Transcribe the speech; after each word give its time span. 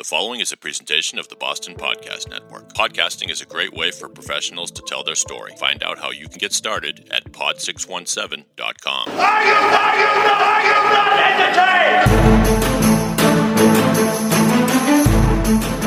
The 0.00 0.04
following 0.04 0.40
is 0.40 0.50
a 0.50 0.56
presentation 0.56 1.18
of 1.18 1.28
the 1.28 1.36
Boston 1.36 1.74
Podcast 1.74 2.30
Network. 2.30 2.72
Podcasting 2.72 3.30
is 3.30 3.42
a 3.42 3.44
great 3.44 3.74
way 3.74 3.90
for 3.90 4.08
professionals 4.08 4.70
to 4.70 4.80
tell 4.80 5.04
their 5.04 5.14
story. 5.14 5.52
Find 5.58 5.82
out 5.82 5.98
how 5.98 6.10
you 6.10 6.26
can 6.26 6.38
get 6.38 6.54
started 6.54 7.06
at 7.10 7.24
pod617.com. 7.32 9.08
Are 9.10 9.12
you, 9.12 9.20
are 9.20 9.44
you 9.44 10.08
not, 10.24 10.40
are 10.40 10.62
you 10.64 10.72
not 10.96 11.12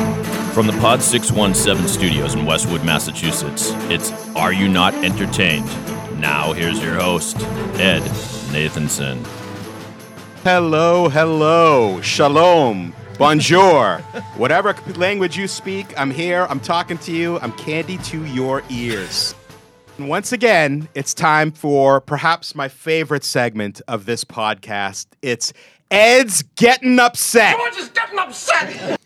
entertained? 0.06 0.54
From 0.54 0.68
the 0.68 0.74
Pod 0.74 1.02
617 1.02 1.88
studios 1.88 2.34
in 2.34 2.46
Westwood, 2.46 2.84
Massachusetts, 2.84 3.72
it's 3.90 4.12
Are 4.36 4.52
You 4.52 4.68
Not 4.68 4.94
Entertained? 4.94 5.66
Now, 6.20 6.52
here's 6.52 6.80
your 6.80 6.94
host, 6.94 7.36
Ed 7.80 8.02
Nathanson. 8.52 9.26
Hello, 10.44 11.08
hello, 11.08 12.00
shalom, 12.00 12.94
bonjour. 13.18 13.98
Whatever 14.36 14.74
language 14.96 15.36
you 15.36 15.48
speak, 15.48 15.98
I'm 15.98 16.10
here, 16.10 16.46
I'm 16.48 16.60
talking 16.60 16.98
to 16.98 17.12
you, 17.12 17.38
I'm 17.40 17.52
candy 17.52 17.98
to 17.98 18.24
your 18.26 18.62
ears. 18.70 19.34
And 19.98 20.08
once 20.08 20.32
again, 20.32 20.88
it's 20.94 21.14
time 21.14 21.52
for 21.52 22.00
perhaps 22.00 22.54
my 22.54 22.68
favorite 22.68 23.24
segment 23.24 23.80
of 23.86 24.06
this 24.06 24.24
podcast. 24.24 25.06
It's 25.22 25.52
Ed's 25.90 26.42
Getting 26.56 26.98
Upset. 26.98 27.56
George 27.56 27.76
is 27.76 27.88
getting 27.90 28.18
upset. 28.18 29.00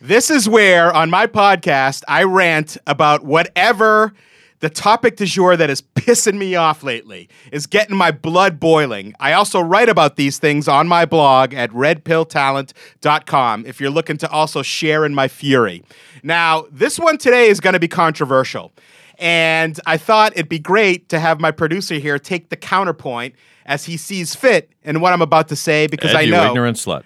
This 0.00 0.30
is 0.30 0.48
where, 0.48 0.92
on 0.92 1.10
my 1.10 1.26
podcast, 1.26 2.04
I 2.06 2.22
rant 2.22 2.76
about 2.86 3.24
whatever 3.24 4.12
the 4.60 4.70
topic 4.70 5.16
du 5.16 5.26
jour 5.26 5.56
that 5.56 5.68
is 5.70 5.82
pissing 5.82 6.38
me 6.38 6.54
off 6.54 6.82
lately, 6.82 7.28
is 7.50 7.66
getting 7.66 7.96
my 7.96 8.10
blood 8.10 8.60
boiling. 8.60 9.14
I 9.18 9.32
also 9.32 9.60
write 9.60 9.88
about 9.88 10.16
these 10.16 10.38
things 10.38 10.68
on 10.68 10.86
my 10.86 11.04
blog 11.04 11.52
at 11.54 11.70
redpilltalent.com 11.70 13.66
if 13.66 13.80
you're 13.80 13.90
looking 13.90 14.18
to 14.18 14.30
also 14.30 14.62
share 14.62 15.04
in 15.04 15.14
my 15.14 15.28
fury. 15.28 15.82
Now, 16.22 16.66
this 16.70 16.98
one 16.98 17.18
today 17.18 17.48
is 17.48 17.60
going 17.60 17.72
to 17.74 17.80
be 17.80 17.88
controversial. 17.88 18.72
And 19.18 19.78
I 19.84 19.98
thought 19.98 20.32
it'd 20.32 20.48
be 20.48 20.58
great 20.58 21.10
to 21.10 21.20
have 21.20 21.40
my 21.40 21.50
producer 21.50 21.96
here 21.96 22.18
take 22.18 22.48
the 22.48 22.56
counterpoint 22.56 23.34
as 23.66 23.84
he 23.84 23.96
sees 23.96 24.34
fit 24.34 24.70
in 24.82 25.00
what 25.00 25.12
I'm 25.12 25.20
about 25.20 25.48
to 25.48 25.56
say 25.56 25.86
because 25.86 26.10
Ed, 26.12 26.16
I 26.16 26.20
you 26.22 26.32
know 26.32 26.50
ignorant 26.50 26.78
slut. 26.78 27.04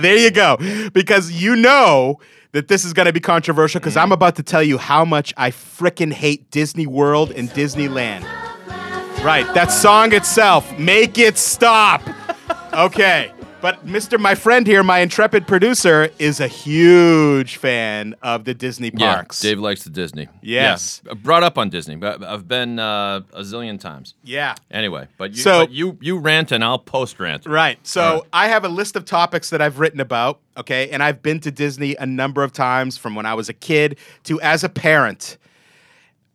there 0.00 0.16
you 0.16 0.30
go. 0.30 0.56
Because 0.92 1.32
you 1.32 1.56
know 1.56 2.20
that 2.52 2.68
this 2.68 2.84
is 2.84 2.92
going 2.92 3.06
to 3.06 3.12
be 3.12 3.20
controversial 3.20 3.80
because 3.80 3.96
I'm 3.96 4.12
about 4.12 4.36
to 4.36 4.42
tell 4.42 4.62
you 4.62 4.78
how 4.78 5.04
much 5.04 5.34
I 5.36 5.50
frickin' 5.50 6.12
hate 6.12 6.50
Disney 6.50 6.86
World 6.86 7.30
and 7.30 7.48
Disneyland. 7.50 8.22
Right, 9.22 9.52
that 9.54 9.72
song 9.72 10.14
itself, 10.14 10.78
make 10.78 11.18
it 11.18 11.36
stop. 11.36 12.02
Okay. 12.72 13.32
But 13.60 13.84
Mr. 13.84 14.20
My 14.20 14.36
friend 14.36 14.64
here, 14.68 14.84
my 14.84 15.00
intrepid 15.00 15.48
producer, 15.48 16.10
is 16.20 16.38
a 16.38 16.46
huge 16.46 17.56
fan 17.56 18.14
of 18.22 18.44
the 18.44 18.54
Disney 18.54 18.92
parks. 18.92 19.42
Yeah, 19.42 19.50
Dave 19.50 19.58
likes 19.58 19.82
the 19.82 19.90
Disney. 19.90 20.28
Yes. 20.42 21.02
Yeah. 21.04 21.14
Brought 21.14 21.42
up 21.42 21.58
on 21.58 21.68
Disney, 21.68 21.96
but 21.96 22.22
I've 22.22 22.46
been 22.46 22.78
uh, 22.78 23.22
a 23.32 23.40
zillion 23.40 23.80
times. 23.80 24.14
Yeah. 24.22 24.54
Anyway, 24.70 25.08
but 25.18 25.32
you, 25.32 25.38
So- 25.42 25.62
but 25.62 25.72
you 25.72 25.98
you 26.00 26.18
rant 26.18 26.52
and 26.52 26.62
I'll 26.62 26.78
post 26.78 27.18
rant. 27.18 27.46
Right. 27.46 27.84
So 27.84 28.00
right. 28.12 28.22
I 28.32 28.48
have 28.48 28.64
a 28.64 28.68
list 28.68 28.94
of 28.94 29.04
topics 29.04 29.50
that 29.50 29.60
I've 29.60 29.80
written 29.80 29.98
about, 29.98 30.38
okay? 30.56 30.90
And 30.90 31.02
I've 31.02 31.20
been 31.20 31.40
to 31.40 31.50
Disney 31.50 31.96
a 31.96 32.06
number 32.06 32.44
of 32.44 32.52
times 32.52 32.96
from 32.96 33.16
when 33.16 33.26
I 33.26 33.34
was 33.34 33.48
a 33.48 33.54
kid 33.54 33.98
to 34.24 34.40
as 34.40 34.62
a 34.62 34.68
parent. 34.68 35.36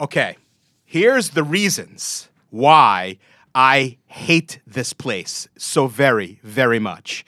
Okay. 0.02 0.36
Here's 0.84 1.30
the 1.30 1.44
reasons 1.44 2.28
why 2.50 3.18
I 3.56 3.98
hate 4.08 4.60
this 4.66 4.94
place 4.94 5.48
so 5.58 5.88
very, 5.88 6.40
very 6.44 6.80
much. 6.80 7.26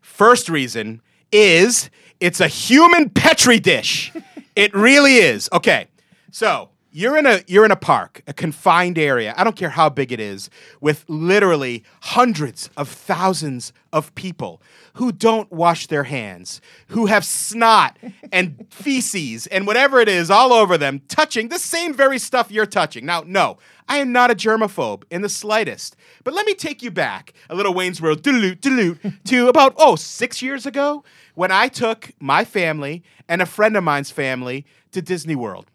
First 0.00 0.48
reason 0.48 1.00
is 1.32 1.90
it's 2.20 2.40
a 2.40 2.48
human 2.48 3.10
petri 3.10 3.58
dish. 3.58 4.12
it 4.56 4.74
really 4.74 5.16
is. 5.16 5.48
Okay. 5.52 5.88
So, 6.30 6.70
you're 6.96 7.18
in 7.18 7.26
a 7.26 7.42
you're 7.48 7.64
in 7.64 7.72
a 7.72 7.76
park, 7.76 8.22
a 8.28 8.32
confined 8.32 8.98
area. 8.98 9.34
I 9.36 9.42
don't 9.42 9.56
care 9.56 9.70
how 9.70 9.88
big 9.88 10.12
it 10.12 10.20
is, 10.20 10.48
with 10.80 11.04
literally 11.08 11.82
hundreds 12.02 12.70
of 12.76 12.88
thousands 12.88 13.72
of 13.92 14.14
people 14.14 14.62
who 14.94 15.10
don't 15.10 15.50
wash 15.50 15.88
their 15.88 16.04
hands, 16.04 16.60
who 16.88 17.06
have 17.06 17.24
snot 17.24 17.98
and 18.32 18.64
feces 18.70 19.48
and 19.48 19.66
whatever 19.66 19.98
it 19.98 20.08
is 20.08 20.30
all 20.30 20.52
over 20.52 20.78
them, 20.78 21.02
touching 21.08 21.48
the 21.48 21.58
same 21.58 21.92
very 21.92 22.18
stuff 22.18 22.52
you're 22.52 22.64
touching. 22.64 23.04
Now, 23.04 23.24
no, 23.26 23.58
I 23.88 23.98
am 23.98 24.12
not 24.12 24.30
a 24.30 24.36
germaphobe 24.36 25.02
in 25.10 25.22
the 25.22 25.28
slightest. 25.28 25.96
But 26.22 26.32
let 26.32 26.46
me 26.46 26.54
take 26.54 26.80
you 26.80 26.92
back 26.92 27.32
a 27.50 27.56
little 27.56 27.74
Wayne's 27.74 28.00
World 28.00 28.22
dilute, 28.22 28.60
dilute, 28.60 28.98
to 29.24 29.48
about, 29.48 29.74
oh, 29.78 29.96
six 29.96 30.40
years 30.40 30.64
ago 30.64 31.02
when 31.34 31.50
I 31.50 31.66
took 31.66 32.12
my 32.20 32.44
family 32.44 33.02
and 33.28 33.42
a 33.42 33.46
friend 33.46 33.76
of 33.76 33.82
mine's 33.82 34.12
family 34.12 34.64
to 34.92 35.02
Disney 35.02 35.34
World. 35.34 35.72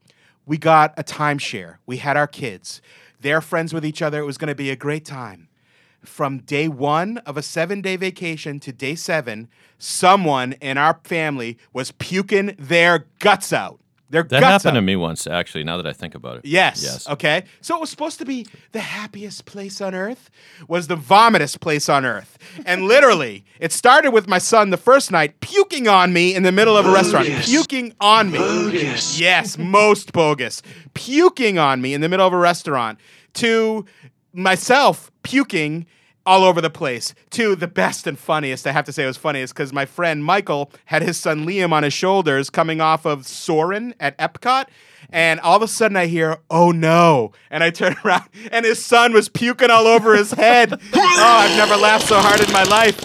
We 0.49 0.57
got 0.57 0.95
a 0.97 1.03
timeshare. 1.03 1.75
We 1.85 1.97
had 1.97 2.17
our 2.17 2.25
kids. 2.25 2.81
They're 3.21 3.39
friends 3.39 3.71
with 3.71 3.85
each 3.85 4.01
other. 4.01 4.17
It 4.17 4.25
was 4.25 4.39
going 4.39 4.47
to 4.47 4.55
be 4.55 4.71
a 4.71 4.75
great 4.75 5.05
time. 5.05 5.47
From 6.03 6.39
day 6.39 6.67
one 6.67 7.19
of 7.19 7.37
a 7.37 7.43
seven 7.43 7.81
day 7.81 7.97
vacation 7.97 8.59
to 8.61 8.73
day 8.73 8.95
seven, 8.95 9.47
someone 9.77 10.53
in 10.53 10.79
our 10.79 10.99
family 11.03 11.59
was 11.71 11.91
puking 11.91 12.55
their 12.57 13.05
guts 13.19 13.53
out. 13.53 13.79
Their 14.11 14.23
That 14.23 14.39
guts 14.41 14.63
happened 14.63 14.77
out. 14.77 14.79
to 14.79 14.81
me 14.81 14.95
once, 14.95 15.27
actually. 15.27 15.63
Now 15.63 15.77
that 15.77 15.85
I 15.85 15.93
think 15.93 16.15
about 16.15 16.37
it. 16.37 16.45
Yes. 16.45 16.81
Yes. 16.83 17.07
Okay. 17.07 17.43
So 17.61 17.75
it 17.75 17.79
was 17.81 17.89
supposed 17.91 18.17
to 18.19 18.25
be 18.25 18.47
the 18.71 18.79
happiest 18.79 19.45
place 19.45 19.81
on 19.81 19.93
earth, 19.93 20.29
was 20.67 20.87
the 20.87 20.95
vomitest 20.97 21.59
place 21.59 21.87
on 21.89 22.05
earth. 22.05 22.37
And 22.65 22.85
literally, 22.85 23.45
it 23.59 23.71
started 23.71 24.11
with 24.11 24.27
my 24.27 24.39
son 24.39 24.71
the 24.71 24.77
first 24.77 25.11
night 25.11 25.39
puking 25.41 25.87
on 25.87 26.11
me 26.11 26.33
in 26.33 26.43
the 26.43 26.51
middle 26.51 26.75
of 26.75 26.85
a 26.87 26.91
restaurant. 26.91 27.27
Puking 27.43 27.93
on 28.01 28.31
me. 28.31 28.39
Bogus. 28.39 29.19
Yes, 29.19 29.57
most 29.57 30.11
bogus. 30.11 30.61
Puking 30.95 31.59
on 31.59 31.81
me 31.81 31.93
in 31.93 32.01
the 32.01 32.09
middle 32.09 32.25
of 32.25 32.33
a 32.33 32.37
restaurant. 32.37 32.99
To 33.35 33.85
myself 34.33 35.11
puking 35.23 35.85
all 36.29 36.43
over 36.43 36.61
the 36.61 36.69
place. 36.69 37.15
To 37.31 37.55
the 37.55 37.67
best 37.67 38.05
and 38.05 38.17
funniest, 38.17 38.67
I 38.67 38.71
have 38.71 38.85
to 38.85 38.93
say 38.93 39.03
it 39.03 39.07
was 39.07 39.17
funniest 39.17 39.51
because 39.51 39.73
my 39.73 39.87
friend 39.87 40.23
Michael 40.23 40.71
had 40.85 41.01
his 41.01 41.17
son 41.17 41.43
Liam 41.43 41.71
on 41.71 41.81
his 41.81 41.91
shoulders 41.91 42.51
coming 42.51 42.79
off 42.79 43.03
of 43.03 43.25
Soarin' 43.25 43.95
at 43.99 44.15
Epcot. 44.19 44.67
And 45.09 45.39
all 45.39 45.57
of 45.57 45.63
a 45.63 45.67
sudden 45.67 45.97
I 45.97 46.05
hear, 46.05 46.37
oh 46.51 46.69
no. 46.69 47.31
And 47.49 47.63
I 47.63 47.71
turn 47.71 47.95
around 48.05 48.29
and 48.51 48.63
his 48.63 48.85
son 48.85 49.11
was 49.11 49.27
puking 49.27 49.71
all 49.71 49.87
over 49.87 50.15
his 50.15 50.31
head. 50.31 50.71
oh, 50.93 50.99
I've 51.01 51.57
never 51.57 51.75
laughed 51.75 52.07
so 52.07 52.19
hard 52.19 52.39
in 52.41 52.53
my 52.53 52.63
life. 52.63 53.01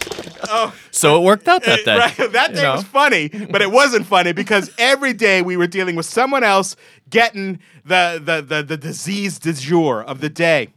Oh, 0.47 0.75
So 0.91 1.17
it 1.17 1.25
worked 1.25 1.49
out 1.49 1.63
that 1.65 1.81
eh, 1.81 1.85
day. 1.85 1.97
Right, 1.97 2.33
that 2.33 2.55
day 2.55 2.63
know? 2.63 2.75
was 2.75 2.85
funny, 2.85 3.29
but 3.29 3.63
it 3.63 3.71
wasn't 3.71 4.05
funny 4.05 4.33
because 4.33 4.71
every 4.77 5.15
day 5.15 5.41
we 5.41 5.57
were 5.57 5.67
dealing 5.67 5.97
with 5.97 6.05
someone 6.05 6.45
else 6.45 6.77
getting 7.09 7.61
the 7.87 8.21
the 8.23 8.43
the, 8.43 8.63
the 8.63 8.77
disease 8.77 9.39
du 9.39 9.55
jour 9.55 10.03
of 10.03 10.21
the 10.21 10.29
day, 10.29 10.75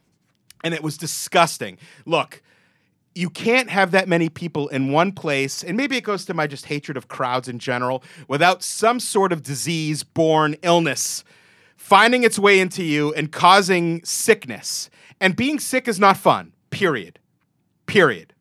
and 0.64 0.74
it 0.74 0.84
was 0.84 0.98
disgusting. 0.98 1.78
Look. 2.06 2.42
You 3.16 3.32
can't 3.32 3.72
have 3.72 3.90
that 3.92 4.08
many 4.08 4.30
people 4.30 4.68
in 4.68 4.92
one 4.92 5.12
place, 5.12 5.64
and 5.64 5.76
maybe 5.76 5.98
it 5.98 6.04
goes 6.04 6.24
to 6.26 6.36
my 6.36 6.46
just 6.46 6.66
hatred 6.66 6.98
of 6.98 7.08
crowds 7.08 7.48
in 7.48 7.58
general, 7.58 8.04
without 8.28 8.62
some 8.62 9.00
sort 9.00 9.34
of 9.34 9.42
disease 9.42 10.04
born 10.04 10.56
illness 10.62 11.24
finding 11.78 12.24
its 12.24 12.38
way 12.38 12.60
into 12.60 12.84
you 12.84 13.14
and 13.14 13.32
causing 13.32 14.04
sickness. 14.04 14.90
And 15.22 15.36
being 15.36 15.58
sick 15.58 15.88
is 15.88 16.00
not 16.00 16.18
fun, 16.18 16.54
period. 16.70 17.18
Period. 17.86 18.34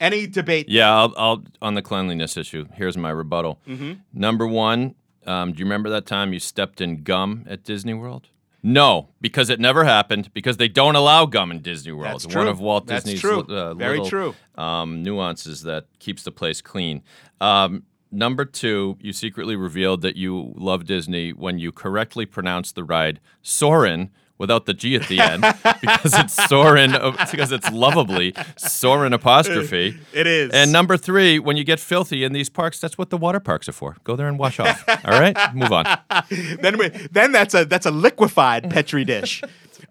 Any 0.00 0.26
debate 0.26 0.68
Yeah, 0.68 0.92
I'll, 0.92 1.14
I'll 1.16 1.44
on 1.60 1.74
the 1.74 1.82
cleanliness 1.82 2.36
issue. 2.36 2.66
Here's 2.74 2.96
my 2.96 3.10
rebuttal. 3.10 3.60
Mm-hmm. 3.68 3.92
Number 4.14 4.46
one, 4.46 4.94
um, 5.26 5.52
do 5.52 5.58
you 5.58 5.66
remember 5.66 5.90
that 5.90 6.06
time 6.06 6.32
you 6.32 6.38
stepped 6.40 6.80
in 6.80 7.02
gum 7.02 7.44
at 7.46 7.64
Disney 7.64 7.92
World? 7.92 8.28
No, 8.62 9.08
because 9.20 9.48
it 9.50 9.58
never 9.60 9.84
happened. 9.84 10.32
Because 10.34 10.56
they 10.58 10.68
don't 10.68 10.96
allow 10.96 11.26
gum 11.26 11.50
in 11.50 11.60
Disney 11.60 11.92
World. 11.92 12.14
That's 12.14 12.26
One 12.26 12.44
true. 12.44 12.48
of 12.48 12.60
Walt 12.60 12.86
That's 12.86 13.04
Disney's 13.04 13.20
true. 13.20 13.40
Uh, 13.40 13.74
Very 13.74 13.98
little, 14.00 14.06
true. 14.08 14.34
Um, 14.62 15.02
nuances 15.02 15.62
that 15.62 15.86
keeps 15.98 16.22
the 16.22 16.32
place 16.32 16.60
clean. 16.60 17.02
Um, 17.40 17.84
number 18.12 18.44
two, 18.44 18.98
you 19.00 19.12
secretly 19.12 19.56
revealed 19.56 20.02
that 20.02 20.16
you 20.16 20.52
love 20.56 20.84
Disney 20.84 21.32
when 21.32 21.58
you 21.58 21.72
correctly 21.72 22.26
pronounced 22.26 22.74
the 22.74 22.84
ride 22.84 23.20
Soarin' 23.42 24.10
without 24.40 24.64
the 24.64 24.74
G 24.74 24.96
at 24.96 25.06
the 25.06 25.20
end 25.20 25.42
because 25.80 26.18
it's 26.18 26.34
Soarin' 26.48 26.92
because 27.30 27.52
it's 27.52 27.70
lovably 27.70 28.34
Soarin 28.56 29.12
apostrophe. 29.12 29.98
It 30.12 30.26
is. 30.26 30.50
And 30.52 30.72
number 30.72 30.96
three, 30.96 31.38
when 31.38 31.56
you 31.56 31.64
get 31.64 31.78
filthy 31.78 32.24
in 32.24 32.32
these 32.32 32.48
parks, 32.48 32.80
that's 32.80 32.96
what 32.96 33.10
the 33.10 33.16
water 33.16 33.38
parks 33.38 33.68
are 33.68 33.72
for. 33.72 33.96
Go 34.02 34.16
there 34.16 34.28
and 34.28 34.38
wash 34.38 34.58
off. 34.58 34.82
All 35.04 35.20
right, 35.20 35.36
move 35.54 35.72
on. 35.72 35.84
then 36.60 36.78
we, 36.78 36.88
then 36.88 37.32
that's 37.32 37.54
a 37.54 37.64
that's 37.64 37.86
a 37.86 37.90
liquefied 37.90 38.70
petri 38.70 39.04
dish. 39.04 39.42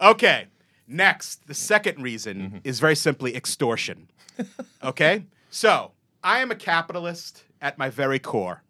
Okay. 0.01 0.47
Next, 0.87 1.45
the 1.47 1.53
second 1.53 2.01
reason 2.01 2.37
mm-hmm. 2.37 2.57
is 2.63 2.79
very 2.79 2.95
simply 2.95 3.35
extortion. 3.35 4.09
Okay? 4.83 5.25
So, 5.51 5.91
I 6.23 6.39
am 6.39 6.49
a 6.49 6.55
capitalist 6.55 7.43
at 7.61 7.77
my 7.77 7.89
very 7.91 8.17
core. 8.17 8.63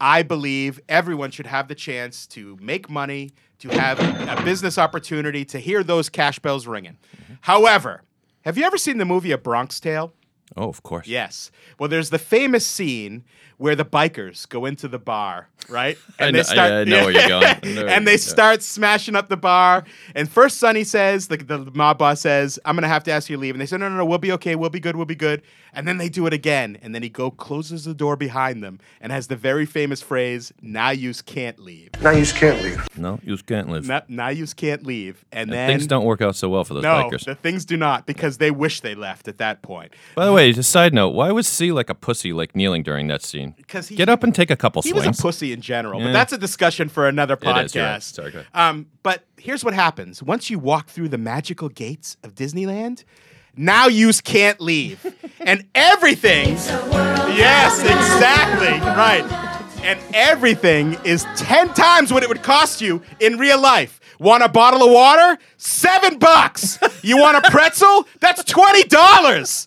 I 0.00 0.22
believe 0.22 0.78
everyone 0.88 1.32
should 1.32 1.46
have 1.46 1.66
the 1.66 1.74
chance 1.74 2.26
to 2.28 2.56
make 2.60 2.88
money, 2.88 3.32
to 3.58 3.68
have 3.68 3.98
a 4.00 4.42
business 4.44 4.78
opportunity, 4.78 5.44
to 5.46 5.58
hear 5.58 5.82
those 5.82 6.08
cash 6.08 6.38
bells 6.38 6.66
ringing. 6.66 6.96
However, 7.42 8.02
have 8.42 8.56
you 8.56 8.64
ever 8.64 8.78
seen 8.78 8.98
the 8.98 9.04
movie 9.04 9.32
A 9.32 9.38
Bronx 9.38 9.80
Tale? 9.80 10.12
Oh, 10.56 10.68
of 10.68 10.82
course. 10.82 11.06
Yes. 11.06 11.50
Well, 11.78 11.88
there's 11.88 12.10
the 12.10 12.18
famous 12.18 12.66
scene 12.66 13.24
where 13.58 13.74
the 13.76 13.84
bikers 13.84 14.48
go 14.48 14.64
into 14.66 14.88
the 14.88 14.98
bar, 14.98 15.48
right? 15.68 15.98
I 16.18 16.30
know- 16.30 16.42
I- 16.48 16.80
I 16.80 16.84
know 16.84 17.04
where 17.04 17.10
you're 17.12 17.28
going. 17.28 17.44
I 17.44 17.52
know 17.54 17.58
where 17.62 17.72
you're 17.74 17.88
and 17.88 18.06
they 18.06 18.12
going. 18.12 18.18
start 18.18 18.62
smashing 18.62 19.14
up 19.16 19.28
the 19.28 19.36
bar. 19.36 19.84
And 20.14 20.28
first, 20.30 20.58
Sonny 20.58 20.84
says, 20.84 21.28
the, 21.28 21.36
the 21.36 21.70
mob 21.74 21.98
boss 21.98 22.20
says, 22.20 22.58
I'm 22.64 22.74
going 22.76 22.82
to 22.82 22.88
have 22.88 23.04
to 23.04 23.10
ask 23.12 23.28
you 23.28 23.36
to 23.36 23.40
leave. 23.40 23.54
And 23.54 23.60
they 23.60 23.66
say, 23.66 23.76
no, 23.76 23.88
no, 23.88 23.96
no, 23.96 24.04
we'll 24.04 24.18
be 24.18 24.32
okay. 24.32 24.54
We'll 24.54 24.70
be 24.70 24.80
good. 24.80 24.96
We'll 24.96 25.06
be 25.06 25.14
good. 25.16 25.42
And 25.74 25.86
then 25.86 25.98
they 25.98 26.08
do 26.08 26.26
it 26.26 26.32
again. 26.32 26.78
And 26.82 26.94
then 26.94 27.02
he 27.02 27.08
go 27.08 27.30
closes 27.30 27.84
the 27.84 27.94
door 27.94 28.16
behind 28.16 28.62
them 28.62 28.80
and 29.00 29.12
has 29.12 29.26
the 29.26 29.36
very 29.36 29.66
famous 29.66 30.00
phrase, 30.00 30.52
now 30.62 30.90
yous 30.90 31.20
can't 31.20 31.58
leave. 31.58 31.90
Now 32.00 32.10
you 32.10 32.24
can't 32.26 32.62
leave. 32.62 32.86
No, 32.96 33.18
you 33.22 33.36
can't 33.38 33.68
leave. 33.70 33.86
Now, 33.86 34.02
now 34.08 34.28
yous 34.28 34.54
can't 34.54 34.84
leave. 34.86 35.24
And, 35.30 35.50
And 35.50 35.52
then 35.52 35.68
things 35.68 35.86
don't 35.86 36.04
work 36.04 36.22
out 36.22 36.36
so 36.36 36.48
well 36.48 36.64
for 36.64 36.74
those 36.74 36.84
no, 36.84 37.10
bikers. 37.10 37.24
the 37.24 37.34
things 37.34 37.64
do 37.64 37.76
not 37.76 38.06
because 38.06 38.38
they 38.38 38.50
wish 38.50 38.80
they 38.80 38.94
left 38.94 39.28
at 39.28 39.38
that 39.38 39.62
point. 39.62 39.92
By 40.14 40.24
the 40.26 40.32
way, 40.32 40.52
just 40.52 40.68
a 40.68 40.72
side 40.72 40.94
note, 40.94 41.10
why 41.10 41.32
was 41.32 41.46
C 41.48 41.70
like 41.72 41.90
a 41.90 41.94
pussy, 41.94 42.32
like 42.32 42.54
kneeling 42.56 42.82
during 42.82 43.08
that 43.08 43.22
scene? 43.22 43.47
'Cause 43.68 43.88
he- 43.88 43.96
Get 43.96 44.08
up 44.08 44.22
and 44.24 44.34
take 44.34 44.50
a 44.50 44.56
couple 44.56 44.82
He 44.82 44.90
swings. 44.90 45.06
was 45.06 45.18
a 45.18 45.22
pussy 45.22 45.52
in 45.52 45.60
general, 45.60 46.00
but 46.00 46.06
Yeah. 46.06 46.12
that's 46.12 46.32
a 46.32 46.38
discussion 46.38 46.88
for 46.88 47.08
another 47.08 47.36
podcast. 47.36 47.74
you're 47.74 47.84
right. 47.84 48.02
Sorry. 48.02 48.32
Um, 48.54 48.86
but 49.02 49.24
here's 49.38 49.64
what 49.64 49.74
happens: 49.74 50.22
once 50.22 50.50
you 50.50 50.58
walk 50.58 50.88
through 50.88 51.08
the 51.08 51.18
magical 51.18 51.68
gates 51.68 52.16
of 52.22 52.34
Disneyland, 52.34 53.04
now 53.56 53.86
you 53.88 54.10
can't 54.24 54.60
leave, 54.60 55.04
and 55.40 55.64
everything. 55.74 56.50
Yes, 57.36 57.80
exactly 57.80 58.78
right. 58.80 59.24
And 59.84 59.98
everything 60.12 60.96
is 61.04 61.24
ten 61.36 61.72
times 61.72 62.12
what 62.12 62.22
it 62.22 62.28
would 62.28 62.42
cost 62.42 62.80
you 62.80 63.00
in 63.20 63.38
real 63.38 63.60
life. 63.60 64.00
Want 64.18 64.42
a 64.42 64.48
bottle 64.48 64.82
of 64.82 64.90
water? 64.90 65.38
Seven 65.56 66.18
bucks. 66.18 66.78
You 67.02 67.16
want 67.18 67.36
a 67.36 67.50
pretzel? 67.50 68.06
That's 68.20 68.42
twenty 68.44 68.82
dollars. 68.84 69.66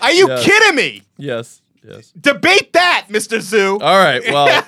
Are 0.00 0.12
you 0.12 0.28
Yes. 0.28 0.44
kidding 0.44 0.76
me? 0.76 1.02
yes, 1.18 1.60
yes. 1.86 2.12
Debate 2.18 2.72
that, 2.72 3.06
Mr. 3.08 3.40
Zoo. 3.40 3.78
All 3.80 3.98
right. 3.98 4.22
Well, 4.24 4.66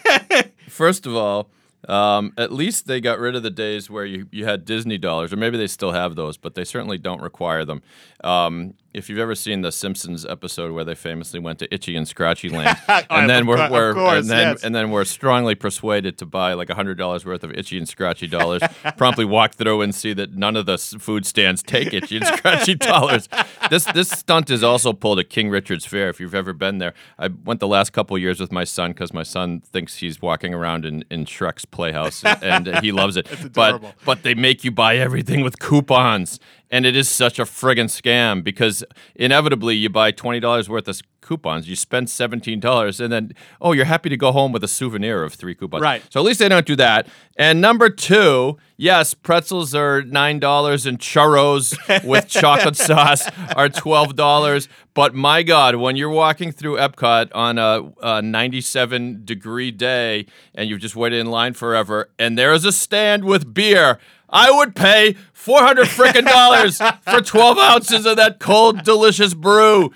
first 0.69 1.07
of 1.07 1.15
all, 1.15 1.51
um, 1.89 2.33
at 2.37 2.53
least 2.53 2.87
they 2.87 3.01
got 3.01 3.19
rid 3.19 3.35
of 3.35 3.43
the 3.43 3.51
days 3.51 3.91
where 3.91 4.05
you, 4.05 4.27
you 4.31 4.45
had 4.45 4.65
Disney 4.65 4.99
dollars, 4.99 5.33
or 5.33 5.37
maybe 5.37 5.59
they 5.59 5.67
still 5.67 5.93
have 5.93 6.15
those, 6.15 6.37
but 6.37 6.55
they 6.55 6.65
certainly 6.65 6.99
don't 6.99 7.21
require 7.21 7.65
them. 7.65 7.83
Um, 8.23 8.75
if 8.95 9.09
you've 9.09 9.19
ever 9.19 9.35
seen 9.35 9.63
the 9.63 9.73
Simpsons 9.73 10.27
episode 10.27 10.73
where 10.73 10.85
they 10.85 10.95
famously 10.95 11.41
went 11.41 11.59
to 11.61 11.75
Itchy 11.75 11.97
and 11.97 12.07
Scratchy 12.07 12.49
Land, 12.51 12.79
and 13.09 13.29
then 13.29 13.47
we're, 13.47 13.71
we're 13.71 13.95
course, 13.95 14.21
and 14.21 14.31
then 14.31 14.49
yes. 14.49 14.65
and 14.65 14.75
then 14.75 14.91
we're 14.91 15.05
strongly 15.05 15.55
persuaded 15.55 16.19
to 16.19 16.27
buy 16.27 16.53
like 16.55 16.71
hundred 16.71 16.99
dollars 16.99 17.25
worth 17.25 17.45
of 17.45 17.53
Itchy 17.53 17.79
and 17.79 17.89
Scratchy 17.89 18.27
dollars, 18.27 18.63
promptly 18.97 19.25
walk 19.25 19.55
through 19.55 19.81
and 19.83 19.95
see 19.95 20.13
that 20.15 20.35
none 20.35 20.57
of 20.57 20.67
the 20.67 20.79
food 20.79 21.27
stands 21.27 21.63
take 21.63 21.93
Itchy 21.95 22.17
and 22.19 22.27
Scratchy 22.27 22.75
dollars. 22.75 23.29
This 23.71 23.85
this 23.85 24.11
stunt 24.11 24.51
is 24.51 24.63
also 24.63 24.93
pulled 24.93 25.19
at 25.19 25.31
King 25.31 25.49
Richard's 25.49 25.87
Faire. 25.87 26.09
If 26.09 26.21
you've 26.21 26.35
ever 26.35 26.53
been 26.53 26.79
there, 26.79 26.95
I 27.19 27.29
went 27.29 27.61
the 27.61 27.69
last 27.69 27.93
couple 27.93 28.17
years 28.19 28.41
with 28.41 28.53
my 28.53 28.65
son 28.65 28.93
because 28.93 29.13
my 29.13 29.23
son 29.23 29.61
thinks 29.61 29.97
he's 29.97 30.21
walking 30.21 30.55
around 30.55 30.85
in, 30.85 31.05
in 31.11 31.25
Shrek's 31.25 31.65
playhouse 31.65 32.25
and 32.25 32.67
he 32.79 32.93
loves 32.93 33.17
it. 33.17 33.27
but 33.53 33.83
but 34.05 34.23
they 34.23 34.35
make 34.35 34.65
you 34.65 34.71
buy 34.71 34.97
everything 34.97 35.43
with 35.43 35.59
coupons. 35.59 36.39
And 36.73 36.87
it 36.87 36.97
is 36.97 37.09
such 37.09 37.39
a 37.39 37.43
friggin' 37.43 37.85
scam 37.85 38.43
because 38.43 38.83
inevitably 39.15 39.77
you 39.77 39.91
buy 39.91 40.11
twenty 40.11 40.41
dollars 40.41 40.69
worth 40.69 40.89
of 40.89 41.01
coupons, 41.21 41.69
you 41.69 41.77
spend 41.77 42.09
seventeen 42.09 42.61
dollars, 42.61 42.99
and 42.99 43.13
then 43.13 43.33
oh, 43.61 43.73
you're 43.73 43.85
happy 43.85 44.09
to 44.09 44.17
go 44.17 44.33
home 44.33 44.53
with 44.53 44.65
a 44.65 44.69
souvenir 44.69 45.23
of 45.23 45.35
three 45.35 45.55
coupons. 45.55 45.83
Right. 45.83 46.03
So 46.11 46.19
at 46.19 46.25
least 46.25 46.41
they 46.41 46.49
don't 46.49 46.67
do 46.67 46.77
that. 46.77 47.07
And 47.37 47.61
number 47.61 47.91
two, 47.91 48.59
yes, 48.79 49.13
pretzels 49.15 49.75
are 49.75 50.03
nine 50.03 50.39
dollars, 50.39 50.87
and 50.87 50.99
churros 50.99 51.77
with 52.05 52.27
chocolate 52.41 52.77
sauce 52.77 53.29
are 53.55 53.69
twelve 53.69 54.17
dollars. 54.17 54.67
But 54.95 55.15
my 55.15 55.43
God, 55.43 55.77
when 55.77 55.97
you're 55.97 56.11
walking 56.11 56.53
through 56.53 56.77
Epcot 56.77 57.31
on 57.35 57.59
a, 57.59 57.93
a 58.03 58.21
97 58.21 59.23
degree 59.25 59.71
day 59.71 60.27
and 60.55 60.69
you've 60.69 60.81
just 60.81 60.95
waited 60.95 61.19
in 61.19 61.27
line 61.29 61.55
forever, 61.55 62.11
and 62.19 62.37
there's 62.37 62.65
a 62.65 62.73
stand 62.73 63.25
with 63.25 63.55
beer. 63.55 63.99
I 64.33 64.51
would 64.51 64.75
pay 64.75 65.17
four 65.33 65.61
hundred 65.61 65.87
frickin' 65.89 66.25
dollars 66.25 66.79
for 67.03 67.21
twelve 67.21 67.59
ounces 67.59 68.07
of 68.07 68.17
that 68.17 68.39
cold, 68.41 68.83
delicious 68.83 69.35
brew. 69.35 69.93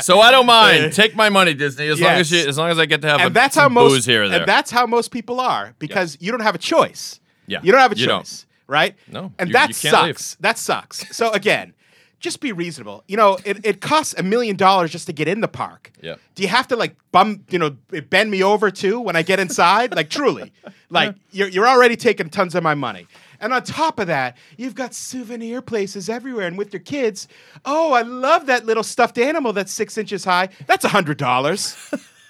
So 0.00 0.20
I 0.20 0.30
don't 0.30 0.46
mind. 0.46 0.84
Eh. 0.84 0.90
Take 0.90 1.16
my 1.16 1.28
money, 1.28 1.52
Disney, 1.52 1.88
as 1.88 2.00
long 2.00 2.12
as 2.12 2.30
you, 2.30 2.46
as 2.48 2.56
long 2.56 2.70
as 2.70 2.78
I 2.78 2.86
get 2.86 3.02
to 3.02 3.08
have 3.08 3.20
a, 3.20 3.24
and 3.24 3.34
that's 3.34 3.54
some 3.54 3.62
how 3.62 3.68
most 3.68 3.90
booze 3.90 4.04
here 4.06 4.22
and 4.22 4.46
that's 4.46 4.70
how 4.70 4.86
most 4.86 5.10
people 5.10 5.40
are 5.40 5.74
because 5.78 6.16
you 6.20 6.30
don't 6.30 6.40
have 6.42 6.54
a 6.54 6.58
choice. 6.58 7.20
Yeah, 7.46 7.60
you 7.62 7.72
don't 7.72 7.80
have 7.80 7.92
a 7.92 7.96
you 7.96 8.06
don't. 8.06 8.20
choice, 8.20 8.46
right? 8.68 8.94
No, 9.08 9.32
and 9.38 9.48
you- 9.48 9.52
that 9.54 9.68
you 9.70 9.90
can't 9.90 10.06
leave. 10.06 10.16
sucks. 10.18 10.36
That 10.40 10.56
sucks. 10.58 11.16
So 11.16 11.32
again, 11.32 11.74
just 12.20 12.40
be 12.40 12.52
reasonable. 12.52 13.02
You 13.08 13.16
know, 13.16 13.38
it, 13.44 13.64
it 13.66 13.80
costs 13.80 14.14
a 14.16 14.22
million 14.22 14.54
dollars 14.54 14.92
just 14.92 15.06
to 15.06 15.12
get 15.12 15.26
in 15.26 15.40
the 15.40 15.48
park. 15.48 15.90
Yeah. 16.00 16.16
Do 16.34 16.42
you 16.42 16.48
have 16.48 16.68
to 16.68 16.76
like 16.76 16.94
bum, 17.12 17.44
you 17.50 17.58
know, 17.58 17.70
bend 18.10 18.30
me 18.30 18.42
over 18.42 18.70
too 18.70 19.00
when 19.00 19.16
I 19.16 19.22
get 19.22 19.40
inside? 19.40 19.94
like 19.96 20.08
truly, 20.10 20.52
like 20.90 21.16
you're 21.32 21.48
you're 21.48 21.68
already 21.68 21.96
taking 21.96 22.30
tons 22.30 22.54
of 22.54 22.62
my 22.62 22.74
money. 22.74 23.06
And 23.40 23.52
on 23.52 23.62
top 23.62 23.98
of 23.98 24.06
that, 24.06 24.36
you've 24.56 24.74
got 24.74 24.94
souvenir 24.94 25.62
places 25.62 26.08
everywhere. 26.08 26.46
And 26.46 26.58
with 26.58 26.72
your 26.72 26.80
kids, 26.80 27.26
oh, 27.64 27.92
I 27.92 28.02
love 28.02 28.46
that 28.46 28.66
little 28.66 28.82
stuffed 28.82 29.18
animal 29.18 29.52
that's 29.52 29.72
six 29.72 29.96
inches 29.96 30.24
high. 30.24 30.50
That's 30.66 30.84
a 30.84 30.88
hundred 30.88 31.18
dollars 31.18 31.76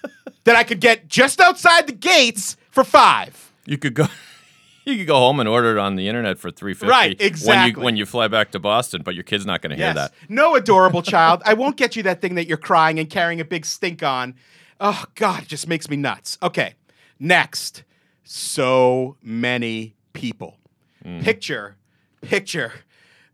that 0.44 0.56
I 0.56 0.64
could 0.64 0.80
get 0.80 1.08
just 1.08 1.40
outside 1.40 1.86
the 1.86 1.92
gates 1.92 2.56
for 2.70 2.84
five. 2.84 3.52
You 3.66 3.78
could 3.78 3.94
go. 3.94 4.06
You 4.86 4.96
could 4.96 5.08
go 5.08 5.16
home 5.16 5.38
and 5.40 5.48
order 5.48 5.76
it 5.76 5.78
on 5.78 5.96
the 5.96 6.08
internet 6.08 6.38
for 6.38 6.50
three 6.50 6.72
fifty. 6.72 6.88
Right, 6.88 7.20
exactly. 7.20 7.50
When 7.50 7.68
you 7.68 7.84
when 7.84 7.96
you 7.96 8.06
fly 8.06 8.28
back 8.28 8.50
to 8.52 8.58
Boston, 8.58 9.02
but 9.02 9.14
your 9.14 9.22
kid's 9.22 9.44
not 9.44 9.60
going 9.60 9.70
to 9.70 9.76
hear 9.76 9.92
that. 9.92 10.12
No 10.28 10.56
adorable 10.56 11.02
child. 11.14 11.42
I 11.44 11.52
won't 11.52 11.76
get 11.76 11.96
you 11.96 12.02
that 12.04 12.22
thing 12.22 12.34
that 12.36 12.46
you're 12.48 12.56
crying 12.56 12.98
and 12.98 13.08
carrying 13.08 13.40
a 13.40 13.44
big 13.44 13.66
stink 13.66 14.02
on. 14.02 14.34
Oh, 14.80 15.04
God, 15.14 15.42
it 15.42 15.48
just 15.48 15.68
makes 15.68 15.90
me 15.90 15.96
nuts. 15.96 16.38
Okay, 16.42 16.74
next. 17.20 17.84
So 18.24 19.16
many 19.22 19.94
people. 20.14 20.56
Mm. 21.05 21.23
Picture, 21.23 21.76
picture 22.23 22.73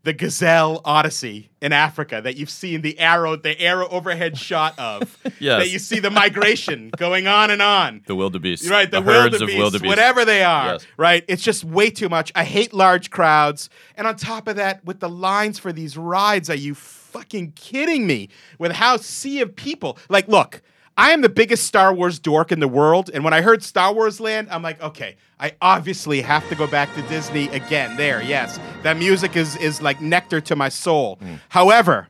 the 0.07 0.13
gazelle 0.13 0.79
odyssey 0.85 1.49
in 1.61 1.73
Africa 1.73 2.21
that 2.23 2.37
you've 2.37 2.49
seen 2.49 2.81
the 2.81 2.97
arrow, 2.97 3.35
the 3.35 3.59
arrow 3.59 3.89
overhead 3.89 4.37
shot 4.37 4.77
of. 4.79 5.17
Yes. 5.39 5.63
That 5.63 5.69
you 5.69 5.77
see 5.77 5.99
the 5.99 6.09
migration 6.09 6.89
going 6.97 7.27
on 7.27 7.51
and 7.51 7.61
on. 7.61 8.01
The 8.07 8.15
wildebeest, 8.15 8.67
Right, 8.69 8.89
the, 8.89 9.01
herds 9.01 9.33
wildebeest, 9.33 9.43
of 9.43 9.57
wildebeest, 9.59 9.87
whatever 9.87 10.25
they 10.25 10.43
are. 10.43 10.73
Yes. 10.73 10.87
Right, 10.97 11.23
it's 11.27 11.43
just 11.43 11.63
way 11.63 11.91
too 11.91 12.09
much. 12.09 12.31
I 12.33 12.43
hate 12.43 12.73
large 12.73 13.11
crowds, 13.11 13.69
and 13.95 14.07
on 14.07 14.15
top 14.15 14.47
of 14.47 14.55
that, 14.55 14.83
with 14.83 14.99
the 14.99 15.09
lines 15.09 15.59
for 15.59 15.71
these 15.71 15.95
rides, 15.95 16.49
are 16.49 16.55
you 16.55 16.73
fucking 16.73 17.51
kidding 17.51 18.07
me? 18.07 18.29
With 18.57 18.71
how 18.71 18.97
sea 18.97 19.41
of 19.41 19.55
people, 19.55 19.99
like, 20.09 20.27
look. 20.27 20.63
I 20.99 21.11
am 21.11 21.21
the 21.21 21.29
biggest 21.29 21.65
Star 21.65 21.93
Wars 21.93 22.17
dork 22.17 22.51
in 22.51 22.59
the 22.59 22.67
world, 22.67 23.11
and 23.13 23.23
when 23.23 23.31
I 23.31 23.41
heard 23.41 23.61
Star 23.61 23.93
Wars 23.93 24.19
Land, 24.19 24.47
I'm 24.49 24.63
like, 24.63 24.81
okay, 24.81 25.15
I 25.39 25.53
obviously 25.61 26.21
have 26.21 26.47
to 26.49 26.55
go 26.55 26.65
back 26.65 26.93
to 26.95 27.03
Disney 27.03 27.47
again. 27.49 27.95
There, 27.97 28.21
yes, 28.23 28.59
that 28.81 28.97
music 28.97 29.35
is 29.35 29.55
is 29.57 29.79
like 29.81 30.01
nectar 30.01 30.41
to 30.41 30.55
my 30.55 30.69
soul. 30.69 31.19
However, 31.49 32.07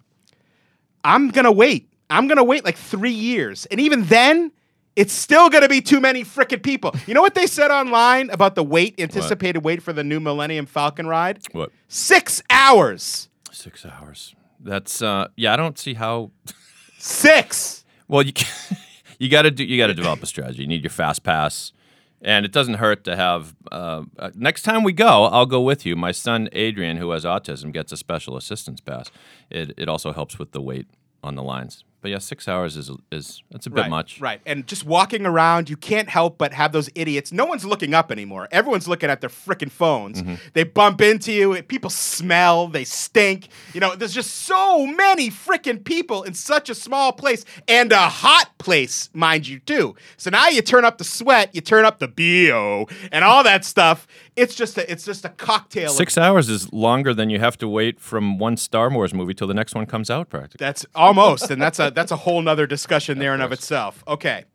I'm 1.03 1.29
gonna 1.29 1.51
wait. 1.51 1.89
I'm 2.10 2.27
gonna 2.29 2.46
wait 2.46 2.63
like 2.63 2.77
three 2.77 3.12
years, 3.12 3.65
and 3.65 3.82
even 3.82 4.06
then, 4.06 4.53
it's 4.96 5.12
still 5.12 5.50
gonna 5.50 5.67
be 5.67 5.82
too 5.82 6.00
many 6.00 6.24
frickin' 6.24 6.63
people. 6.63 6.96
You 7.06 7.13
know 7.13 7.22
what 7.22 7.36
they 7.36 7.46
said 7.48 7.72
online 7.72 8.29
about 8.29 8.56
the 8.56 8.63
wait, 8.63 8.98
anticipated 9.00 9.65
wait 9.65 9.84
for 9.84 9.91
the 9.91 10.03
new 10.03 10.22
Millennium 10.22 10.65
Falcon 10.65 11.08
ride? 11.08 11.39
What? 11.51 11.72
Six 11.89 12.41
hours. 12.50 13.27
Six 13.51 13.86
hours. 13.86 14.34
That's 14.62 15.01
uh. 15.01 15.27
Yeah, 15.36 15.51
I 15.51 15.58
don't 15.58 15.77
see 15.77 15.96
how. 15.96 16.32
Six. 16.98 17.84
Well, 18.07 18.23
you 18.23 18.33
you 19.19 19.29
got 19.29 19.43
to 19.43 19.51
do 19.51 19.63
you 19.63 19.77
got 19.77 19.87
to 19.87 19.93
develop 19.93 20.21
a 20.23 20.25
strategy. 20.25 20.61
You 20.61 20.67
need 20.67 20.83
your 20.83 20.89
fast 20.89 21.23
pass, 21.23 21.73
and 22.21 22.45
it 22.45 22.51
doesn't 22.51 22.75
hurt 22.75 23.03
to 23.05 23.15
have. 23.15 23.55
Uh, 23.71 24.03
uh, 24.17 24.31
next 24.35 24.63
time 24.63 24.83
we 24.83 24.93
go, 24.93 25.25
I'll 25.25 25.45
go 25.45 25.61
with 25.61 25.85
you. 25.85 25.95
My 25.95 26.11
son 26.11 26.49
Adrian, 26.51 26.97
who 26.97 27.11
has 27.11 27.25
autism, 27.25 27.71
gets 27.71 27.91
a 27.91 27.97
special 27.97 28.37
assistance 28.37 28.79
pass. 28.81 29.11
It 29.49 29.73
it 29.77 29.89
also 29.89 30.13
helps 30.13 30.39
with 30.39 30.51
the 30.51 30.61
wait 30.61 30.87
on 31.23 31.35
the 31.35 31.43
lines. 31.43 31.83
But 32.01 32.12
yeah, 32.12 32.20
six 32.20 32.48
hours 32.48 32.77
is 32.77 32.92
is 33.12 33.42
that's 33.50 33.66
a 33.66 33.70
bit 33.70 33.82
right, 33.82 33.89
much. 33.89 34.22
Right. 34.22 34.39
And 34.46 34.68
just 34.68 34.86
walking 34.86 35.25
around, 35.25 35.70
you 35.70 35.77
can't 35.77 36.08
help 36.08 36.38
but 36.38 36.54
have 36.54 36.72
those 36.72 36.89
idiots. 36.94 37.32
No 37.32 37.46
one's 37.46 37.66
looking 37.66 37.94
up 37.94 38.12
anymore. 38.12 38.48
Everyone's 38.51 38.88
looking 38.88 39.10
at 39.10 39.20
their 39.20 39.30
freaking 39.30 39.72
phones. 39.72 40.22
Mm-hmm. 40.22 40.36
They 40.54 40.63
bump 40.63 41.01
into 41.01 41.32
you. 41.32 41.62
People 41.63 41.89
smell. 41.89 42.68
They 42.68 42.84
stink. 42.84 43.48
You 43.74 43.80
know, 43.80 43.96
there's 43.96 44.13
just 44.13 44.32
so 44.32 44.86
many 44.86 45.30
freaking 45.30 45.84
people 45.84 46.24
in 46.24 46.34
such 46.34 46.70
a 46.70 46.75
small 46.75 47.12
place 47.12 47.46
and 47.68 47.92
a 47.92 48.10
hot 48.10 48.51
place, 48.60 49.10
mind 49.13 49.48
you, 49.48 49.60
too. 49.60 49.96
So 50.18 50.30
now 50.30 50.50
you 50.50 50.62
turn 50.62 50.86
up 50.86 51.00
the 51.00 51.04
sweat, 51.04 51.56
you 51.56 51.62
turn 51.62 51.84
up 51.84 52.00
the 52.00 52.08
BO 52.08 52.88
and 53.12 53.24
all 53.24 53.44
that 53.44 53.66
stuff. 53.66 54.08
It's 54.38 54.56
just 54.56 54.77
a 54.77 54.89
it's 54.89 55.03
just 55.03 55.25
a 55.25 55.29
cocktail. 55.29 55.89
of- 55.89 55.98
Six 55.98 56.17
hours 56.17 56.48
is 56.48 56.72
longer 56.72 57.13
than 57.13 57.29
you 57.29 57.39
have 57.39 57.58
to 57.58 57.67
wait 57.67 58.00
from 58.00 58.38
one 58.38 58.56
Star 58.56 58.89
Wars 58.89 59.13
movie 59.13 59.34
till 59.34 59.48
the 59.48 59.53
next 59.53 59.74
one 59.75 59.86
comes 59.88 60.10
out, 60.10 60.29
practically. 60.29 60.63
That's 60.63 60.86
almost, 60.96 61.50
and 61.51 61.62
that's 61.62 61.79
a 61.79 61.91
that's 61.94 62.12
a 62.12 62.17
whole 62.17 62.41
nother 62.41 62.67
discussion 62.67 63.17
there 63.17 63.34
in 63.34 63.41
of 63.41 63.51
itself. 63.51 64.03
Okay. 64.08 64.46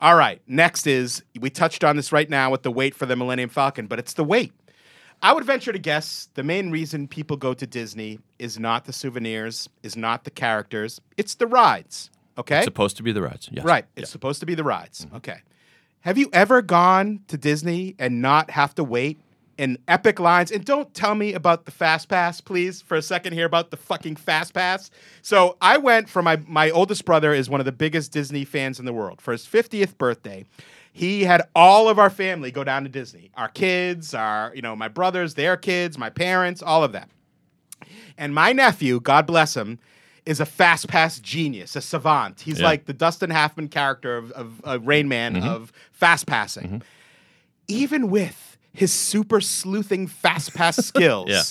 All 0.00 0.16
right. 0.16 0.40
Next 0.46 0.86
is 0.86 1.22
we 1.40 1.50
touched 1.50 1.82
on 1.84 1.96
this 1.96 2.12
right 2.12 2.28
now 2.30 2.50
with 2.50 2.62
the 2.62 2.70
wait 2.70 2.94
for 2.94 3.06
the 3.06 3.16
Millennium 3.16 3.48
Falcon, 3.50 3.86
but 3.86 3.98
it's 3.98 4.14
the 4.14 4.24
wait. 4.24 4.52
I 5.22 5.32
would 5.32 5.44
venture 5.44 5.72
to 5.72 5.78
guess 5.78 6.28
the 6.34 6.42
main 6.42 6.70
reason 6.70 7.08
people 7.08 7.36
go 7.36 7.54
to 7.54 7.66
Disney 7.66 8.18
is 8.38 8.58
not 8.58 8.84
the 8.84 8.92
souvenirs, 8.92 9.68
is 9.82 9.96
not 9.96 10.24
the 10.24 10.30
characters. 10.30 11.00
It's 11.16 11.34
the 11.36 11.46
rides. 11.46 12.10
Okay. 12.36 12.56
It's 12.58 12.64
supposed 12.66 12.96
to 12.98 13.02
be 13.02 13.12
the 13.12 13.22
rides. 13.22 13.48
Yes. 13.50 13.64
Right. 13.64 13.86
It's 13.96 14.10
supposed 14.10 14.40
to 14.40 14.46
be 14.46 14.54
the 14.54 14.64
rides. 14.64 15.06
Mm-hmm. 15.06 15.16
Okay. 15.16 15.38
Have 16.00 16.18
you 16.18 16.28
ever 16.34 16.60
gone 16.60 17.20
to 17.28 17.38
Disney 17.38 17.94
and 17.98 18.20
not 18.20 18.50
have 18.50 18.74
to 18.74 18.84
wait 18.84 19.20
in 19.58 19.78
epic 19.88 20.18
lines? 20.20 20.50
And 20.50 20.64
don't 20.64 20.92
tell 20.94 21.14
me 21.14 21.32
about 21.34 21.64
the 21.64 21.70
Fast 21.70 22.08
Pass, 22.08 22.40
please, 22.40 22.82
for 22.82 22.96
a 22.96 23.02
second 23.02 23.32
here 23.32 23.46
about 23.46 23.70
the 23.70 23.76
fucking 23.76 24.16
Fast 24.16 24.54
Pass. 24.54 24.90
So 25.22 25.56
I 25.60 25.76
went 25.78 26.08
for 26.08 26.22
my 26.22 26.36
my 26.46 26.70
oldest 26.70 27.04
brother 27.04 27.32
is 27.32 27.48
one 27.50 27.60
of 27.60 27.66
the 27.66 27.72
biggest 27.72 28.12
Disney 28.12 28.44
fans 28.44 28.78
in 28.78 28.84
the 28.84 28.92
world. 28.92 29.20
For 29.20 29.32
his 29.32 29.46
50th 29.46 29.96
birthday, 29.98 30.44
he 30.92 31.24
had 31.24 31.42
all 31.54 31.88
of 31.88 31.98
our 31.98 32.10
family 32.10 32.50
go 32.50 32.62
down 32.64 32.84
to 32.84 32.88
Disney. 32.88 33.30
Our 33.34 33.48
kids, 33.48 34.14
our, 34.14 34.52
you 34.54 34.62
know, 34.62 34.76
my 34.76 34.88
brothers, 34.88 35.34
their 35.34 35.56
kids, 35.56 35.98
my 35.98 36.08
parents, 36.10 36.62
all 36.62 36.84
of 36.84 36.92
that. 36.92 37.08
And 38.16 38.32
my 38.34 38.52
nephew, 38.52 39.00
God 39.00 39.26
bless 39.26 39.56
him, 39.56 39.80
is 40.24 40.38
a 40.40 40.46
fast 40.46 40.88
pass 40.88 41.18
genius, 41.18 41.74
a 41.76 41.80
savant. 41.80 42.40
He's 42.40 42.60
Yeah. 42.60 42.66
like 42.66 42.84
the 42.86 42.92
Dustin 42.92 43.30
Hoffman 43.30 43.68
character 43.68 44.16
of, 44.16 44.30
of, 44.32 44.60
of 44.62 44.86
Rain 44.86 45.08
Man 45.08 45.34
mm-hmm. 45.34 45.48
of 45.48 45.72
fast 45.92 46.26
passing. 46.26 46.64
Mm-hmm. 46.64 46.78
Even 47.66 48.08
with 48.08 48.53
his 48.74 48.92
super 48.92 49.40
sleuthing 49.40 50.06
fast 50.06 50.52
pass 50.54 50.76
skills, 50.84 51.30
Yeah. 51.30 51.42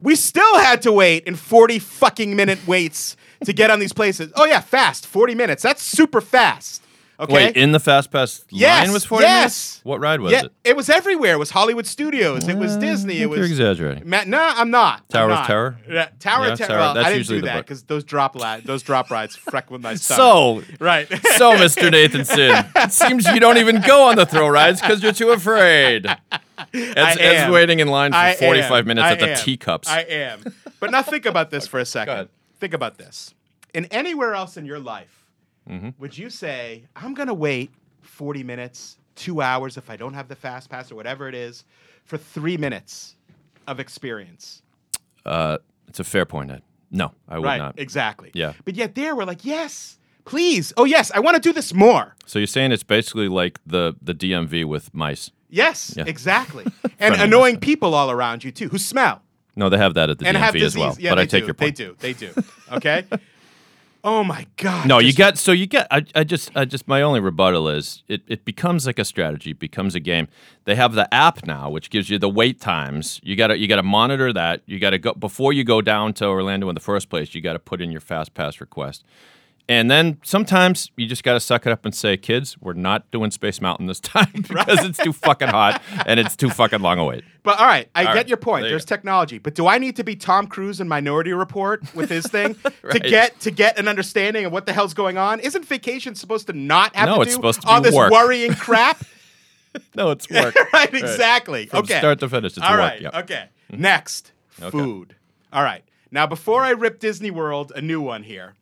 we 0.00 0.16
still 0.16 0.58
had 0.58 0.82
to 0.82 0.92
wait 0.92 1.24
in 1.24 1.36
40 1.36 1.78
fucking 1.78 2.34
minute 2.34 2.66
waits 2.66 3.16
to 3.44 3.52
get 3.52 3.70
on 3.70 3.78
these 3.78 3.92
places. 3.92 4.32
Oh, 4.34 4.44
yeah, 4.46 4.60
fast, 4.60 5.06
40 5.06 5.34
minutes. 5.34 5.62
That's 5.62 5.82
super 5.82 6.20
fast. 6.20 6.82
Okay. 7.20 7.32
Wait, 7.32 7.56
in 7.56 7.70
the 7.70 7.78
Fast 7.78 8.10
Pass 8.10 8.44
Yes, 8.50 8.86
line 8.86 8.92
was 8.92 9.04
40 9.04 9.22
yes. 9.22 9.38
minutes? 9.40 9.80
What 9.84 10.00
ride 10.00 10.20
was 10.20 10.32
yeah, 10.32 10.42
it? 10.64 10.74
was 10.76 10.90
everywhere. 10.90 11.34
It 11.34 11.38
was 11.38 11.50
Hollywood 11.50 11.86
Studios. 11.86 12.48
It 12.48 12.56
was 12.58 12.76
Uh, 12.76 12.80
Disney. 12.80 13.20
It 13.22 13.26
was 13.30 13.38
You're 13.38 13.46
exaggerating. 13.46 14.08
Ma- 14.08 14.24
no, 14.26 14.40
I'm 14.42 14.70
not. 14.70 15.00
I'm 15.00 15.04
Tower 15.12 15.30
of. 15.30 15.46
Terror? 15.46 15.78
Yeah, 15.88 16.08
Tower 16.18 16.46
Yeah, 16.46 16.52
of 16.54 16.58
Terror. 16.58 16.68
Tower- 16.68 16.78
Well, 16.78 16.94
that's 16.94 17.06
I 17.06 17.08
didn't 17.10 17.18
usually 17.20 17.40
do 17.42 17.46
that 17.46 17.58
because 17.58 17.84
those 17.84 18.02
drop 18.02 18.34
li- 18.34 18.62
those 18.64 18.82
drop 18.82 19.10
rides 19.12 19.36
freck 19.36 19.70
with 19.70 19.80
my 19.80 19.94
stomach. 19.94 20.64
So, 20.68 20.74
right. 20.84 21.06
so, 21.36 21.52
Mr. 21.52 21.88
Nathanson, 21.90 22.68
it 22.84 22.92
seems 22.92 23.26
you 23.28 23.38
don't 23.38 23.58
even 23.58 23.80
go 23.82 24.08
on 24.08 24.16
the 24.16 24.26
throw 24.26 24.48
rides 24.48 24.80
because 24.80 25.00
you're 25.02 25.12
too 25.12 25.30
afraid. 25.30 26.06
It's 26.72 27.20
am. 27.20 27.52
waiting 27.52 27.78
in 27.80 27.88
line 27.88 28.10
for 28.12 28.18
I 28.18 28.34
45 28.34 28.72
am. 28.72 28.86
minutes 28.86 29.04
I 29.04 29.12
at 29.12 29.18
the 29.20 29.30
am. 29.32 29.38
teacups. 29.38 29.88
I 29.88 30.00
am. 30.00 30.44
But 30.80 30.90
now 30.90 31.02
think 31.02 31.26
about 31.26 31.50
this 31.50 31.66
for 31.68 31.78
a 31.78 31.84
second. 31.86 32.28
Think 32.58 32.74
about 32.74 32.98
this. 32.98 33.34
In 33.72 33.84
anywhere 33.86 34.34
else 34.34 34.56
in 34.56 34.64
your 34.66 34.78
life, 34.78 35.23
Mm-hmm. 35.68 35.90
would 35.98 36.16
you 36.16 36.28
say, 36.30 36.84
I'm 36.94 37.14
going 37.14 37.28
to 37.28 37.34
wait 37.34 37.70
40 38.02 38.42
minutes, 38.42 38.98
two 39.14 39.40
hours 39.40 39.76
if 39.76 39.88
I 39.90 39.96
don't 39.96 40.14
have 40.14 40.28
the 40.28 40.36
fast 40.36 40.68
pass 40.68 40.90
or 40.92 40.94
whatever 40.94 41.28
it 41.28 41.34
is, 41.34 41.64
for 42.04 42.18
three 42.18 42.56
minutes 42.56 43.16
of 43.66 43.80
experience? 43.80 44.62
uh, 45.24 45.58
it's 45.88 46.00
a 46.00 46.04
fair 46.04 46.24
point, 46.26 46.50
Ed. 46.50 46.62
No, 46.90 47.12
I 47.28 47.38
would 47.38 47.46
right. 47.46 47.58
not. 47.58 47.78
Exactly. 47.78 48.30
Yeah. 48.34 48.52
But 48.64 48.74
yet 48.74 48.94
there 48.94 49.14
we're 49.16 49.24
like, 49.24 49.44
yes, 49.44 49.98
please. 50.24 50.72
Oh, 50.76 50.84
yes, 50.84 51.10
I 51.14 51.20
want 51.20 51.34
to 51.36 51.40
do 51.40 51.52
this 51.52 51.72
more. 51.74 52.14
So 52.26 52.38
you're 52.38 52.46
saying 52.46 52.72
it's 52.72 52.82
basically 52.82 53.28
like 53.28 53.58
the, 53.66 53.94
the 54.02 54.14
DMV 54.14 54.64
with 54.66 54.92
mice? 54.94 55.30
Yes, 55.50 55.94
Yeah. 55.96 56.04
exactly. 56.06 56.64
and 56.98 57.14
annoying 57.14 57.58
people 57.58 57.94
all 57.94 58.10
around 58.10 58.44
you 58.44 58.50
too 58.50 58.68
who 58.68 58.78
smell 58.78 59.22
No, 59.56 59.68
they 59.68 59.76
have 59.78 59.94
that 59.94 60.10
at 60.10 60.18
the 60.18 60.26
and 60.26 60.36
DMV 60.36 60.62
as 60.62 60.76
well. 60.76 60.96
Yeah, 60.98 61.10
but 61.10 61.18
I 61.20 61.26
take 61.26 61.42
do. 61.42 61.46
your 61.46 61.54
point. 61.54 61.76
They 61.76 61.84
do. 61.84 61.96
They 62.00 62.12
do. 62.12 62.32
Okay. 62.72 63.04
oh 64.04 64.22
my 64.22 64.46
god. 64.56 64.86
No, 64.86 64.98
you 64.98 65.12
get 65.12 65.38
so 65.38 65.50
you 65.50 65.66
get. 65.66 65.88
I, 65.90 66.04
I 66.14 66.22
just, 66.22 66.50
I 66.54 66.64
just. 66.64 66.86
My 66.86 67.02
only 67.02 67.18
rebuttal 67.18 67.68
is 67.68 68.04
it. 68.06 68.22
It 68.28 68.44
becomes 68.44 68.86
like 68.86 68.98
a 68.98 69.04
strategy. 69.04 69.52
Becomes 69.52 69.94
a 69.94 70.00
game. 70.00 70.28
They 70.64 70.76
have 70.76 70.94
the 70.94 71.12
app 71.12 71.46
now, 71.46 71.70
which 71.70 71.90
gives 71.90 72.10
you 72.10 72.18
the 72.18 72.28
wait 72.28 72.60
times. 72.60 73.20
You 73.24 73.34
gotta, 73.34 73.58
you 73.58 73.66
gotta 73.66 73.82
monitor 73.82 74.32
that. 74.32 74.62
You 74.66 74.78
gotta 74.78 74.98
go 74.98 75.14
before 75.14 75.52
you 75.52 75.64
go 75.64 75.80
down 75.80 76.12
to 76.14 76.26
Orlando 76.26 76.68
in 76.68 76.74
the 76.74 76.80
first 76.80 77.08
place. 77.08 77.34
You 77.34 77.40
gotta 77.40 77.58
put 77.58 77.80
in 77.80 77.90
your 77.90 78.00
fast 78.00 78.34
pass 78.34 78.60
request, 78.60 79.04
and 79.68 79.90
then 79.90 80.18
sometimes 80.22 80.90
you 80.96 81.06
just 81.06 81.22
gotta 81.24 81.40
suck 81.40 81.66
it 81.66 81.72
up 81.72 81.84
and 81.84 81.94
say, 81.94 82.16
"Kids, 82.16 82.56
we're 82.60 82.72
not 82.74 83.10
doing 83.10 83.30
Space 83.30 83.60
Mountain 83.60 83.86
this 83.86 84.00
time 84.14 84.30
because 84.34 84.84
it's 84.84 84.98
too 84.98 85.12
fucking 85.12 85.48
hot 85.48 85.82
and 86.06 86.20
it's 86.20 86.36
too 86.36 86.50
fucking 86.50 86.80
long 86.80 86.98
a 86.98 87.04
wait." 87.04 87.24
But 87.42 87.58
all 87.58 87.66
right, 87.66 87.88
I 87.94 88.00
All 88.00 88.06
get 88.12 88.14
right, 88.16 88.28
your 88.28 88.36
point. 88.38 88.62
there 88.62 88.70
There's 88.70 88.84
go. 88.84 88.94
technology, 88.94 89.38
but 89.38 89.54
do 89.54 89.66
I 89.66 89.78
need 89.78 89.96
to 89.96 90.04
be 90.04 90.16
Tom 90.16 90.46
Cruise 90.46 90.80
in 90.80 90.88
Minority 90.88 91.32
Report 91.32 91.82
with 91.94 92.08
his 92.10 92.26
thing 92.26 92.54
to 92.90 92.98
get 92.98 93.38
to 93.40 93.50
get 93.50 93.78
an 93.78 93.86
understanding 93.88 94.44
of 94.46 94.52
what 94.52 94.66
the 94.66 94.72
hell's 94.72 94.94
going 94.94 95.18
on? 95.18 95.40
Isn't 95.40 95.64
vacation 95.64 96.14
supposed 96.14 96.46
to 96.46 96.52
not 96.52 96.94
have 96.96 97.08
No, 97.08 97.16
to 97.16 97.20
it's 97.22 97.30
do 97.32 97.34
supposed 97.36 97.62
to 97.62 97.68
all 97.68 97.80
this 97.80 97.94
work. 97.94 98.10
worrying 98.12 98.54
crap? 98.54 99.02
No, 99.96 100.10
it's 100.12 100.30
work. 100.30 100.54
right, 100.72 100.94
exactly. 100.94 101.66
From 101.66 101.80
okay. 101.80 101.98
start 101.98 102.20
to 102.20 102.28
finish, 102.28 102.52
it's 102.56 102.60
All 102.64 102.70
work. 102.74 102.78
right. 102.78 103.00
yeah. 103.00 103.18
Okay. 103.18 103.48
Mm-hmm. 103.72 103.82
Next, 103.82 104.30
food. 104.52 105.16
All 105.52 105.64
right. 105.64 105.82
Now, 106.12 106.28
before 106.28 106.62
I 106.62 106.70
rip 106.70 107.00
Disney 107.00 107.32
World, 107.32 107.72
a 107.74 107.80
new 107.82 108.00
one 108.00 108.22
here, 108.22 108.54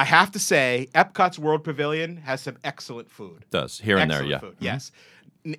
I 0.00 0.04
have 0.04 0.30
to 0.32 0.38
say 0.38 0.88
Epcot's 0.94 1.38
World 1.38 1.62
Pavilion 1.62 2.16
has 2.18 2.40
some 2.40 2.56
excellent 2.64 3.10
food. 3.10 3.44
does 3.50 3.80
here 3.80 3.98
and 3.98 4.10
there, 4.10 4.24
yeah. 4.24 4.38
Food. 4.38 4.56
Yes. 4.58 4.92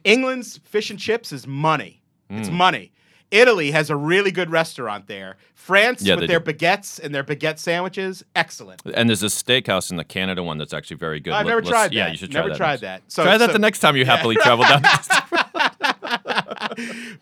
England's 0.03 0.57
fish 0.63 0.89
and 0.89 0.98
chips 1.00 1.31
is 1.31 1.45
money. 1.45 2.01
It's 2.27 2.50
Mm. 2.50 2.53
money. 2.53 2.91
Italy 3.29 3.69
has 3.69 3.91
a 3.91 3.95
really 3.95 4.31
good 4.31 4.50
restaurant 4.50 5.05
there. 5.05 5.38
France 5.53 6.01
Yeah, 6.01 6.15
with 6.15 6.27
their 6.27 6.39
do. 6.39 6.51
baguettes 6.51 7.00
and 7.00 7.13
their 7.13 7.24
baguette 7.24 7.60
sandwiches, 7.60 8.24
excellent. 8.36 8.81
And 8.95 9.07
there's 9.10 9.21
a 9.21 9.27
steakhouse 9.27 9.91
in 9.91 9.98
the 9.98 10.03
Canada 10.03 10.41
one 10.41 10.57
that's 10.57 10.74
actually 10.74 10.98
very 10.98 11.19
good. 11.19 11.33
I've 11.33 11.45
never 11.45 11.62
let's- 11.62 11.69
tried 11.69 11.93
Yeah, 11.93 12.10
you 12.10 12.17
should 12.17 12.31
try 12.31 12.41
Never 12.41 12.50
that. 12.50 12.57
tried 12.57 12.81
next. 12.81 12.81
that. 12.81 13.01
So- 13.10 13.24
try 13.24 13.38
that 13.38 13.48
so- 13.50 13.53
the 13.53 13.60
next 13.60 13.77
time 13.79 13.95
you 13.95 14.05
happily 14.05 14.36
travel 14.38 14.65
down. 14.65 14.81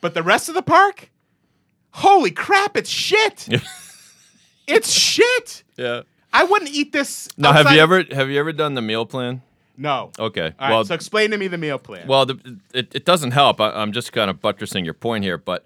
But 0.02 0.14
the 0.14 0.24
rest 0.24 0.48
of 0.48 0.56
the 0.56 0.62
park, 0.62 1.10
holy 1.92 2.32
crap, 2.32 2.78
it's 2.78 2.90
shit. 2.90 3.48
it's 4.68 4.92
shit. 4.92 5.64
yeah. 5.76 6.04
I 6.32 6.44
wouldn't 6.44 6.72
eat 6.72 6.92
this. 6.92 7.28
Now, 7.38 7.54
have 7.54 7.72
you 7.72 7.80
ever 7.80 8.04
have 8.12 8.30
you 8.30 8.40
ever 8.40 8.52
done 8.52 8.76
the 8.76 8.82
meal 8.82 9.06
plan? 9.06 9.42
No. 9.78 10.12
Okay. 10.20 10.54
All 10.60 10.68
right, 10.68 10.70
well, 10.72 10.86
so 10.86 10.94
explain 10.94 11.32
to 11.32 11.38
me 11.38 11.48
the 11.48 11.58
meal 11.58 11.80
plan. 11.80 12.06
well, 12.06 12.26
the, 12.26 12.60
it, 12.74 12.94
it 12.94 13.06
doesn't 13.06 13.32
help. 13.32 13.62
I, 13.62 13.72
I'm 13.72 13.94
just 13.94 14.12
kind 14.12 14.30
of 14.30 14.42
buttressing 14.42 14.84
your 14.84 14.94
point 14.94 15.24
here, 15.24 15.38
but 15.38 15.66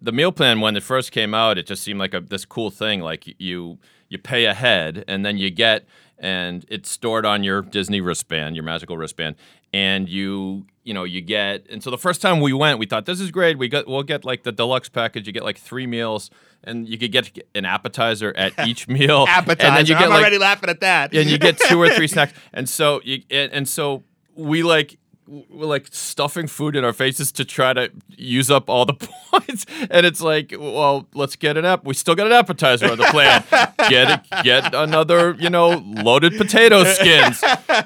the 0.00 0.12
meal 0.12 0.30
plan 0.30 0.60
when 0.60 0.76
it 0.76 0.84
first 0.84 1.10
came 1.10 1.34
out, 1.34 1.58
it 1.58 1.66
just 1.66 1.82
seemed 1.82 1.98
like 1.98 2.14
a, 2.14 2.20
this 2.20 2.44
cool 2.44 2.70
thing. 2.70 3.00
Like 3.00 3.34
you 3.38 3.78
you 4.08 4.18
pay 4.18 4.44
ahead, 4.46 5.04
and 5.06 5.24
then 5.24 5.36
you 5.36 5.50
get, 5.50 5.84
and 6.18 6.64
it's 6.68 6.90
stored 6.90 7.26
on 7.26 7.42
your 7.44 7.62
Disney 7.62 8.00
wristband, 8.00 8.56
your 8.56 8.64
magical 8.64 8.96
wristband, 8.96 9.36
and 9.72 10.08
you 10.08 10.66
you 10.84 10.94
know 10.94 11.04
you 11.04 11.20
get. 11.20 11.66
And 11.70 11.82
so 11.82 11.90
the 11.90 11.98
first 11.98 12.20
time 12.22 12.40
we 12.40 12.52
went, 12.52 12.78
we 12.78 12.86
thought 12.86 13.06
this 13.06 13.20
is 13.20 13.30
great. 13.30 13.58
We 13.58 13.68
got 13.68 13.86
we'll 13.86 14.02
get 14.02 14.24
like 14.24 14.42
the 14.42 14.52
deluxe 14.52 14.88
package. 14.88 15.26
You 15.26 15.32
get 15.32 15.44
like 15.44 15.58
three 15.58 15.86
meals, 15.86 16.30
and 16.64 16.88
you 16.88 16.98
could 16.98 17.12
get 17.12 17.46
an 17.54 17.64
appetizer 17.64 18.32
at 18.36 18.52
each 18.66 18.88
meal. 18.88 19.24
Appetizer. 19.28 19.68
And 19.68 19.76
then 19.76 19.86
you 19.86 19.94
get 19.94 20.04
I'm 20.04 20.10
like 20.10 20.20
already 20.20 20.38
laughing 20.38 20.70
at 20.70 20.80
that. 20.80 21.14
and 21.14 21.28
you 21.28 21.38
get 21.38 21.58
two 21.58 21.80
or 21.80 21.88
three 21.90 22.08
snacks. 22.14 22.32
And 22.52 22.68
so 22.68 23.00
you 23.04 23.22
and, 23.30 23.52
and 23.52 23.68
so 23.68 24.02
we 24.34 24.62
like 24.62 24.98
we're 25.26 25.66
like 25.66 25.86
stuffing 25.92 26.48
food 26.48 26.74
in 26.74 26.84
our 26.84 26.92
faces 26.92 27.30
to 27.30 27.44
try 27.44 27.72
to 27.72 27.92
use 28.16 28.50
up 28.50 28.68
all 28.68 28.84
the 28.84 28.94
points. 29.30 29.64
And 29.88 30.04
it's 30.04 30.20
like, 30.20 30.52
well, 30.58 31.06
let's 31.14 31.36
get 31.36 31.56
an 31.56 31.64
app. 31.64 31.84
We 31.84 31.94
still 31.94 32.16
got 32.16 32.26
an 32.26 32.32
appetizer 32.32 32.90
on 32.90 32.98
the 32.98 33.04
plan. 33.04 33.44
get 33.88 34.10
it, 34.10 34.42
get 34.42 34.74
another, 34.74 35.36
you 35.38 35.48
know, 35.48 35.84
loaded 35.86 36.36
potato 36.36 36.82
skins. 36.82 37.44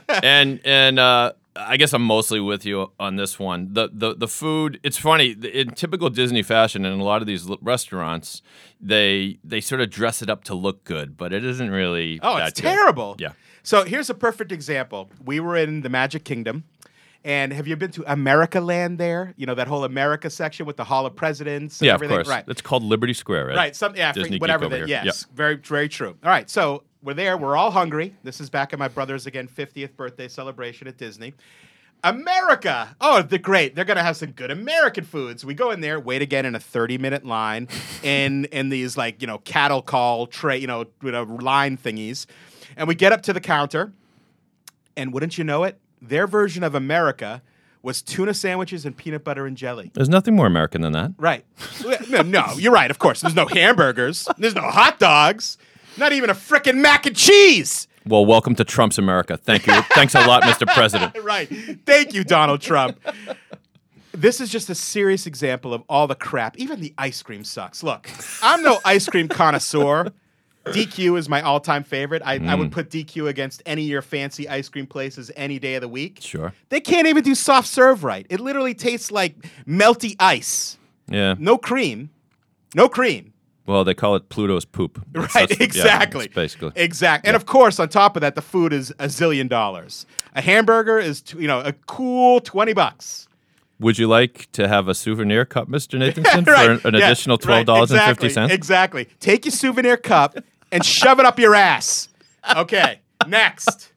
And 0.09 0.61
and 0.65 0.99
uh 0.99 1.33
I 1.57 1.77
guess 1.77 1.93
I'm 1.93 2.03
mostly 2.03 2.41
with 2.41 2.65
you 2.67 2.91
on 2.99 3.17
this 3.17 3.39
one. 3.39 3.73
The 3.73 3.89
the 3.93 4.15
the 4.15 4.29
food. 4.29 4.81
It's 4.83 4.99
funny 4.99 5.31
in 5.31 5.71
typical 5.71 6.11
Disney 6.11 6.43
fashion, 6.43 6.85
and 6.85 7.01
a 7.01 7.05
lot 7.05 7.21
of 7.21 7.27
these 7.27 7.49
restaurants, 7.63 8.43
they 8.81 9.39
they 9.45 9.61
sort 9.61 9.81
of 9.81 9.91
dress 9.91 10.21
it 10.21 10.29
up 10.29 10.45
to 10.45 10.55
look 10.55 10.85
good, 10.85 11.17
but 11.17 11.33
it 11.33 11.45
isn't 11.45 11.71
really. 11.71 12.19
Oh, 12.23 12.37
it's 12.39 12.61
good. 12.61 12.69
terrible. 12.69 13.17
Yeah. 13.19 13.33
So 13.63 13.85
here's 13.85 14.11
a 14.11 14.15
perfect 14.15 14.53
example. 14.53 15.11
We 15.25 15.41
were 15.41 15.57
in 15.57 15.83
the 15.83 15.89
Magic 15.89 16.25
Kingdom. 16.25 16.65
And 17.27 17.55
have 17.55 17.67
you 17.67 17.75
been 17.75 17.91
to 17.93 18.05
America 18.13 18.61
Land 18.61 18.99
there? 18.99 19.33
You 19.39 19.47
know, 19.47 19.55
that 19.55 19.67
whole 19.67 19.85
America 19.85 20.29
section 20.29 20.67
with 20.67 20.77
the 20.77 20.85
Hall 20.85 21.07
of 21.07 21.17
Presidents 21.17 21.81
and 21.81 21.87
Yeah, 21.87 21.95
of 21.95 22.03
course. 22.03 22.29
Right. 22.29 22.45
It's 22.49 22.61
called 22.61 22.83
Liberty 22.83 23.15
Square, 23.15 23.47
right? 23.47 23.57
Right. 23.57 23.77
Some 23.77 23.97
yeah, 23.97 24.13
Disney 24.13 24.37
whatever 24.37 24.67
over 24.67 24.77
that. 24.77 24.87
here. 24.87 25.01
Yes. 25.03 25.25
Very 25.35 25.57
very 25.57 25.89
true. 25.89 26.19
All 26.23 26.31
right. 26.31 26.51
So 26.51 26.83
we're 27.05 27.15
there. 27.15 27.37
We're 27.37 27.57
all 27.57 27.71
hungry. 27.71 28.17
This 28.25 28.41
is 28.41 28.49
back 28.49 28.73
at 28.73 28.79
my 28.79 28.89
brother's 28.89 29.27
again 29.27 29.47
50th 29.47 29.95
birthday 29.95 30.27
celebration 30.27 30.89
at 30.89 30.97
Disney. 30.97 31.35
America. 32.03 32.97
Oh, 33.01 33.23
they're 33.23 33.39
great. 33.39 33.75
They're 33.75 33.85
gonna 33.85 34.03
have 34.03 34.17
some 34.17 34.33
good 34.33 34.51
American 34.51 35.05
foods. 35.05 35.45
We 35.45 35.55
go 35.55 35.71
in 35.71 35.81
there, 35.81 36.01
wait 36.01 36.23
again 36.23 36.45
in 36.47 36.55
a 36.55 36.61
30 36.61 36.99
minute 36.99 37.25
line 37.25 37.69
in 38.03 38.47
in 38.47 38.71
these 38.71 38.97
like 38.97 39.21
you 39.21 39.27
know 39.27 39.39
cattle 39.39 39.83
call 39.83 40.27
tray, 40.27 40.59
you 40.59 40.67
know, 40.67 40.87
you 41.03 41.13
know 41.13 41.23
line 41.23 41.77
thingies, 41.77 42.27
and 42.77 42.89
we 42.89 42.95
get 42.95 43.13
up 43.13 43.23
to 43.23 43.33
the 43.33 43.41
counter, 43.41 43.93
and 44.97 45.13
wouldn't 45.13 45.39
you 45.39 45.45
know 45.45 45.65
it, 45.65 45.79
their 46.01 46.27
version 46.27 46.63
of 46.63 46.75
America 46.75 47.43
was 47.83 48.01
tuna 48.01 48.33
sandwiches 48.33 48.87
and 48.87 48.97
peanut 48.97 49.25
butter 49.25 49.47
and 49.47 49.59
jelly. 49.59 49.91
There's 49.93 50.09
nothing 50.09 50.35
more 50.35 50.47
American 50.47 50.81
than 50.81 50.93
that. 50.93 51.13
Right. 51.19 51.45
No, 52.09 52.23
no, 52.23 52.53
you're 52.57 52.73
right. 52.73 52.91
Of 52.91 52.99
course, 52.99 53.23
there's 53.23 53.35
no 53.35 53.47
hamburgers. 53.47 54.29
There's 54.39 54.55
no 54.55 54.63
hot 54.63 55.01
dogs. 55.01 55.59
Not 55.97 56.13
even 56.13 56.31
a 56.31 56.35
frickin' 56.35 56.77
mac 56.77 57.07
and 57.07 57.17
cheese. 57.17 57.87
Well, 58.07 58.27
welcome 58.27 58.55
to 58.57 58.65
Trump's 58.65 58.99
America. 58.99 59.37
Thank 59.37 59.67
you. 59.67 59.81
Thanks 59.95 60.15
a 60.15 60.27
lot, 60.27 60.43
Mr. 60.45 60.67
President. 60.75 61.17
Right. 61.23 61.49
Thank 61.87 62.13
you, 62.15 62.25
Donald 62.25 62.61
Trump. 62.61 62.99
this 64.13 64.41
is 64.41 64.51
just 64.51 64.69
a 64.71 64.75
serious 64.75 65.27
example 65.27 65.73
of 65.73 65.83
all 65.89 66.07
the 66.07 66.15
crap. 66.15 66.57
Even 66.59 66.81
the 66.81 66.93
ice 66.99 67.23
cream 67.23 67.45
sucks. 67.45 67.83
Look, 67.83 68.11
I'm 68.43 68.63
no 68.63 68.81
ice 68.85 69.09
cream 69.09 69.29
connoisseur. 69.29 70.13
DQ 70.67 71.19
is 71.19 71.29
my 71.29 71.43
all-time 71.43 71.85
favorite. 71.85 72.23
I, 72.25 72.35
I 72.35 72.39
Mm. 72.39 72.59
would 72.59 72.73
put 72.73 72.89
DQ 72.89 73.29
against 73.29 73.63
any 73.67 73.83
of 73.83 73.89
your 73.89 74.01
fancy 74.01 74.49
ice 74.49 74.69
cream 74.71 74.87
places 74.87 75.31
any 75.37 75.59
day 75.59 75.75
of 75.75 75.83
the 75.83 75.89
week. 75.89 76.19
Sure. 76.23 76.55
They 76.71 76.81
can't 76.81 77.07
even 77.07 77.23
do 77.23 77.35
soft 77.35 77.69
serve 77.69 78.03
right. 78.03 78.27
It 78.31 78.41
literally 78.41 78.73
tastes 78.73 79.11
like 79.11 79.37
melty 79.67 80.17
ice. 80.19 80.79
Yeah. 81.07 81.35
No 81.39 81.59
cream. 81.59 82.09
No 82.75 82.89
cream. 82.89 83.34
Well, 83.67 83.83
they 83.85 83.95
call 83.95 84.15
it 84.17 84.29
Pluto's 84.29 84.65
poop. 84.65 85.03
Right, 85.15 85.31
that's 85.33 85.57
the- 85.57 85.57
yeah, 85.59 85.65
exactly. 85.65 86.29
basically. 86.29 86.73
Exactly. 86.77 87.29
And 87.29 87.37
of 87.37 87.47
course, 87.47 87.81
on 87.81 87.89
top 87.89 88.17
of 88.17 88.21
that, 88.21 88.35
the 88.35 88.43
food 88.43 88.73
is 88.73 88.91
a 88.99 89.07
zillion 89.07 89.49
dollars. 89.49 90.07
A 90.35 90.43
hamburger 90.43 90.99
is, 90.99 91.23
t- 91.23 91.39
you 91.39 91.47
know, 91.47 91.61
a 91.61 91.73
cool 91.87 92.41
20 92.41 92.73
bucks. 92.75 93.27
Would 93.81 93.99
you 93.99 94.07
like 94.07 94.51
to 94.53 94.69
have 94.69 94.87
a 94.89 94.95
souvenir 94.95 95.45
cup, 95.45 95.69
Mr. 95.69 95.99
Nathanson, 96.13 96.47
Right, 96.47 96.81
for 96.81 96.89
an, 96.89 96.95
an 96.95 97.01
yeah, 97.01 97.07
additional 97.07 97.39
twelve 97.39 97.67
dollars 97.67 97.91
and 97.91 98.01
fifty 98.03 98.29
cents? 98.29 98.53
Exactly. 98.53 99.03
Exactly. 99.03 99.17
Take 99.21 99.45
your 99.47 99.53
souvenir 99.53 99.97
cup 99.97 100.37
and 100.71 100.85
shove 100.97 101.19
it 101.19 101.27
up 101.27 101.39
your 101.41 101.55
ass. 101.55 102.09
Okay. 102.57 103.01
Next. 103.27 103.93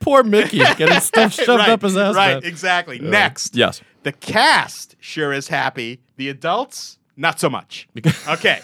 Poor 0.00 0.22
Mickey 0.22 0.58
getting 0.58 1.00
stuff 1.00 1.34
shoved 1.34 1.48
right, 1.60 1.68
up 1.68 1.82
his 1.82 1.96
ass. 1.96 2.14
Right. 2.14 2.34
man. 2.34 2.44
Exactly. 2.44 2.98
Next. 3.00 3.54
yes. 3.54 3.82
The 4.02 4.12
cast 4.12 4.96
sure 5.00 5.32
is 5.32 5.48
happy. 5.48 6.00
The 6.16 6.28
adults, 6.30 6.98
not 7.16 7.38
so 7.38 7.50
much. 7.50 7.86
Okay. 8.28 8.60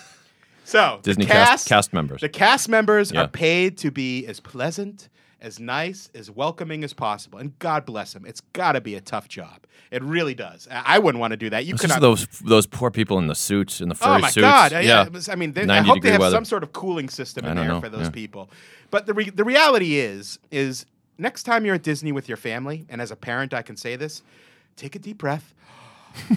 So 0.64 0.98
Disney 1.02 1.26
cast- 1.26 1.50
cast, 1.50 1.68
cast 1.68 1.92
members. 1.92 2.20
The 2.22 2.28
cast 2.28 2.68
members 2.68 3.12
Yeah. 3.12 3.22
are 3.22 3.28
paid 3.28 3.76
to 3.78 3.90
be 3.90 4.26
as 4.26 4.40
pleasant, 4.40 5.08
as 5.40 5.60
nice, 5.60 6.08
as 6.14 6.30
welcoming 6.30 6.82
as 6.84 6.92
possible. 6.94 7.38
And 7.38 7.58
God 7.58 7.84
bless 7.84 8.14
them. 8.14 8.24
It's 8.26 8.40
got 8.54 8.72
to 8.72 8.80
be 8.80 8.94
a 8.94 9.00
tough 9.00 9.28
job. 9.28 9.60
It 9.90 10.02
really 10.02 10.34
does. 10.34 10.66
I 10.70 10.96
I 10.96 10.98
wouldn't 10.98 11.20
want 11.20 11.32
to 11.32 11.36
do 11.36 11.50
that. 11.50 11.66
You 11.66 11.74
It's 11.74 11.82
could 11.86 11.90
those 12.02 12.26
those 12.40 12.66
poor 12.66 12.90
people 12.90 13.18
in 13.18 13.26
the 13.26 13.34
suits 13.34 13.80
in 13.80 13.88
the 13.90 13.94
furry 13.94 14.14
suits. 14.14 14.18
Oh 14.18 14.22
my 14.22 14.30
suits. 14.30 14.42
God! 14.42 14.72
I- 14.72 14.80
Yeah. 14.80 15.08
was- 15.08 15.28
I 15.28 15.34
mean, 15.34 15.52
they, 15.52 15.62
I 15.68 15.82
hope 15.82 16.02
they 16.02 16.10
have 16.12 16.20
weather. 16.20 16.34
some 16.36 16.44
sort 16.46 16.62
of 16.62 16.72
cooling 16.72 17.08
system 17.08 17.44
in 17.44 17.56
there 17.56 17.68
know, 17.68 17.80
for 17.80 17.88
those 17.90 18.06
yeah. 18.06 18.10
people. 18.10 18.50
But 18.90 19.06
the 19.06 19.12
re- 19.14 19.30
the 19.30 19.44
reality 19.44 19.96
is 19.98 20.38
is 20.50 20.86
next 21.18 21.42
time 21.44 21.64
you're 21.66 21.74
at 21.76 21.82
Disney 21.82 22.10
with 22.10 22.26
your 22.28 22.38
family, 22.38 22.86
and 22.88 23.00
as 23.02 23.10
a 23.10 23.16
parent, 23.16 23.52
I 23.54 23.62
can 23.62 23.76
say 23.76 23.94
this: 23.96 24.22
take 24.76 24.96
a 24.96 24.98
deep 24.98 25.18
breath, 25.18 25.52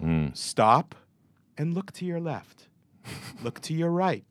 Hmm. 0.00 0.28
stop, 0.32 0.94
and 1.58 1.74
look 1.74 1.92
to 1.92 2.04
your 2.06 2.20
left, 2.20 2.68
look 3.42 3.60
to 3.62 3.74
your 3.74 3.90
right. 3.90 4.24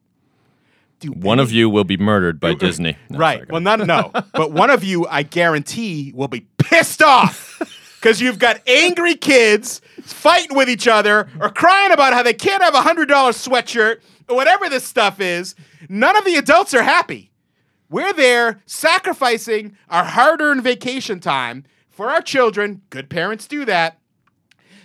Do 1.00 1.12
One 1.12 1.40
of 1.40 1.52
you 1.52 1.70
will 1.70 1.86
be 1.86 1.98
murdered 1.98 2.40
by 2.40 2.54
Disney. 2.56 2.98
No, 3.10 3.20
right. 3.20 3.38
sorry, 3.40 3.48
Well, 3.50 3.62
not 3.62 3.80
no, 3.80 4.12
but 4.34 4.52
one 4.52 4.70
of 4.70 4.84
you, 4.84 5.08
I 5.08 5.24
guarantee, 5.24 6.12
will 6.14 6.28
be 6.28 6.48
pissed 6.58 7.02
off 7.02 7.58
because 8.02 8.20
you've 8.20 8.40
got 8.40 8.62
angry 8.68 9.16
kids 9.16 9.82
fighting 10.02 10.58
with 10.58 10.70
each 10.70 10.88
other 10.88 11.30
or 11.40 11.50
crying 11.50 11.92
about 11.92 12.14
how 12.14 12.24
they 12.24 12.34
can't 12.34 12.62
have 12.62 12.74
a 12.74 12.82
hundred 12.82 13.08
dollar 13.08 13.32
sweatshirt 13.32 14.00
or 14.28 14.36
whatever 14.36 14.68
this 14.70 14.84
stuff 14.84 15.22
is. 15.22 15.56
None 15.88 16.18
of 16.18 16.26
the 16.26 16.36
adults 16.36 16.74
are 16.74 16.84
happy. 16.84 17.32
We're 17.90 18.14
there 18.14 18.62
sacrificing 18.66 19.78
our 19.90 20.04
hard 20.04 20.42
earned 20.42 20.64
vacation 20.64 21.20
time 21.20 21.64
for 21.90 22.10
our 22.10 22.22
children. 22.22 22.82
Good 22.90 23.10
parents 23.10 23.48
do 23.48 23.66
that. 23.66 23.99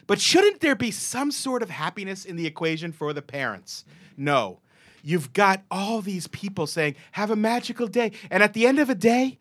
But 0.07 0.21
shouldn't 0.21 0.61
there 0.61 0.75
be 0.75 0.91
some 0.91 1.31
sort 1.31 1.63
of 1.63 1.71
happiness 1.71 2.25
in 2.25 2.37
the 2.37 2.47
equation 2.47 2.93
for 2.93 3.13
the 3.13 3.23
parents? 3.23 3.85
No. 4.17 4.61
You've 5.03 5.33
got 5.33 5.63
all 5.71 6.01
these 6.01 6.27
people 6.29 6.67
saying, 6.67 6.97
have 7.13 7.31
a 7.31 7.37
magical 7.37 7.87
day. 7.87 8.13
And 8.31 8.43
at 8.43 8.55
the 8.55 8.67
end 8.67 8.79
of 8.79 8.89
a 8.91 8.95
day, 8.95 9.39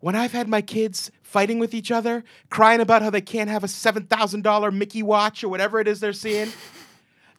when 0.00 0.14
I've 0.14 0.32
had 0.32 0.48
my 0.48 0.60
kids 0.60 1.10
fighting 1.22 1.58
with 1.58 1.72
each 1.72 1.90
other, 1.90 2.24
crying 2.50 2.80
about 2.80 3.02
how 3.02 3.10
they 3.10 3.20
can't 3.20 3.48
have 3.48 3.64
a 3.64 3.68
$7,000 3.68 4.74
Mickey 4.74 5.02
watch 5.02 5.42
or 5.42 5.48
whatever 5.48 5.80
it 5.80 5.88
is 5.88 6.00
they're 6.00 6.12
seeing, 6.12 6.52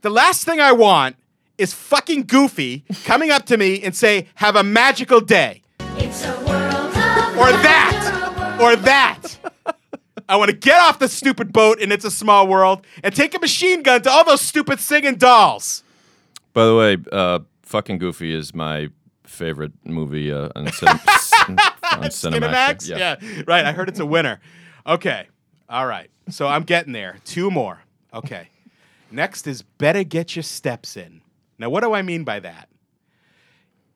the 0.02 0.10
last 0.10 0.46
thing 0.46 0.60
I 0.60 0.72
want 0.72 1.16
is 1.58 1.74
fucking 1.74 2.24
Goofy 2.24 2.84
coming 3.06 3.32
up 3.32 3.46
to 3.48 3.58
me 3.58 3.82
and 3.82 3.96
say, 3.96 4.28
have 4.36 4.56
a 4.56 4.64
magical 4.64 5.22
day. 5.22 5.62
It's 5.98 6.26
a 6.26 6.32
world 6.40 6.48
of 6.48 7.38
Or 7.38 7.52
that. 7.52 8.58
Or 8.62 8.76
that. 8.78 9.38
I 10.28 10.38
want 10.38 10.50
to 10.52 10.58
get 10.58 10.80
off 10.80 11.00
the 11.00 11.08
stupid 11.08 11.54
boat 11.54 11.82
and 11.82 11.92
It's 11.92 12.06
a 12.06 12.12
Small 12.12 12.48
World 12.48 12.86
and 13.04 13.16
take 13.16 13.36
a 13.36 13.40
machine 13.40 13.84
gun 13.84 14.02
to 14.04 14.10
all 14.10 14.24
those 14.26 14.42
stupid 14.42 14.80
singing 14.80 15.16
dolls. 15.16 15.84
By 16.54 16.66
the 16.66 16.76
way, 16.76 16.98
uh, 17.12 17.40
fucking 17.64 17.98
Goofy 18.00 18.34
is 18.34 18.54
my 18.56 18.90
favorite 19.26 19.74
movie 19.84 20.32
uh, 20.32 20.50
on, 20.56 20.72
cin- 20.72 20.88
on 20.90 20.98
Cinemax. 22.10 22.40
Cinemax? 22.40 22.88
Yeah. 22.98 23.16
Right. 23.46 23.66
I 23.66 23.72
heard 23.72 23.90
it's 23.90 24.00
a 24.00 24.06
winner. 24.06 24.40
Okay. 24.88 25.28
All 25.70 25.86
right. 25.86 26.10
So 26.30 26.48
I'm 26.48 26.64
getting 26.64 26.94
there. 26.94 27.18
Two 27.26 27.52
more. 27.52 27.82
Okay. 28.14 28.50
Next 29.12 29.46
is 29.48 29.62
better 29.62 30.04
get 30.04 30.36
your 30.36 30.44
steps 30.44 30.98
in. 30.98 31.22
Now, 31.60 31.70
what 31.70 31.84
do 31.84 31.94
I 31.94 32.02
mean 32.02 32.24
by 32.24 32.40
that? 32.40 32.68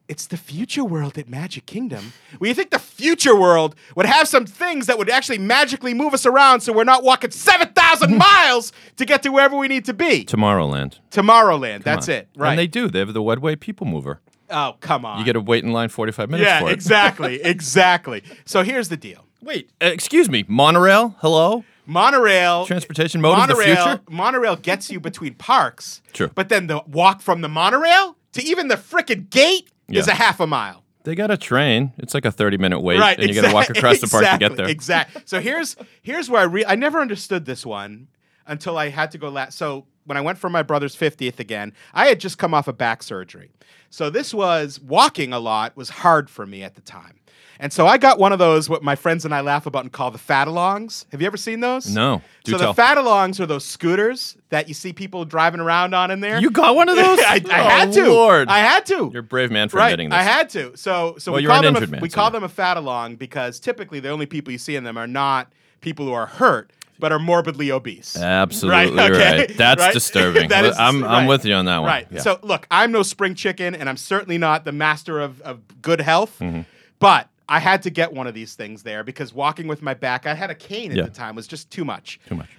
It's 0.09 0.25
the 0.25 0.37
future 0.37 0.83
world 0.83 1.19
at 1.19 1.29
Magic 1.29 1.67
Kingdom. 1.67 2.13
Well, 2.39 2.47
you 2.47 2.55
think 2.55 2.71
the 2.71 2.79
future 2.79 3.35
world 3.39 3.75
would 3.95 4.07
have 4.07 4.27
some 4.27 4.47
things 4.47 4.87
that 4.87 4.97
would 4.97 5.07
actually 5.07 5.37
magically 5.37 5.93
move 5.93 6.15
us 6.15 6.25
around 6.25 6.61
so 6.61 6.73
we're 6.73 6.83
not 6.83 7.03
walking 7.03 7.29
7,000 7.29 8.17
miles 8.17 8.73
to 8.97 9.05
get 9.05 9.21
to 9.21 9.29
wherever 9.29 9.55
we 9.55 9.67
need 9.67 9.85
to 9.85 9.93
be? 9.93 10.25
Tomorrowland. 10.25 10.97
Tomorrowland. 11.11 11.83
That's 11.83 12.09
on. 12.09 12.15
it. 12.15 12.29
Right. 12.35 12.49
And 12.49 12.59
they 12.59 12.65
do. 12.65 12.89
They 12.89 12.97
have 12.97 13.13
the 13.13 13.21
Wedway 13.21 13.59
People 13.59 13.85
Mover. 13.85 14.19
oh, 14.49 14.77
come 14.79 15.05
on. 15.05 15.19
You 15.19 15.25
get 15.25 15.33
to 15.33 15.41
wait 15.41 15.63
in 15.63 15.71
line 15.71 15.89
45 15.89 16.27
minutes 16.31 16.47
yeah, 16.47 16.61
for 16.61 16.69
it. 16.71 16.73
exactly. 16.73 17.35
exactly. 17.43 18.23
So 18.45 18.63
here's 18.63 18.89
the 18.89 18.97
deal. 18.97 19.25
Wait, 19.43 19.69
uh, 19.79 19.85
excuse 19.85 20.27
me. 20.27 20.43
Monorail? 20.47 21.17
Hello? 21.19 21.63
Monorail 21.85 22.65
Transportation 22.65 23.21
mode 23.21 23.37
of 23.37 23.47
the 23.47 23.63
future? 23.63 24.01
Monorail 24.09 24.55
gets 24.55 24.89
you 24.89 24.99
between 24.99 25.35
parks. 25.35 26.01
True. 26.13 26.31
But 26.33 26.49
then 26.49 26.65
the 26.65 26.81
walk 26.87 27.21
from 27.21 27.41
the 27.41 27.49
monorail 27.49 28.15
to 28.33 28.43
even 28.43 28.69
the 28.69 28.75
frickin' 28.75 29.29
gate 29.29 29.69
is 29.91 30.07
a 30.07 30.13
half 30.13 30.39
a 30.39 30.47
mile. 30.47 30.83
They 31.03 31.15
got 31.15 31.31
a 31.31 31.37
train. 31.37 31.93
It's 31.97 32.13
like 32.13 32.25
a 32.25 32.31
30 32.31 32.57
minute 32.57 32.81
wait. 32.81 32.99
right. 32.99 33.17
And 33.17 33.27
you 33.29 33.33
got 33.33 33.47
to 33.47 33.53
walk 33.53 33.69
across 33.69 33.99
the 33.99 34.07
park 34.07 34.25
to 34.25 34.37
get 34.37 34.55
there. 34.55 34.67
Exactly. 34.67 35.21
So 35.25 35.39
here's 35.39 35.75
here's 36.01 36.29
where 36.29 36.41
I 36.41 36.45
re- 36.45 36.65
I 36.65 36.75
never 36.75 36.99
understood 36.99 37.45
this 37.45 37.65
one 37.65 38.07
until 38.45 38.77
I 38.77 38.89
had 38.89 39.11
to 39.11 39.17
go 39.17 39.29
last. 39.29 39.57
So 39.57 39.85
when 40.05 40.17
I 40.17 40.21
went 40.21 40.37
for 40.37 40.49
my 40.49 40.63
brother's 40.63 40.95
50th 40.95 41.39
again, 41.39 41.73
I 41.93 42.07
had 42.07 42.19
just 42.19 42.37
come 42.37 42.53
off 42.53 42.67
a 42.67 42.73
back 42.73 43.03
surgery. 43.03 43.51
So 43.89 44.09
this 44.09 44.33
was 44.33 44.79
walking 44.79 45.33
a 45.33 45.39
lot 45.39 45.75
was 45.77 45.89
hard 45.89 46.29
for 46.29 46.45
me 46.45 46.63
at 46.63 46.75
the 46.75 46.81
time. 46.81 47.19
And 47.61 47.73
so 47.73 47.85
I 47.85 47.97
got 47.97 48.19
one 48.19 48.31
of 48.31 48.39
those, 48.39 48.69
what 48.69 48.81
my 48.83 48.95
friends 48.95 49.25
and 49.25 49.35
I 49.35 49.41
laugh 49.41 49.65
about 49.65 49.83
and 49.83 49.91
call 49.91 50.11
the 50.11 50.17
fat-alongs. 50.17 51.05
Have 51.11 51.19
you 51.19 51.27
ever 51.27 51.35
seen 51.35 51.59
those? 51.59 51.93
No. 51.93 52.21
Do 52.45 52.53
so 52.53 52.57
tell. 52.57 52.67
the 52.71 52.73
fat-alongs 52.73 53.37
are 53.41 53.45
those 53.45 53.65
scooters 53.65 54.37
that 54.47 54.69
you 54.69 54.73
see 54.73 54.93
people 54.93 55.25
driving 55.25 55.59
around 55.59 55.93
on 55.93 56.09
in 56.09 56.21
there. 56.21 56.39
You 56.39 56.51
got 56.51 56.73
one 56.73 56.87
of 56.87 56.95
those? 56.95 57.19
I, 57.19 57.41
I 57.51 57.59
Oh, 57.59 57.63
had 57.69 57.91
to. 57.93 58.07
Lord. 58.07 58.47
I 58.47 58.59
had 58.59 58.85
to. 58.85 59.09
You're 59.11 59.19
a 59.19 59.23
brave 59.23 59.51
man 59.51 59.67
for 59.67 59.75
right. 59.77 59.87
admitting 59.89 60.09
this. 60.09 60.19
I 60.19 60.23
had 60.23 60.49
to. 60.51 60.77
So 60.77 61.15
so 61.17 61.33
Well, 61.33 61.41
we 61.41 61.47
call 61.47 61.61
them 61.61 61.75
a, 61.75 61.77
injured 61.79 61.91
man, 61.91 62.01
we 62.01 62.09
so 62.09 62.15
call 62.15 62.31
them 62.31 62.43
a 62.45 62.49
fat-along 62.49 63.17
because 63.17 63.59
typically 63.59 63.99
the 63.99 64.09
only 64.09 64.25
people 64.25 64.53
you 64.53 64.57
see 64.57 64.77
in 64.77 64.85
them 64.85 64.97
are 64.97 65.07
not 65.07 65.51
people 65.81 66.05
who 66.05 66.13
are 66.13 66.27
hurt 66.27 66.71
but 66.97 67.11
are 67.13 67.19
morbidly 67.19 67.71
obese. 67.71 68.15
Absolutely 68.17 68.95
Right, 68.97 69.11
okay, 69.11 69.37
right. 69.39 69.57
That's 69.57 69.81
right. 69.81 69.93
disturbing. 69.93 70.49
That 70.49 70.65
is 70.65 70.77
I'm, 70.77 70.99
dis- 70.99 71.09
I'm 71.09 71.27
with 71.27 71.45
you 71.45 71.53
on 71.55 71.65
that 71.65 71.77
one. 71.79 71.87
Right. 71.87 72.07
Yeah. 72.11 72.19
So 72.21 72.39
look, 72.41 72.67
I'm 72.69 72.91
no 72.91 73.03
spring 73.03 73.35
chicken, 73.35 73.73
and 73.75 73.87
I'm 73.89 73.95
certainly 73.97 74.37
not 74.37 74.65
the 74.65 74.73
master 74.73 75.19
of, 75.21 75.39
of 75.41 75.61
good 75.81 76.01
health. 76.01 76.37
Mm-hmm. 76.39 76.61
But 76.99 77.28
I 77.49 77.59
had 77.59 77.81
to 77.83 77.89
get 77.89 78.13
one 78.13 78.27
of 78.27 78.33
these 78.33 78.53
things 78.55 78.83
there 78.83 79.03
because 79.03 79.33
walking 79.33 79.67
with 79.67 79.81
my 79.81 79.93
back, 79.95 80.25
I 80.27 80.33
had 80.35 80.49
a 80.51 80.55
cane 80.55 80.91
at 80.91 80.97
Yeah. 80.97 81.03
the 81.03 81.09
time, 81.09 81.35
was 81.35 81.47
just 81.47 81.69
too 81.71 81.83
much. 81.83 82.19
Too 82.27 82.35
much. 82.35 82.49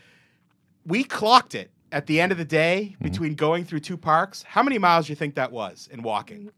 We 0.84 1.04
clocked 1.04 1.54
it 1.54 1.70
at 1.92 2.06
the 2.06 2.20
end 2.20 2.32
of 2.32 2.38
the 2.38 2.44
day 2.44 2.90
Mm-hmm. 2.94 3.04
between 3.04 3.34
going 3.34 3.64
through 3.64 3.80
two 3.80 3.96
parks. 3.96 4.42
How 4.42 4.62
many 4.62 4.78
miles 4.78 5.06
do 5.06 5.12
you 5.12 5.16
think 5.16 5.36
that 5.36 5.52
was 5.52 5.88
in 5.92 6.02
walking? 6.02 6.50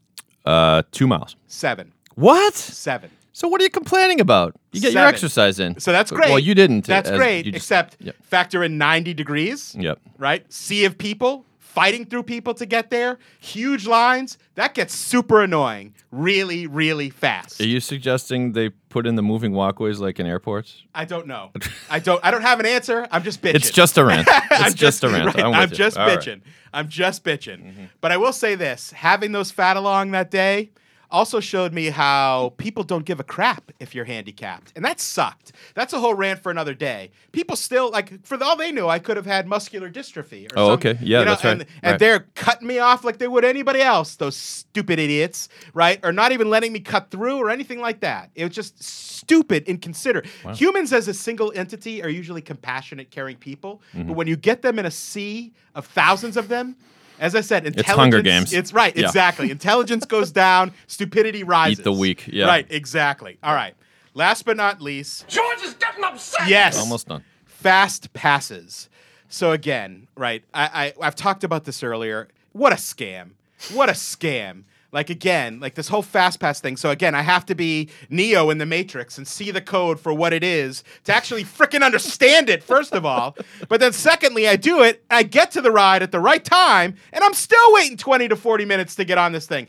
Uh, 0.45 0.81
two 0.91 1.07
miles. 1.07 1.35
Seven. 1.47 1.93
What? 2.15 2.53
Seven. 2.55 3.09
So 3.35 3.47
what 3.47 3.59
are 3.61 3.63
you 3.63 3.69
complaining 3.69 4.19
about? 4.19 4.55
You 4.73 4.81
get 4.81 4.93
your 4.93 5.05
exercise 5.07 5.59
in. 5.59 5.79
So 5.79 5.91
that's 5.91 6.11
great. 6.11 6.29
Well, 6.29 6.39
you 6.39 6.53
didn't. 6.53 6.85
That's 6.85 7.09
as- 7.09 7.17
great, 7.17 7.45
just- 7.45 7.55
except 7.55 7.97
Yep. 7.99 8.15
factor 8.23 8.63
in 8.63 8.77
90 8.77 9.13
degrees. 9.13 9.75
Yep. 9.79 9.99
right? 10.19 10.51
Sea 10.53 10.85
of 10.85 10.97
people 10.97 11.45
fighting 11.73 12.05
through 12.05 12.23
people 12.23 12.53
to 12.53 12.65
get 12.65 12.91
there, 12.91 13.17
huge 13.39 13.87
lines. 13.87 14.37
That 14.55 14.75
gets 14.75 14.93
super 14.93 15.41
annoying 15.41 15.95
really, 16.11 16.67
really 16.67 17.09
fast. 17.09 17.59
Are 17.59 17.65
you 17.65 17.79
suggesting 17.79 18.51
they 18.51 18.69
put 18.69 19.07
in 19.07 19.15
the 19.15 19.23
moving 19.23 19.53
walkways 19.53 19.99
like 19.99 20.19
in 20.19 20.27
airports? 20.27 20.83
I 20.93 21.05
don't 21.05 21.25
know. 21.25 21.51
I 21.89 21.97
don't. 21.99 22.23
I 22.23 22.29
don't 22.29 22.43
have 22.43 22.59
an 22.59 22.67
answer. 22.67 23.07
I'm 23.09 23.23
just 23.23 23.41
bitching. 23.41 23.55
It's 23.55 23.71
just 23.71 23.97
a 23.97 24.05
rant. 24.05 24.27
It's 24.53 24.61
I'm 24.61 24.73
just, 24.75 25.03
a 25.03 25.09
rant. 25.09 25.33
right, 25.33 25.45
I'm, 25.45 25.53
I'm 25.53 25.69
just 25.69 25.97
All 25.97 26.05
right. 26.05 26.19
bitching. 26.19 26.41
I'm 26.73 26.87
just 26.87 27.23
bitching. 27.23 27.89
But 28.01 28.11
I 28.11 28.17
will 28.17 28.33
say 28.33 28.53
this: 28.53 28.91
having 28.91 29.31
those 29.31 29.49
fat 29.49 29.77
along 29.77 30.11
that 30.11 30.29
day, 30.29 30.69
also 31.13 31.39
showed 31.39 31.71
me 31.73 31.85
how 31.91 32.53
people 32.57 32.83
don't 32.83 33.05
give 33.05 33.19
a 33.19 33.23
crap 33.23 33.71
if 33.79 33.93
you're 33.93 34.03
handicapped. 34.03 34.73
And 34.75 34.83
that 34.83 34.99
sucked. 34.99 35.51
That's 35.75 35.93
a 35.93 35.99
whole 35.99 36.15
rant 36.15 36.41
for 36.41 36.51
another 36.51 36.73
day. 36.73 37.11
People 37.31 37.55
still, 37.55 37.91
like, 37.91 38.25
for 38.25 38.43
all 38.43 38.55
they 38.57 38.71
knew, 38.71 38.87
I 38.89 38.97
could 38.99 39.15
have 39.15 39.25
had 39.27 39.47
muscular 39.47 39.91
dystrophy. 39.91 40.51
Or 40.51 40.57
Oh, 40.57 40.69
something, 40.71 40.91
okay. 40.95 40.99
Yeah, 41.05 41.19
you 41.19 41.25
know, 41.25 41.31
that's 41.31 41.43
right. 41.43 41.51
And, 41.51 41.61
and 41.83 41.91
Right. 41.91 41.99
they're 41.99 42.19
cutting 42.35 42.67
me 42.67 42.79
off 42.79 43.03
like 43.05 43.19
they 43.19 43.27
would 43.27 43.45
anybody 43.45 43.79
else, 43.81 44.15
those 44.15 44.35
stupid 44.35 44.97
idiots, 44.97 45.49
right? 45.75 45.99
Or 46.03 46.11
not 46.11 46.31
even 46.31 46.49
letting 46.49 46.73
me 46.73 46.79
cut 46.79 47.11
through 47.11 47.37
or 47.37 47.51
anything 47.51 47.79
like 47.79 47.99
that. 47.99 48.31
It 48.33 48.43
was 48.45 48.55
just 48.55 48.83
stupid, 48.83 49.65
inconsiderate. 49.69 50.25
Humans 50.55 50.91
as 50.91 51.07
a 51.07 51.13
single 51.13 51.53
entity 51.55 52.01
are 52.03 52.09
usually 52.09 52.41
compassionate, 52.41 53.11
caring 53.11 53.37
people. 53.37 53.81
Mm-hmm. 53.93 54.07
But 54.07 54.13
when 54.17 54.27
you 54.27 54.35
get 54.35 54.63
them 54.63 54.79
in 54.79 54.87
a 54.87 54.91
sea 54.91 55.53
of 55.75 55.85
thousands 55.85 56.37
of 56.37 56.47
them, 56.47 56.75
as 57.19 57.35
I 57.35 57.41
said, 57.41 57.65
intelligence. 57.65 57.95
Hunger 57.97 58.21
Games. 58.21 58.53
It's 58.53 58.73
right, 58.73 58.95
Yeah. 58.95 59.05
exactly. 59.07 59.51
Intelligence 59.51 60.05
goes 60.05 60.31
down, 60.31 60.73
stupidity 60.87 61.43
rises. 61.43 61.79
Eat 61.79 61.83
the 61.83 61.93
weak, 61.93 62.27
yeah. 62.27 62.45
Right, 62.45 62.65
exactly. 62.69 63.37
All 63.43 63.53
right. 63.53 63.75
Last 64.13 64.45
but 64.45 64.57
not 64.57 64.81
least, 64.81 65.27
George 65.27 65.61
is 65.63 65.73
getting 65.73 66.03
upset. 66.03 66.47
yes, 66.47 66.77
Almost 66.79 67.07
done. 67.07 67.23
fast 67.45 68.13
passes. 68.13 68.89
So 69.29 69.51
again, 69.51 70.07
right? 70.15 70.43
I, 70.53 70.93
I 71.01 71.05
I've 71.07 71.15
talked 71.15 71.43
about 71.43 71.63
this 71.65 71.81
earlier. 71.81 72.27
What 72.51 72.71
a 72.71 72.75
scam! 72.75 73.31
What 73.71 73.89
a 73.89 73.93
scam! 73.93 74.63
Like 74.93 75.09
again, 75.09 75.59
like 75.59 75.73
this 75.73 75.87
whole 75.87 76.03
fast 76.03 76.39
pass 76.39 76.61
thing. 76.61 76.77
So 76.77 76.91
again, 76.91 77.15
I 77.15 77.23
have 77.23 77.47
to 77.47 77.55
be 77.55 77.89
Neo 78.11 78.51
in 78.51 78.59
the 78.59 78.65
Matrix 78.65 79.17
and 79.17 79.27
see 79.27 79.49
the 79.49 79.59
code 79.59 79.99
for 79.99 80.13
what 80.13 80.33
it 80.33 80.43
is 80.43 80.83
to 81.05 81.13
actually 81.13 81.43
freaking 81.43 81.83
understand 81.83 82.47
it. 82.47 82.63
First 82.63 82.93
of 82.93 83.03
all, 83.03 83.35
but 83.67 83.79
then 83.79 83.91
secondly, 83.91 84.47
I 84.47 84.55
do 84.55 84.83
it. 84.83 85.03
I 85.09 85.23
get 85.23 85.49
to 85.51 85.61
the 85.61 85.71
ride 85.71 86.03
at 86.03 86.11
the 86.11 86.19
right 86.19 86.45
time, 86.45 86.95
and 87.11 87.23
I'm 87.23 87.33
still 87.33 87.73
waiting 87.73 87.97
twenty 87.97 88.27
to 88.27 88.35
forty 88.35 88.65
minutes 88.65 88.93
to 88.95 89.03
get 89.03 89.17
on 89.17 89.31
this 89.31 89.47
thing. 89.47 89.67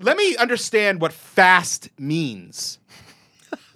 Let 0.00 0.16
me 0.16 0.34
understand 0.38 1.00
what 1.00 1.12
fast 1.12 1.90
means. 1.98 2.78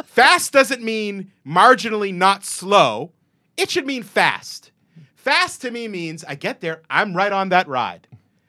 Fast 0.04 0.52
doesn't 0.52 0.82
mean 0.82 1.30
marginally 1.46 2.12
not 2.12 2.44
slow. 2.44 3.12
It 3.56 3.70
should 3.70 3.86
mean 3.86 4.02
fast. 4.02 4.72
Fast 5.14 5.60
to 5.60 5.70
me 5.70 5.86
means 5.86 6.24
I 6.24 6.34
get 6.34 6.60
there, 6.60 6.80
I'm 6.88 7.14
right 7.14 7.32
on 7.32 7.50
that 7.50 7.68
ride. 7.68 8.07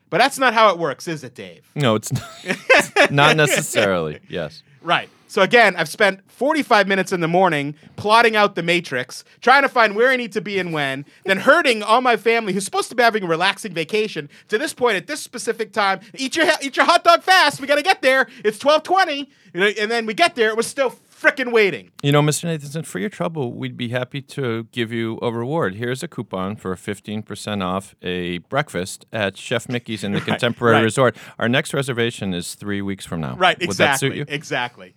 But 0.10 0.18
that's 0.18 0.40
not 0.40 0.54
how 0.54 0.70
it 0.70 0.80
works, 0.80 1.08
is 1.08 1.24
it, 1.24 1.36
Dave? 1.36 1.70
No, 1.76 1.96
it's 1.96 2.12
not 2.12 3.12
Not 3.12 3.36
necessarily. 3.38 4.20
Yes. 4.28 4.64
Right. 4.82 5.10
So 5.28 5.44
again, 5.44 5.76
I've 5.76 5.90
spent 5.90 6.22
45 6.32 6.88
minutes 6.88 7.12
in 7.12 7.20
the 7.20 7.28
morning 7.28 7.76
plotting 7.98 8.36
out 8.36 8.56
the 8.56 8.64
matrix, 8.64 9.24
trying 9.42 9.62
to 9.62 9.70
find 9.70 9.96
where 9.96 10.10
I 10.10 10.16
need 10.16 10.32
to 10.32 10.42
be 10.42 10.58
and 10.58 10.74
when, 10.74 11.06
then 11.26 11.38
hurting 11.38 11.84
all 11.84 12.02
my 12.02 12.18
family 12.18 12.52
who's 12.52 12.66
supposed 12.66 12.90
to 12.90 12.96
be 12.96 13.04
having 13.04 13.24
a 13.24 13.28
relaxing 13.28 13.72
vacation 13.72 14.28
to 14.48 14.58
this 14.58 14.74
point 14.74 14.98
at 14.98 15.06
this 15.06 15.22
specific 15.22 15.72
time. 15.72 16.00
Eat 16.16 16.36
your 16.36 16.48
eat 16.64 16.76
your 16.78 16.88
hot 16.88 17.04
dog 17.04 17.22
fast. 17.22 17.62
We 17.62 17.68
got 17.68 17.76
to 17.76 17.84
get 17.84 18.02
there. 18.02 18.28
It's 18.44 18.58
12:20. 18.58 19.28
You 19.54 19.60
know, 19.60 19.68
And 19.80 19.92
then 19.92 20.08
we 20.08 20.16
get 20.16 20.36
there, 20.36 20.50
it 20.50 20.58
was 20.58 20.68
still 20.68 20.96
freaking 21.20 21.52
waiting. 21.52 21.92
You 22.02 22.12
know, 22.12 22.22
Mr. 22.22 22.46
Nathanson, 22.46 22.86
for 22.86 23.00
your 23.00 23.10
trouble, 23.10 23.54
we'd 23.54 23.76
be 23.78 23.90
happy 23.90 24.22
to 24.22 24.64
give 24.72 24.92
you 24.92 25.20
a 25.22 25.32
reward. 25.32 25.76
Here's 25.76 26.02
a 26.04 26.08
coupon 26.08 26.56
for 26.56 26.76
15% 26.76 27.64
off 27.64 27.96
a 28.02 28.38
breakfast 28.40 29.06
at 29.12 29.38
Chef 29.38 29.68
Mickey's 29.68 30.04
in 30.04 30.14
the 30.14 30.22
Contemporary 30.30 30.76
right. 30.76 30.84
Resort. 30.84 31.18
Our 31.38 31.50
next 31.50 31.74
reservation 31.74 32.34
is 32.34 32.56
three 32.56 32.82
weeks 32.82 33.06
from 33.06 33.22
now. 33.22 33.36
Right, 33.36 33.60
Would 33.60 33.70
exactly. 33.70 34.10
that 34.10 34.14
suit 34.16 34.18
you? 34.18 34.26
Exactly. 34.34 34.96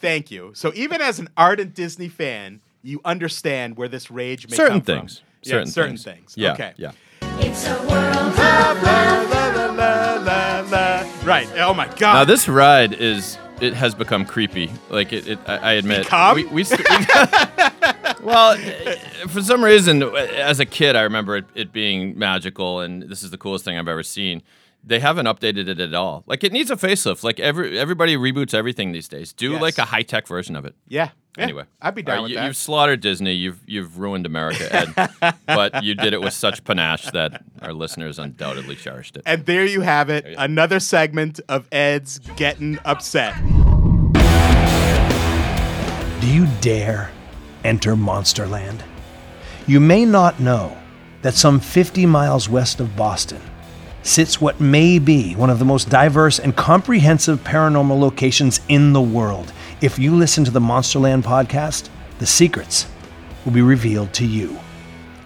Thank 0.00 0.30
you. 0.30 0.52
So 0.54 0.72
even 0.74 1.00
as 1.00 1.18
an 1.18 1.28
ardent 1.36 1.74
Disney 1.74 2.08
fan, 2.08 2.60
you 2.82 3.00
understand 3.04 3.76
where 3.76 3.88
this 3.88 4.10
rage 4.10 4.48
may 4.48 4.56
Certain 4.56 4.80
come 4.80 4.80
from. 4.82 4.94
Certain 4.94 5.08
things. 5.08 5.22
Yeah, 5.42 5.50
Certain, 5.50 5.66
certain 5.68 5.96
things. 5.96 6.04
things. 6.04 6.34
Yeah. 6.36 6.52
Okay. 6.54 6.72
Yeah. 6.76 6.92
It's 7.40 7.66
a 7.66 7.74
world 7.86 8.38
of 8.38 8.82
love. 8.82 9.37
Right. 11.28 11.48
Oh 11.56 11.74
my 11.74 11.86
God. 11.86 12.14
Now 12.14 12.24
this 12.24 12.48
ride 12.48 12.92
is 12.94 13.38
it 13.60 13.74
has 13.74 13.94
become 13.94 14.24
creepy. 14.24 14.70
Like 14.90 15.12
it, 15.12 15.26
it 15.28 15.38
I, 15.46 15.56
I 15.56 15.72
admit. 15.74 16.04
Become? 16.04 16.36
We, 16.36 16.44
we, 16.46 16.64
st- 16.64 16.86
well, 18.22 18.52
eh, 18.58 18.94
for 19.28 19.42
some 19.42 19.62
reason, 19.64 20.02
as 20.02 20.60
a 20.60 20.66
kid, 20.66 20.96
I 20.96 21.02
remember 21.02 21.36
it, 21.36 21.44
it 21.54 21.72
being 21.72 22.18
magical, 22.18 22.80
and 22.80 23.02
this 23.02 23.22
is 23.22 23.30
the 23.30 23.38
coolest 23.38 23.64
thing 23.64 23.76
I've 23.78 23.88
ever 23.88 24.02
seen. 24.02 24.42
They 24.84 25.00
haven't 25.00 25.26
updated 25.26 25.68
it 25.68 25.80
at 25.80 25.92
all. 25.92 26.22
Like 26.26 26.44
it 26.44 26.52
needs 26.52 26.70
a 26.70 26.76
facelift. 26.76 27.24
Like 27.24 27.40
every 27.40 27.78
everybody 27.78 28.16
reboots 28.16 28.54
everything 28.54 28.92
these 28.92 29.08
days. 29.08 29.32
Do 29.32 29.52
Yes. 29.52 29.60
like 29.62 29.78
a 29.78 29.84
high 29.84 30.02
tech 30.02 30.26
version 30.28 30.54
of 30.56 30.64
it. 30.64 30.74
yeah. 30.86 31.10
Yeah. 31.38 31.44
Anyway, 31.44 31.64
I'd 31.80 31.94
be 31.94 32.02
down 32.02 32.16
right, 32.16 32.22
with 32.22 32.30
you, 32.32 32.36
that. 32.36 32.46
You've 32.46 32.56
slaughtered 32.56 33.00
Disney. 33.00 33.32
You've 33.32 33.60
you've 33.66 33.98
ruined 33.98 34.26
America, 34.26 34.68
Ed. 34.74 35.34
but 35.46 35.84
you 35.84 35.94
did 35.94 36.12
it 36.12 36.20
with 36.20 36.32
such 36.32 36.64
panache 36.64 37.10
that 37.12 37.44
our 37.62 37.72
listeners 37.72 38.18
undoubtedly 38.18 38.74
cherished 38.76 39.16
it. 39.16 39.22
and 39.24 39.46
there 39.46 39.64
you 39.64 39.80
have 39.80 40.10
it. 40.10 40.26
Another 40.36 40.80
segment 40.80 41.40
of 41.48 41.68
Ed's 41.70 42.18
getting 42.36 42.78
upset. 42.84 43.34
Do 46.20 46.26
you 46.26 46.46
dare 46.60 47.10
enter 47.64 47.94
Monsterland? 47.94 48.82
You 49.66 49.80
may 49.80 50.04
not 50.04 50.40
know 50.40 50.76
that 51.22 51.34
some 51.34 51.60
50 51.60 52.06
miles 52.06 52.48
west 52.48 52.80
of 52.80 52.96
Boston 52.96 53.40
sits 54.02 54.40
what 54.40 54.60
may 54.60 54.98
be 54.98 55.34
one 55.34 55.50
of 55.50 55.58
the 55.58 55.64
most 55.64 55.88
diverse 55.90 56.38
and 56.38 56.56
comprehensive 56.56 57.42
paranormal 57.44 57.98
locations 57.98 58.60
in 58.68 58.92
the 58.92 59.00
world. 59.00 59.52
If 59.80 59.96
you 59.96 60.16
listen 60.16 60.44
to 60.44 60.50
the 60.50 60.58
Monsterland 60.58 61.22
podcast, 61.22 61.88
the 62.18 62.26
secrets 62.26 62.88
will 63.44 63.52
be 63.52 63.62
revealed 63.62 64.12
to 64.14 64.26
you. 64.26 64.58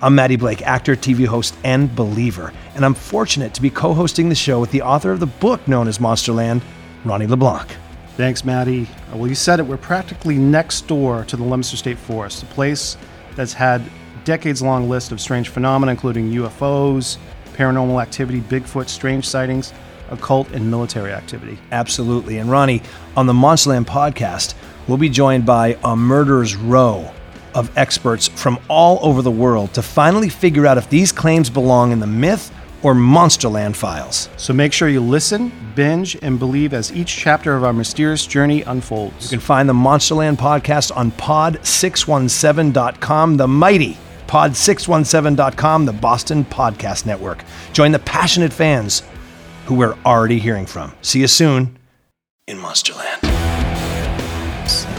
I'm 0.02 0.14
Maddie 0.14 0.36
Blake, 0.36 0.60
actor, 0.60 0.94
TV 0.94 1.24
host, 1.24 1.56
and 1.64 1.94
believer, 1.96 2.52
and 2.74 2.84
I'm 2.84 2.92
fortunate 2.92 3.54
to 3.54 3.62
be 3.62 3.70
co 3.70 3.94
hosting 3.94 4.28
the 4.28 4.34
show 4.34 4.60
with 4.60 4.70
the 4.70 4.82
author 4.82 5.10
of 5.10 5.20
the 5.20 5.26
book 5.26 5.66
known 5.66 5.88
as 5.88 5.98
Monsterland, 5.98 6.60
Ronnie 7.06 7.26
LeBlanc. 7.26 7.74
Thanks, 8.18 8.44
Maddie. 8.44 8.86
Uh, 9.10 9.16
Well, 9.16 9.28
you 9.28 9.34
said 9.34 9.58
it. 9.58 9.62
We're 9.62 9.78
practically 9.78 10.36
next 10.36 10.86
door 10.86 11.24
to 11.28 11.36
the 11.36 11.42
Leominster 11.42 11.78
State 11.78 11.96
Forest, 11.96 12.42
a 12.42 12.46
place 12.46 12.98
that's 13.36 13.54
had 13.54 13.80
decades-long 14.24 14.86
list 14.86 15.12
of 15.12 15.20
strange 15.20 15.48
phenomena, 15.48 15.92
including 15.92 16.30
UFOs, 16.30 17.16
paranormal 17.54 18.02
activity, 18.02 18.42
Bigfoot, 18.42 18.90
strange 18.90 19.26
sightings, 19.26 19.72
occult, 20.12 20.50
and 20.52 20.70
military 20.70 21.12
activity. 21.12 21.58
Absolutely. 21.70 22.38
And 22.38 22.50
Ronnie, 22.50 22.82
on 23.16 23.26
the 23.26 23.32
Monsterland 23.32 23.86
podcast, 23.86 24.54
we'll 24.86 24.98
be 24.98 25.08
joined 25.08 25.46
by 25.46 25.78
a 25.84 25.96
murderer's 25.96 26.56
row 26.56 27.10
of 27.54 27.76
experts 27.76 28.28
from 28.28 28.58
all 28.68 28.98
over 29.02 29.22
the 29.22 29.30
world 29.30 29.74
to 29.74 29.82
finally 29.82 30.28
figure 30.28 30.66
out 30.66 30.78
if 30.78 30.88
these 30.88 31.12
claims 31.12 31.50
belong 31.50 31.92
in 31.92 32.00
the 32.00 32.06
myth 32.06 32.50
or 32.82 32.94
Monsterland 32.94 33.76
files. 33.76 34.28
So 34.36 34.52
make 34.52 34.72
sure 34.72 34.88
you 34.88 35.00
listen, 35.00 35.52
binge, 35.74 36.16
and 36.20 36.38
believe 36.38 36.74
as 36.74 36.92
each 36.92 37.16
chapter 37.16 37.54
of 37.54 37.64
our 37.64 37.72
mysterious 37.72 38.26
journey 38.26 38.62
unfolds. 38.62 39.24
You 39.24 39.30
can 39.30 39.40
find 39.40 39.68
the 39.68 39.74
Monsterland 39.74 40.36
podcast 40.36 40.96
on 40.96 41.12
pod617.com, 41.12 43.36
the 43.36 43.48
mighty 43.48 43.96
pod617.com, 44.26 45.84
the 45.84 45.92
Boston 45.92 46.44
Podcast 46.44 47.06
Network. 47.06 47.44
Join 47.72 47.92
the 47.92 47.98
passionate 47.98 48.52
fans 48.52 49.02
who 49.66 49.74
we're 49.74 49.96
already 50.04 50.38
hearing 50.38 50.66
from. 50.66 50.92
See 51.02 51.20
you 51.20 51.28
soon 51.28 51.78
in 52.46 52.58
Monsterland. 52.58 53.20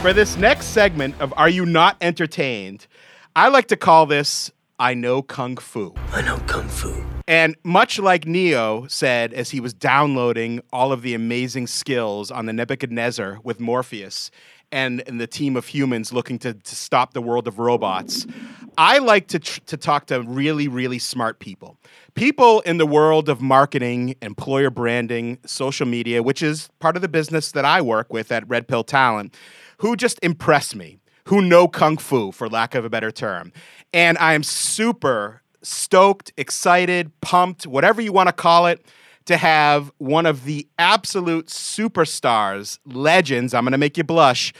For 0.01 0.13
this 0.13 0.35
next 0.37 0.67
segment 0.67 1.15
of 1.21 1.33
Are 1.37 1.49
You 1.49 1.65
Not 1.65 1.97
Entertained, 2.01 2.87
I 3.35 3.47
like 3.47 3.67
to 3.69 3.77
call 3.77 4.05
this 4.05 4.51
I 4.79 4.93
Know 4.93 5.21
Kung 5.21 5.57
Fu. 5.57 5.93
I 6.11 6.21
know 6.21 6.37
Kung 6.47 6.67
Fu. 6.67 7.03
And 7.27 7.55
much 7.63 7.99
like 7.99 8.25
Neo 8.25 8.85
said 8.87 9.33
as 9.33 9.51
he 9.51 9.59
was 9.61 9.73
downloading 9.73 10.61
all 10.73 10.91
of 10.91 11.03
the 11.03 11.13
amazing 11.13 11.67
skills 11.67 12.31
on 12.31 12.47
the 12.47 12.53
Nebuchadnezzar 12.53 13.39
with 13.43 13.61
Morpheus 13.61 14.29
and, 14.73 15.01
and 15.07 15.21
the 15.21 15.27
team 15.27 15.55
of 15.55 15.67
humans 15.67 16.11
looking 16.11 16.37
to, 16.39 16.53
to 16.53 16.75
stop 16.75 17.13
the 17.13 17.21
world 17.21 17.47
of 17.47 17.59
robots, 17.59 18.27
I 18.77 18.97
like 18.99 19.27
to, 19.27 19.39
tr- 19.39 19.59
to 19.67 19.77
talk 19.77 20.07
to 20.07 20.21
really, 20.21 20.67
really 20.67 20.99
smart 20.99 21.39
people. 21.39 21.77
People 22.15 22.61
in 22.61 22.77
the 22.77 22.85
world 22.85 23.29
of 23.29 23.41
marketing, 23.41 24.15
employer 24.21 24.69
branding, 24.69 25.39
social 25.45 25.85
media, 25.85 26.21
which 26.21 26.41
is 26.41 26.69
part 26.79 26.95
of 26.95 27.01
the 27.01 27.07
business 27.07 27.51
that 27.51 27.65
I 27.65 27.81
work 27.81 28.11
with 28.13 28.31
at 28.31 28.47
Red 28.47 28.67
Pill 28.67 28.83
Talent, 28.83 29.35
who 29.77 29.95
just 29.95 30.19
impress 30.21 30.75
me, 30.75 30.99
who 31.25 31.41
know 31.41 31.67
Kung 31.67 31.97
Fu, 31.97 32.31
for 32.31 32.49
lack 32.49 32.75
of 32.75 32.85
a 32.85 32.89
better 32.89 33.11
term. 33.11 33.51
And 33.93 34.17
I 34.17 34.33
am 34.33 34.43
super 34.43 35.41
stoked, 35.61 36.33
excited, 36.37 37.11
pumped, 37.21 37.65
whatever 37.65 38.01
you 38.01 38.11
want 38.11 38.27
to 38.27 38.33
call 38.33 38.67
it, 38.67 38.85
to 39.25 39.37
have 39.37 39.91
one 39.97 40.25
of 40.25 40.43
the 40.43 40.67
absolute 40.77 41.47
superstars, 41.47 42.77
legends, 42.85 43.53
I'm 43.53 43.63
going 43.63 43.71
to 43.71 43.77
make 43.77 43.97
you 43.97 44.03
blush, 44.03 44.53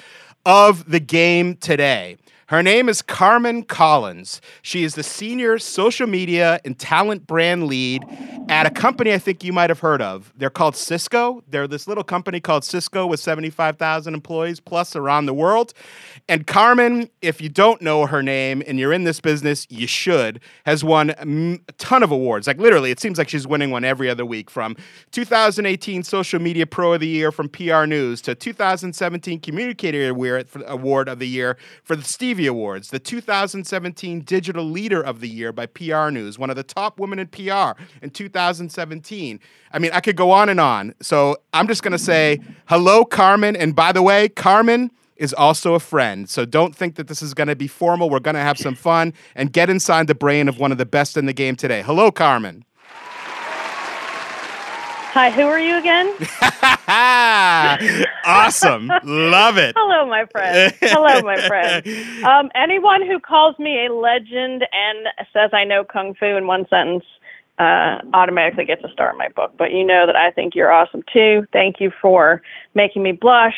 of 0.46 0.90
the 0.90 1.00
game 1.00 1.56
today. 1.58 2.18
Her 2.48 2.62
name 2.62 2.90
is 2.90 3.02
Carmen 3.02 3.64
Collins. 3.64 4.42
She 4.62 4.84
is 4.84 4.96
the 4.96 5.04
senior 5.04 5.58
social 5.60 6.08
media 6.08 6.60
and 6.66 6.78
talent 6.78 7.26
brand 7.26 7.68
lead 7.68 8.04
at 8.50 8.66
a 8.66 8.70
company 8.70 9.14
I 9.14 9.18
think 9.18 9.44
you 9.44 9.54
might 9.54 9.70
have 9.70 9.80
heard 9.80 10.02
of. 10.02 10.34
They're 10.36 10.50
called 10.50 10.76
Cisco. 10.76 11.42
They're 11.48 11.68
this 11.68 11.88
little 11.88 12.04
company 12.04 12.40
called 12.40 12.64
Cisco 12.64 13.08
with 13.08 13.20
75,000 13.20 14.14
employees 14.14 14.60
plus 14.60 14.96
around 14.96 15.26
the 15.26 15.34
world. 15.34 15.74
And 16.28 16.46
Carmen, 16.46 17.10
if 17.22 17.42
you 17.42 17.50
don't 17.50 17.82
know 17.82 18.06
her 18.06 18.22
name 18.22 18.62
and 18.68 18.78
you're 18.78 18.94
in 18.94 19.06
this 19.06 19.22
business, 19.22 19.66
you 19.70 19.88
should, 19.88 20.42
has 20.66 20.84
won 20.84 21.12
a 21.12 21.74
ton 21.78 22.04
of 22.04 22.12
awards. 22.12 22.48
Like 22.48 22.58
literally, 22.58 22.92
it 22.92 23.00
seems 23.00 23.18
like 23.18 23.30
she's 23.30 23.48
winning 23.48 23.72
one 23.72 23.86
every 23.86 24.10
other 24.10 24.26
week 24.26 24.50
from 24.50 24.76
2018 25.12 26.04
Social 26.04 26.40
Media 26.40 26.66
Pro 26.66 26.94
of 26.94 27.00
the 27.00 27.08
Year 27.08 27.32
from 27.32 27.48
PR 27.48 27.86
News 27.86 28.22
to 28.24 28.36
2017 28.36 29.40
Communicator 29.40 30.10
Award 30.10 31.10
of 31.10 31.20
the 31.20 31.28
Year 31.28 31.58
for 31.84 31.96
the 31.96 32.04
Awards, 32.40 32.90
the 32.90 33.00
2017 33.00 34.22
Digital 34.22 34.66
Leader 34.66 35.02
of 35.02 35.20
the 35.20 35.30
Year 35.30 35.52
by 35.52 35.66
PR 35.66 36.10
News, 36.10 36.38
one 36.38 36.50
of 36.50 36.56
the 36.56 36.64
top 36.64 37.00
women 37.00 37.20
in 37.20 37.28
PR 37.28 37.72
in 38.02 38.10
2017. 38.10 39.40
I 39.72 39.80
mean, 39.80 39.92
I 39.94 40.02
could 40.02 40.16
go 40.16 40.32
on 40.32 40.50
and 40.50 40.60
on. 40.60 40.96
So 41.02 41.38
I'm 41.54 41.68
just 41.68 41.84
going 41.84 41.94
to 41.94 41.98
say 41.98 42.40
hello, 42.66 43.06
Carmen. 43.06 43.56
And 43.56 43.76
by 43.76 43.92
the 43.92 44.02
way, 44.02 44.30
Carmen 44.30 44.92
is 45.16 45.34
also 45.34 45.76
a 45.76 45.80
friend. 45.80 46.30
So 46.30 46.44
don't 46.46 46.76
think 46.76 46.96
that 46.96 47.08
this 47.08 47.22
is 47.22 47.34
going 47.34 47.48
to 47.48 47.56
be 47.56 47.68
formal. 47.68 48.10
We're 48.10 48.20
going 48.20 48.36
to 48.36 48.42
have 48.42 48.58
some 48.58 48.76
fun 48.76 49.14
and 49.36 49.54
get 49.54 49.70
inside 49.70 50.08
the 50.08 50.16
brain 50.16 50.50
of 50.50 50.60
one 50.60 50.72
of 50.72 50.78
the 50.78 50.86
best 50.86 51.16
in 51.18 51.26
the 51.28 51.34
game 51.34 51.56
today. 51.56 51.82
Hello, 51.82 52.12
Carmen. 52.12 52.66
Hi, 55.14 55.30
who 55.30 55.44
are 55.44 55.60
you 55.60 55.78
again? 55.78 56.08
awesome. 58.26 58.88
Love 59.04 59.60
it. 59.60 59.76
Hello, 59.78 60.10
my 60.10 60.26
friend. 60.26 60.74
Hello, 60.82 61.22
my 61.22 61.48
friend. 61.48 61.86
Um, 62.24 62.50
anyone 62.56 63.06
who 63.06 63.20
calls 63.20 63.60
me 63.60 63.86
a 63.86 63.94
legend 63.94 64.66
and 64.72 65.08
says 65.32 65.52
I 65.54 65.66
know 65.66 65.84
Kung 65.84 66.16
Fu 66.16 66.26
in 66.26 66.48
one 66.48 66.66
sentence 66.68 67.04
uh, 67.60 68.00
automatically 68.14 68.66
gets 68.66 68.84
a 68.84 68.92
star 68.92 69.12
in 69.12 69.18
my 69.18 69.28
book. 69.28 69.54
But 69.56 69.72
you 69.72 69.86
know 69.86 70.08
that 70.08 70.16
I 70.16 70.32
think 70.32 70.56
you're 70.56 70.72
awesome 70.72 71.04
too. 71.14 71.46
Thank 71.54 71.80
you 71.80 71.92
for 72.02 72.42
making 72.74 73.04
me 73.04 73.12
blush. 73.12 73.58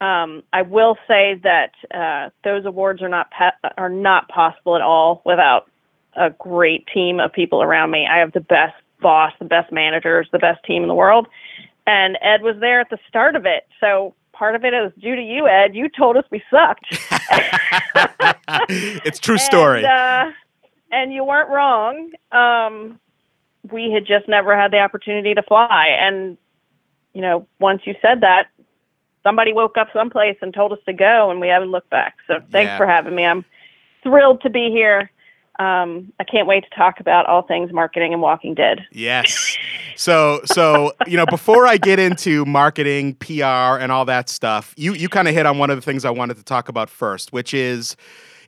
Um, 0.00 0.42
I 0.54 0.62
will 0.62 0.96
say 1.06 1.38
that 1.42 1.72
uh, 1.92 2.30
those 2.44 2.64
awards 2.64 3.02
are 3.02 3.10
not 3.10 3.30
pe- 3.30 3.68
are 3.76 3.90
not 3.90 4.28
possible 4.28 4.76
at 4.76 4.82
all 4.82 5.20
without 5.26 5.68
a 6.14 6.30
great 6.30 6.86
team 6.86 7.20
of 7.20 7.32
people 7.32 7.62
around 7.62 7.90
me. 7.90 8.06
I 8.10 8.18
have 8.18 8.32
the 8.32 8.40
best 8.40 8.74
boss, 9.00 9.32
the 9.38 9.44
best 9.44 9.72
managers, 9.72 10.28
the 10.32 10.38
best 10.38 10.64
team 10.64 10.82
in 10.82 10.88
the 10.88 10.94
world. 10.94 11.26
And 11.86 12.18
Ed 12.20 12.42
was 12.42 12.56
there 12.60 12.80
at 12.80 12.90
the 12.90 12.98
start 13.08 13.34
of 13.36 13.46
it. 13.46 13.66
So 13.80 14.14
part 14.32 14.54
of 14.54 14.64
it 14.64 14.74
is 14.74 14.92
due 15.00 15.16
to 15.16 15.22
you, 15.22 15.48
Ed. 15.48 15.74
You 15.74 15.88
told 15.88 16.16
us 16.16 16.24
we 16.30 16.42
sucked. 16.50 16.86
it's 18.68 19.18
true 19.18 19.38
story. 19.38 19.84
And, 19.84 19.86
uh, 19.86 20.32
and 20.90 21.12
you 21.12 21.24
weren't 21.24 21.48
wrong. 21.50 22.10
Um, 22.32 22.98
we 23.70 23.90
had 23.90 24.06
just 24.06 24.28
never 24.28 24.56
had 24.56 24.70
the 24.70 24.78
opportunity 24.78 25.34
to 25.34 25.42
fly. 25.42 25.88
And, 25.98 26.36
you 27.14 27.20
know, 27.20 27.46
once 27.58 27.82
you 27.84 27.94
said 28.00 28.20
that, 28.22 28.48
somebody 29.22 29.52
woke 29.52 29.76
up 29.76 29.88
someplace 29.92 30.36
and 30.40 30.54
told 30.54 30.72
us 30.72 30.78
to 30.86 30.92
go, 30.92 31.30
and 31.30 31.40
we 31.40 31.48
haven't 31.48 31.70
looked 31.70 31.90
back. 31.90 32.16
So 32.26 32.40
thanks 32.50 32.70
Yeah. 32.70 32.76
for 32.78 32.86
having 32.86 33.14
me. 33.14 33.26
I'm 33.26 33.44
thrilled 34.02 34.40
to 34.42 34.50
be 34.50 34.70
here. 34.70 35.10
Um, 35.58 36.12
I 36.20 36.24
can't 36.24 36.46
wait 36.46 36.64
to 36.64 36.70
talk 36.76 37.00
about 37.00 37.26
all 37.26 37.42
things 37.42 37.72
marketing 37.72 38.12
and 38.12 38.22
Walking 38.22 38.54
Dead. 38.54 38.86
Yes. 38.92 39.56
So 39.96 40.40
so 40.44 40.92
you 41.06 41.16
know 41.16 41.26
before 41.26 41.66
I 41.66 41.76
get 41.76 41.98
into 41.98 42.44
marketing, 42.44 43.14
PR, 43.14 43.78
and 43.80 43.90
all 43.90 44.04
that 44.04 44.28
stuff, 44.28 44.72
you 44.76 44.94
you 44.94 45.08
kind 45.08 45.26
of 45.26 45.34
hit 45.34 45.46
on 45.46 45.58
one 45.58 45.70
of 45.70 45.76
the 45.76 45.82
things 45.82 46.04
I 46.04 46.10
wanted 46.10 46.36
to 46.36 46.44
talk 46.44 46.68
about 46.68 46.88
first, 46.88 47.32
which 47.32 47.52
is 47.52 47.96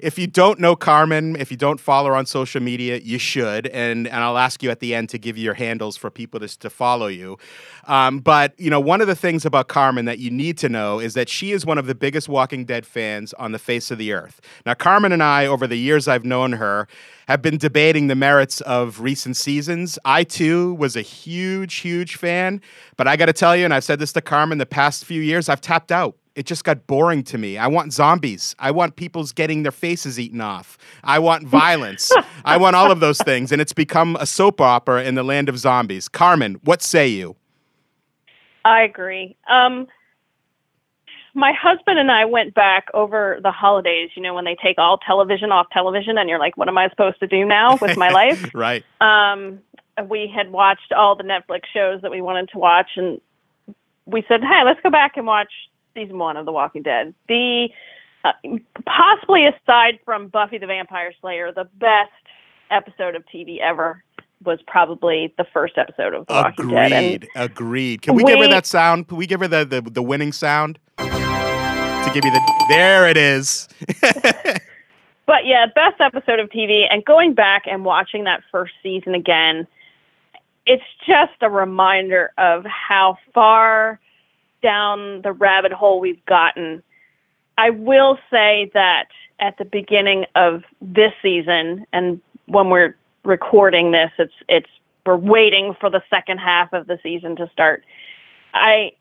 if 0.03 0.19
you 0.19 0.27
don't 0.27 0.59
know 0.59 0.77
Carmen, 0.77 1.37
if 1.37 1.51
you 1.51 1.57
don't 1.57 1.81
follow 1.81 2.09
her 2.11 2.17
on 2.17 2.27
social 2.27 2.61
media, 2.63 2.99
you 2.99 3.19
should. 3.19 3.67
And 3.69 4.07
and 4.07 4.17
I'll 4.17 4.39
ask 4.39 4.63
you 4.63 4.71
at 4.71 4.81
the 4.81 4.95
end 4.95 5.09
to 5.11 5.19
give 5.19 5.37
you 5.37 5.45
your 5.45 5.55
handles 5.55 5.97
for 5.97 6.11
people 6.11 6.41
to, 6.41 6.59
to 6.59 6.71
follow 6.71 7.07
you. 7.07 7.39
Um, 7.87 8.21
but 8.21 8.59
you 8.59 8.71
know, 8.71 8.81
one 8.81 9.01
of 9.01 9.07
the 9.07 9.15
things 9.15 9.45
about 9.45 9.69
Carmen 9.69 10.05
that 10.07 10.19
you 10.19 10.31
need 10.31 10.59
to 10.59 10.69
know 10.69 10.99
is 10.99 11.15
that 11.15 11.29
she 11.29 11.53
is 11.53 11.65
one 11.65 11.79
of 11.79 11.87
the 11.87 11.95
biggest 11.95 12.29
Walking 12.29 12.65
Dead 12.65 12.87
fans 12.87 13.33
on 13.35 13.53
the 13.53 13.59
face 13.59 13.91
of 13.91 13.99
the 13.99 14.13
earth. 14.13 14.41
Now, 14.67 14.75
Carmen 14.75 15.13
and 15.13 15.23
I, 15.23 15.47
over 15.47 15.67
the 15.67 15.77
years 15.77 16.09
I've 16.09 16.25
known 16.25 16.53
her, 16.53 16.89
have 17.29 17.43
been 17.43 17.59
debating 17.59 18.09
the 18.09 18.17
merits 18.17 18.61
of 18.63 19.01
recent 19.01 19.37
seasons. 19.37 19.99
I 20.05 20.25
too 20.25 20.75
was 20.75 20.97
a 20.97 21.03
huge, 21.03 21.77
huge 21.77 22.17
fan, 22.17 22.61
but 22.97 23.07
I 23.07 23.17
got 23.17 23.27
to 23.27 23.33
tell 23.33 23.57
you, 23.57 23.65
and 23.65 23.73
I've 23.73 23.85
said 23.85 23.99
this 23.99 24.13
to 24.15 24.21
Carmen, 24.21 24.59
the 24.59 24.67
past 24.67 25.05
few 25.05 25.21
years 25.23 25.49
I've 25.49 25.61
tapped 25.61 25.93
out. 25.93 26.17
It 26.41 26.47
just 26.47 26.65
got 26.65 26.87
boring 26.87 27.23
to 27.25 27.37
me. 27.37 27.59
I 27.59 27.67
want 27.67 27.93
zombies. 27.93 28.57
I 28.59 28.71
want 28.71 28.97
people's 28.97 29.31
getting 29.31 29.63
their 29.63 29.71
faces 29.71 30.19
eaten 30.19 30.41
off. 30.41 30.79
I 31.05 31.19
want 31.19 31.47
violence. 31.47 32.11
I 32.47 32.57
want 32.57 32.77
all 32.77 32.91
of 32.91 33.01
those 33.01 33.19
things, 33.19 33.53
and 33.53 33.61
it's 33.61 33.75
become 33.75 34.17
a 34.19 34.25
soap 34.25 34.59
opera 34.59 35.05
in 35.05 35.17
the 35.17 35.23
land 35.23 35.51
of 35.51 35.59
zombies. 35.59 36.09
Carmen, 36.09 36.59
what 36.65 36.81
say 36.81 37.09
you? 37.09 37.37
I 38.65 38.81
agree. 38.81 39.37
Um, 39.51 39.87
my 41.35 41.53
husband 41.53 41.99
and 41.99 42.11
I 42.11 42.25
went 42.25 42.55
back 42.55 42.87
over 42.95 43.39
the 43.43 43.51
holidays, 43.53 44.09
you 44.15 44.23
know, 44.23 44.33
when 44.33 44.47
they 44.47 44.57
take 44.65 44.79
all 44.79 44.97
television 44.97 45.53
off 45.53 45.67
television, 45.71 46.17
and 46.17 46.31
you're 46.31 46.39
like, 46.39 46.57
what 46.57 46.69
am 46.69 46.79
I 46.79 46.89
supposed 46.89 47.21
to 47.21 47.27
do 47.27 47.45
now 47.45 47.77
with 47.83 47.99
my 47.99 48.09
life? 48.23 48.51
Right. 48.55 48.83
um, 49.03 49.59
we 50.09 50.27
had 50.35 50.53
watched 50.53 50.95
all 50.97 51.17
the 51.17 51.23
Netflix 51.23 51.65
shows 51.71 52.01
that 52.01 52.11
we 52.11 52.23
wanted 52.23 52.49
to 52.53 52.59
watch, 52.59 52.93
and 52.97 53.21
we 54.07 54.25
said, 54.27 54.41
"Hey, 54.43 54.63
let's 54.65 54.81
go 54.81 54.89
back 54.89 55.19
and 55.19 55.27
watch 55.27 55.53
season 55.95 56.19
one 56.19 56.37
of 56.37 56.47
The 56.47 56.53
Walking 56.53 56.83
Dead." 56.83 57.15
The 57.29 57.69
uh, 58.25 58.33
possibly 58.87 59.47
aside 59.47 59.99
from 60.05 60.29
Buffy 60.29 60.59
the 60.59 60.67
Vampire 60.67 61.13
Slayer, 61.21 61.53
the 61.53 61.69
best 61.79 62.11
episode 62.71 63.15
of 63.15 63.25
TV 63.27 63.59
ever 63.61 64.03
was 64.45 64.59
probably 64.67 65.35
the 65.37 65.45
first 65.53 65.77
episode 65.77 66.15
of 66.15 66.27
The 66.27 66.35
Walking 66.35 66.69
Dead. 66.69 66.93
Agreed. 66.93 67.29
Agreed. 67.37 68.03
Can 68.03 68.15
we, 68.15 68.25
give 68.25 68.39
her 68.39 68.49
that 68.49 68.67
sound? 68.67 69.09
Can 69.09 69.17
we 69.19 69.27
give 69.27 69.41
her 69.41 69.49
the, 69.49 69.65
the, 69.65 69.83
the 69.83 70.03
winning 70.03 70.33
sound? 70.33 70.79
To 70.99 72.11
give 72.15 72.25
you 72.25 72.31
the. 72.31 72.67
There 72.69 73.09
it 73.09 73.17
is. 73.17 73.69
But 75.31 75.47
yeah, 75.47 75.67
best 75.67 76.01
episode 76.01 76.41
of 76.41 76.51
TV. 76.51 76.87
And 76.91 77.05
going 77.05 77.35
back 77.35 77.63
and 77.71 77.85
watching 77.85 78.25
that 78.25 78.43
first 78.51 78.73
season 78.83 79.15
again, 79.15 79.65
it's 80.67 80.83
just 81.07 81.35
a 81.41 81.49
reminder 81.49 82.33
of 82.37 82.65
how 82.65 83.17
far 83.33 84.01
down 84.63 85.23
the 85.23 85.33
rabbit 85.33 85.73
hole 85.73 86.01
we've 86.01 86.25
gotten. 86.27 86.83
I 87.59 87.71
will 87.71 88.19
say 88.31 88.71
that 88.75 89.09
at 89.39 89.59
the 89.59 89.65
beginning 89.65 90.27
of 90.35 90.63
this 90.81 91.13
season, 91.23 91.87
and 91.93 92.21
when 92.47 92.71
we're 92.71 92.97
recording 93.25 93.93
this, 93.93 94.11
it's 94.19 94.35
it's 94.49 94.71
we're 95.07 95.17
waiting 95.17 95.75
for 95.81 95.91
the 95.91 96.03
second 96.11 96.39
half 96.39 96.73
of 96.73 96.87
the 96.87 96.99
season 97.03 97.37
to 97.37 97.49
start. 97.53 97.85
I 98.55 98.93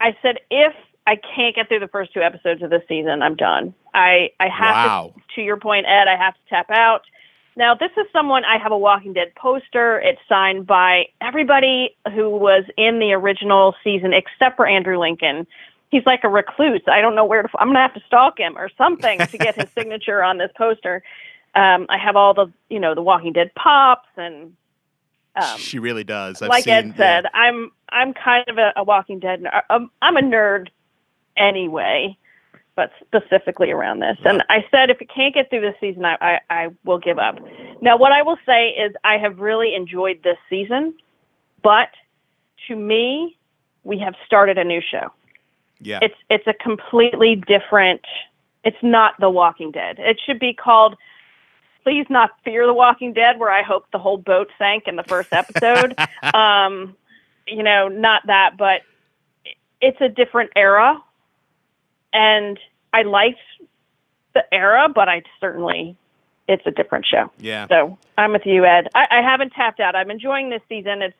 I 0.00 0.16
said 0.22 0.38
if 0.50 0.74
I 1.06 1.16
can't 1.16 1.54
get 1.54 1.68
through 1.68 1.80
the 1.80 1.88
first 1.88 2.12
two 2.12 2.20
episodes 2.20 2.62
of 2.62 2.70
this 2.70 2.82
season, 2.88 3.22
I'm 3.22 3.36
done. 3.36 3.74
I 3.94 4.30
I 4.40 4.48
have 4.48 4.74
Wow. 4.74 5.14
to 5.16 5.34
to 5.36 5.42
your 5.42 5.56
point, 5.56 5.86
Ed, 5.88 6.08
I 6.08 6.16
have 6.16 6.34
to 6.34 6.40
tap 6.48 6.70
out. 6.70 7.02
Now, 7.58 7.74
this 7.74 7.90
is 7.96 8.06
someone 8.12 8.44
I 8.44 8.56
have 8.56 8.70
a 8.70 8.78
Walking 8.78 9.12
Dead 9.14 9.34
poster. 9.34 9.98
It's 9.98 10.20
signed 10.28 10.64
by 10.64 11.06
everybody 11.20 11.96
who 12.14 12.30
was 12.30 12.62
in 12.76 13.00
the 13.00 13.12
original 13.12 13.74
season 13.82 14.12
except 14.12 14.54
for 14.56 14.64
Andrew 14.64 14.96
Lincoln. 14.96 15.44
He's 15.90 16.06
like 16.06 16.20
a 16.22 16.28
recluse. 16.28 16.82
I 16.86 17.00
don't 17.00 17.16
know 17.16 17.24
where 17.24 17.42
to. 17.42 17.48
I'm 17.58 17.66
gonna 17.70 17.80
have 17.80 17.94
to 17.94 18.02
stalk 18.06 18.38
him 18.38 18.56
or 18.56 18.70
something 18.78 19.18
to 19.18 19.38
get 19.38 19.56
his 19.56 19.68
signature 19.76 20.22
on 20.22 20.38
this 20.38 20.52
poster. 20.56 21.02
Um, 21.56 21.86
I 21.88 21.98
have 21.98 22.14
all 22.14 22.32
the 22.32 22.46
you 22.68 22.78
know 22.78 22.94
the 22.94 23.02
Walking 23.02 23.32
Dead 23.32 23.50
pops 23.56 24.08
and 24.16 24.54
um, 25.34 25.58
she 25.58 25.80
really 25.80 26.04
does. 26.04 26.40
I've 26.40 26.50
like 26.50 26.64
seen, 26.64 26.74
Ed 26.74 26.94
said, 26.96 27.26
I'm 27.34 27.72
I'm 27.88 28.14
kind 28.14 28.44
of 28.46 28.58
a, 28.58 28.72
a 28.76 28.84
Walking 28.84 29.18
Dead. 29.18 29.42
ner- 29.42 29.64
Um, 29.68 29.90
I'm 30.00 30.16
a 30.16 30.20
nerd 30.22 30.68
anyway, 31.36 32.16
but 32.78 32.92
specifically 33.04 33.72
around 33.72 33.98
this. 33.98 34.16
And 34.24 34.44
I 34.48 34.64
said 34.70 34.88
if 34.88 35.00
it 35.00 35.10
can't 35.12 35.34
get 35.34 35.50
through 35.50 35.62
this 35.62 35.74
season, 35.80 36.04
I, 36.04 36.16
I 36.20 36.38
I 36.48 36.68
will 36.84 37.00
give 37.00 37.18
up. 37.18 37.40
Now, 37.82 37.96
what 37.96 38.12
I 38.12 38.22
will 38.22 38.38
say 38.46 38.68
is 38.68 38.94
I 39.02 39.18
have 39.18 39.40
really 39.40 39.74
enjoyed 39.74 40.22
this 40.22 40.36
season, 40.48 40.94
but 41.60 41.88
to 42.68 42.76
me, 42.76 43.36
we 43.82 43.98
have 43.98 44.14
started 44.24 44.58
a 44.58 44.64
new 44.64 44.80
show. 44.80 45.10
Yeah. 45.80 45.98
It's 46.02 46.14
it's 46.30 46.46
a 46.46 46.54
completely 46.54 47.34
different. 47.34 48.02
It's 48.62 48.80
not 48.80 49.14
The 49.18 49.28
Walking 49.28 49.72
Dead. 49.72 49.96
It 49.98 50.20
should 50.24 50.38
be 50.38 50.54
called. 50.54 50.94
Please 51.82 52.06
not 52.08 52.30
fear 52.44 52.64
The 52.64 52.74
Walking 52.74 53.12
Dead, 53.12 53.40
where 53.40 53.50
I 53.50 53.64
hope 53.64 53.86
the 53.90 53.98
whole 53.98 54.18
boat 54.18 54.50
sank 54.56 54.84
in 54.86 54.94
the 54.94 55.02
first 55.02 55.32
episode. 55.32 55.96
um, 56.32 56.94
you 57.44 57.64
know, 57.64 57.88
not 57.88 58.24
that, 58.28 58.56
but 58.56 58.82
it's 59.80 60.00
a 60.00 60.08
different 60.08 60.52
era, 60.54 61.02
and 62.12 62.56
I 62.92 63.02
liked 63.02 63.38
the 64.34 64.42
era, 64.52 64.88
but 64.94 65.08
I 65.08 65.22
certainly 65.40 65.96
it's 66.48 66.62
a 66.66 66.70
different 66.70 67.04
show. 67.06 67.30
yeah. 67.38 67.66
So 67.68 67.98
I'm 68.16 68.32
with 68.32 68.46
you, 68.46 68.64
Ed. 68.64 68.88
I, 68.94 69.06
I 69.10 69.22
haven't 69.22 69.50
tapped 69.52 69.80
out. 69.80 69.94
I'm 69.94 70.10
enjoying 70.10 70.48
this 70.50 70.62
season. 70.68 71.02
It's 71.02 71.16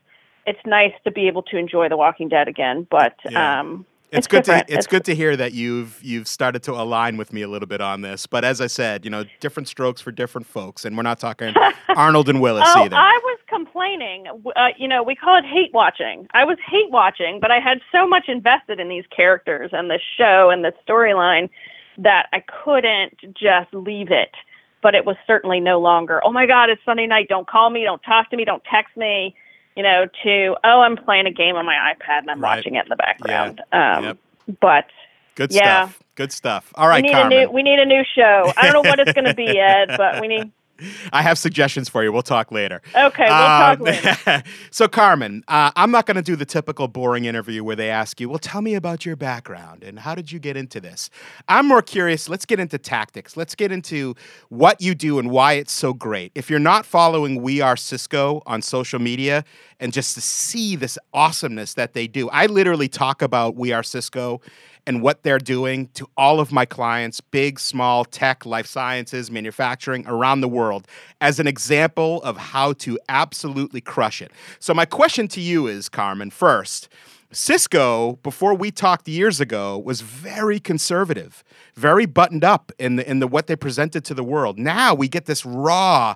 it's 0.46 0.60
nice 0.64 0.92
to 1.04 1.10
be 1.10 1.26
able 1.26 1.42
to 1.42 1.58
enjoy 1.58 1.90
The 1.90 1.96
Walking 1.98 2.28
Dead 2.30 2.48
again, 2.48 2.86
but 2.90 3.14
Yeah. 3.30 3.60
um, 3.60 3.84
It's, 4.10 4.20
It's 4.20 4.26
good 4.28 4.44
to 4.44 4.56
it's, 4.60 4.70
It's- 4.70 4.86
good 4.86 5.04
to 5.04 5.14
hear 5.14 5.36
that 5.36 5.52
you've 5.52 6.02
you've 6.02 6.26
started 6.26 6.62
to 6.62 6.72
align 6.72 7.18
with 7.18 7.30
me 7.34 7.42
a 7.42 7.48
little 7.48 7.68
bit 7.68 7.82
on 7.82 8.00
this. 8.00 8.26
But 8.26 8.42
as 8.44 8.62
I 8.62 8.66
said, 8.68 9.04
you 9.04 9.10
know, 9.10 9.24
different 9.40 9.68
strokes 9.68 10.00
for 10.00 10.10
different 10.12 10.46
folks, 10.46 10.86
and 10.86 10.96
we're 10.96 11.02
not 11.02 11.18
talking 11.20 11.52
Arnold 11.90 12.30
and 12.30 12.40
Willis 12.40 12.64
Oh, 12.74 12.84
either. 12.84 12.96
I 12.96 13.20
was 13.22 13.37
complaining. 13.78 14.26
Uh, 14.56 14.68
you 14.76 14.88
know, 14.88 15.02
we 15.02 15.14
call 15.14 15.36
it 15.38 15.44
hate 15.44 15.72
watching. 15.72 16.26
I 16.34 16.44
was 16.44 16.58
hate 16.66 16.90
watching, 16.90 17.38
but 17.40 17.50
I 17.50 17.60
had 17.60 17.80
so 17.92 18.06
much 18.06 18.24
invested 18.28 18.80
in 18.80 18.88
these 18.88 19.04
characters 19.14 19.70
and 19.72 19.90
the 19.90 20.00
show 20.16 20.50
and 20.50 20.64
the 20.64 20.72
storyline 20.86 21.48
that 21.98 22.26
I 22.32 22.40
couldn't 22.64 23.18
just 23.34 23.72
leave 23.72 24.10
it. 24.10 24.30
But 24.82 24.94
it 24.94 25.04
was 25.04 25.16
certainly 25.26 25.58
no 25.60 25.80
longer, 25.80 26.20
oh 26.24 26.30
my 26.32 26.46
God, 26.46 26.70
it's 26.70 26.80
Sunday 26.84 27.06
night. 27.06 27.26
Don't 27.28 27.48
call 27.48 27.70
me. 27.70 27.82
Don't 27.84 28.02
talk 28.02 28.30
to 28.30 28.36
me. 28.36 28.44
Don't 28.44 28.62
text 28.70 28.96
me. 28.96 29.34
You 29.76 29.82
know, 29.82 30.06
to, 30.24 30.56
oh, 30.64 30.80
I'm 30.80 30.96
playing 30.96 31.26
a 31.26 31.32
game 31.32 31.54
on 31.56 31.64
my 31.66 31.74
iPad 31.74 32.20
and 32.20 32.30
I'm 32.30 32.40
Right. 32.40 32.56
watching 32.58 32.74
it 32.76 32.84
in 32.84 32.88
the 32.88 32.96
background. 32.96 33.60
Um, 33.72 34.04
Yep. 34.04 34.18
But 34.60 34.86
Good 35.34 35.52
yeah. 35.52 35.86
stuff. 35.86 36.02
Good 36.16 36.32
stuff. 36.32 36.72
All 36.74 36.88
right, 36.88 36.96
we 36.96 37.02
need 37.02 37.12
Carmen. 37.12 37.32
a 37.32 37.40
new 37.42 37.50
we 37.50 37.62
need 37.62 37.78
a 37.78 37.84
new 37.84 38.02
show. 38.16 38.52
I 38.56 38.62
don't 38.64 38.72
know 38.82 38.90
what 38.90 38.98
it's 38.98 39.12
going 39.12 39.26
to 39.26 39.34
be 39.34 39.44
yet, 39.54 39.88
but 39.96 40.20
we 40.20 40.26
need. 40.26 40.50
I 41.12 41.22
have 41.22 41.38
suggestions 41.38 41.88
for 41.88 42.02
you. 42.04 42.12
We'll 42.12 42.22
talk 42.22 42.52
later. 42.52 42.80
Okay, 42.94 43.24
we'll 43.24 43.28
talk 43.28 43.78
Um, 43.80 43.84
later. 43.84 44.42
so, 44.70 44.88
Carmen, 44.88 45.42
uh, 45.48 45.70
I'm 45.76 45.90
not 45.90 46.06
going 46.06 46.16
to 46.16 46.22
do 46.22 46.36
the 46.36 46.44
typical 46.44 46.88
boring 46.88 47.24
interview 47.24 47.64
where 47.64 47.76
they 47.76 47.90
ask 47.90 48.20
you, 48.20 48.28
well, 48.28 48.38
tell 48.38 48.62
me 48.62 48.74
about 48.74 49.04
your 49.04 49.16
background 49.16 49.82
and 49.82 49.98
how 49.98 50.14
did 50.14 50.30
you 50.32 50.38
get 50.38 50.56
into 50.56 50.80
this? 50.80 51.10
I'm 51.48 51.66
more 51.66 51.82
curious. 51.82 52.28
Let's 52.28 52.44
get 52.46 52.60
into 52.60 52.78
tactics. 52.78 53.36
Let's 53.36 53.54
get 53.54 53.72
into 53.72 54.14
what 54.48 54.80
you 54.80 54.94
do 54.94 55.18
and 55.18 55.30
why 55.30 55.54
it's 55.54 55.72
so 55.72 55.92
great. 55.92 56.32
If 56.34 56.50
you're 56.50 56.58
not 56.58 56.86
following 56.86 57.42
We 57.42 57.60
Are 57.60 57.76
Cisco 57.76 58.42
on 58.46 58.62
social 58.62 58.98
media 58.98 59.44
and 59.80 59.92
just 59.92 60.14
to 60.14 60.20
see 60.20 60.76
this 60.76 60.98
awesomeness 61.12 61.74
that 61.74 61.92
they 61.94 62.06
do, 62.06 62.28
I 62.30 62.46
literally 62.46 62.88
talk 62.88 63.22
about 63.22 63.56
We 63.56 63.72
Are 63.72 63.82
Cisco 63.82 64.40
and 64.88 65.02
what 65.02 65.22
they're 65.22 65.38
doing 65.38 65.86
to 65.88 66.08
all 66.16 66.40
of 66.40 66.50
my 66.50 66.64
clients, 66.64 67.20
big, 67.20 67.60
small, 67.60 68.06
tech, 68.06 68.46
life 68.46 68.66
sciences, 68.66 69.30
manufacturing 69.30 70.02
around 70.06 70.40
the 70.40 70.48
world, 70.48 70.88
as 71.20 71.38
an 71.38 71.46
example 71.46 72.22
of 72.22 72.38
how 72.38 72.72
to 72.72 72.98
absolutely 73.10 73.82
crush 73.82 74.22
it. 74.22 74.32
So, 74.58 74.72
my 74.72 74.86
question 74.86 75.28
to 75.28 75.42
you 75.42 75.66
is, 75.66 75.90
Carmen, 75.90 76.30
first, 76.30 76.88
Cisco, 77.30 78.14
before 78.22 78.54
we 78.54 78.70
talked 78.70 79.06
years 79.06 79.38
ago, 79.38 79.78
was 79.78 80.00
very 80.00 80.58
conservative, 80.58 81.44
very 81.74 82.06
buttoned 82.06 82.42
up 82.42 82.72
in 82.78 82.96
the 82.96 83.08
in 83.08 83.18
the 83.18 83.26
what 83.28 83.46
they 83.46 83.56
presented 83.56 84.06
to 84.06 84.14
the 84.14 84.24
world. 84.24 84.58
Now 84.58 84.94
we 84.94 85.06
get 85.06 85.26
this 85.26 85.44
raw, 85.44 86.14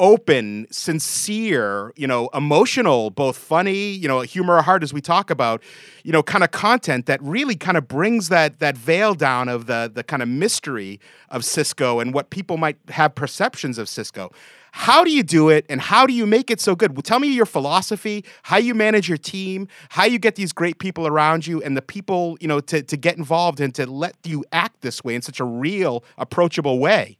open, 0.00 0.66
sincere, 0.70 1.92
you 1.96 2.06
know, 2.06 2.28
emotional, 2.32 3.10
both 3.10 3.36
funny, 3.36 3.90
you 3.90 4.06
know, 4.06 4.20
humor 4.20 4.56
or 4.56 4.62
heart 4.62 4.82
as 4.82 4.92
we 4.92 5.00
talk 5.00 5.30
about, 5.30 5.62
you 6.04 6.12
know, 6.12 6.22
kind 6.22 6.44
of 6.44 6.50
content 6.50 7.06
that 7.06 7.22
really 7.22 7.56
kind 7.56 7.76
of 7.76 7.88
brings 7.88 8.28
that 8.28 8.60
that 8.60 8.76
veil 8.76 9.14
down 9.14 9.48
of 9.48 9.66
the 9.66 9.90
the 9.92 10.04
kind 10.04 10.22
of 10.22 10.28
mystery 10.28 11.00
of 11.30 11.44
Cisco 11.44 12.00
and 12.00 12.14
what 12.14 12.30
people 12.30 12.56
might 12.56 12.76
have 12.88 13.14
perceptions 13.14 13.78
of 13.78 13.88
Cisco. 13.88 14.30
How 14.72 15.02
do 15.02 15.10
you 15.10 15.22
do 15.22 15.48
it 15.48 15.66
and 15.68 15.80
how 15.80 16.06
do 16.06 16.12
you 16.12 16.26
make 16.26 16.50
it 16.50 16.60
so 16.60 16.76
good? 16.76 16.92
Well, 16.92 17.02
tell 17.02 17.18
me 17.18 17.28
your 17.28 17.46
philosophy, 17.46 18.24
how 18.44 18.58
you 18.58 18.74
manage 18.74 19.08
your 19.08 19.18
team, 19.18 19.66
how 19.88 20.04
you 20.04 20.18
get 20.18 20.36
these 20.36 20.52
great 20.52 20.78
people 20.78 21.06
around 21.06 21.46
you 21.46 21.62
and 21.62 21.76
the 21.76 21.82
people, 21.82 22.36
you 22.40 22.46
know, 22.46 22.60
to, 22.60 22.82
to 22.82 22.96
get 22.96 23.16
involved 23.16 23.60
and 23.60 23.74
to 23.74 23.86
let 23.86 24.14
you 24.24 24.44
act 24.52 24.82
this 24.82 25.02
way 25.02 25.14
in 25.14 25.22
such 25.22 25.40
a 25.40 25.44
real, 25.44 26.04
approachable 26.16 26.78
way. 26.78 27.17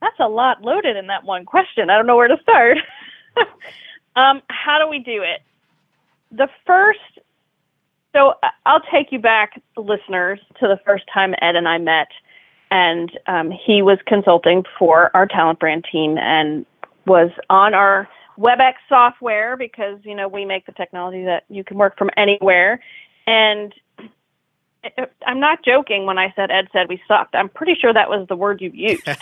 That's 0.00 0.18
a 0.20 0.28
lot 0.28 0.62
loaded 0.62 0.96
in 0.96 1.06
that 1.08 1.24
one 1.24 1.44
question. 1.44 1.90
I 1.90 1.96
don't 1.96 2.06
know 2.06 2.16
where 2.16 2.28
to 2.28 2.38
start. 2.42 2.78
um, 4.16 4.42
how 4.48 4.78
do 4.78 4.88
we 4.88 4.98
do 4.98 5.22
it? 5.22 5.42
The 6.30 6.48
first, 6.66 7.00
so 8.12 8.34
I- 8.42 8.50
I'll 8.66 8.82
take 8.92 9.12
you 9.12 9.18
back, 9.18 9.60
listeners, 9.76 10.40
to 10.60 10.68
the 10.68 10.78
first 10.84 11.04
time 11.12 11.34
Ed 11.40 11.56
and 11.56 11.68
I 11.68 11.78
met. 11.78 12.08
And 12.70 13.18
um, 13.26 13.50
he 13.50 13.80
was 13.80 13.98
consulting 14.06 14.64
for 14.78 15.10
our 15.16 15.26
talent 15.26 15.58
brand 15.58 15.86
team 15.90 16.18
and 16.18 16.66
was 17.06 17.30
on 17.48 17.72
our 17.72 18.06
WebEx 18.38 18.74
software 18.88 19.56
because, 19.56 19.98
you 20.04 20.14
know, 20.14 20.28
we 20.28 20.44
make 20.44 20.66
the 20.66 20.72
technology 20.72 21.24
that 21.24 21.44
you 21.48 21.64
can 21.64 21.78
work 21.78 21.96
from 21.96 22.10
anywhere. 22.16 22.80
And 23.26 23.74
I'm 25.26 25.40
not 25.40 25.64
joking 25.64 26.06
when 26.06 26.18
I 26.18 26.32
said 26.36 26.50
Ed 26.50 26.68
said 26.72 26.88
we 26.88 27.00
sucked. 27.08 27.34
I'm 27.34 27.48
pretty 27.48 27.74
sure 27.74 27.92
that 27.92 28.08
was 28.08 28.26
the 28.28 28.36
word 28.36 28.60
you 28.60 28.70
used. 28.72 29.08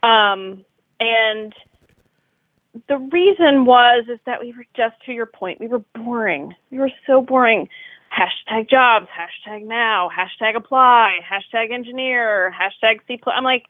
Um, 0.00 0.64
and 1.00 1.52
the 2.86 2.98
reason 2.98 3.64
was 3.64 4.04
is 4.08 4.20
that 4.26 4.40
we 4.40 4.52
were 4.52 4.66
just 4.76 4.94
to 5.06 5.12
your 5.12 5.26
point, 5.26 5.60
we 5.60 5.66
were 5.66 5.82
boring. 5.94 6.54
We 6.70 6.78
were 6.78 6.90
so 7.06 7.20
boring. 7.20 7.68
Hashtag 8.16 8.70
jobs, 8.70 9.08
hashtag 9.08 9.64
now, 9.64 10.08
hashtag 10.08 10.56
apply, 10.56 11.18
hashtag 11.28 11.72
engineer, 11.72 12.54
hashtag 12.58 13.00
C. 13.06 13.20
I'm 13.26 13.44
like, 13.44 13.64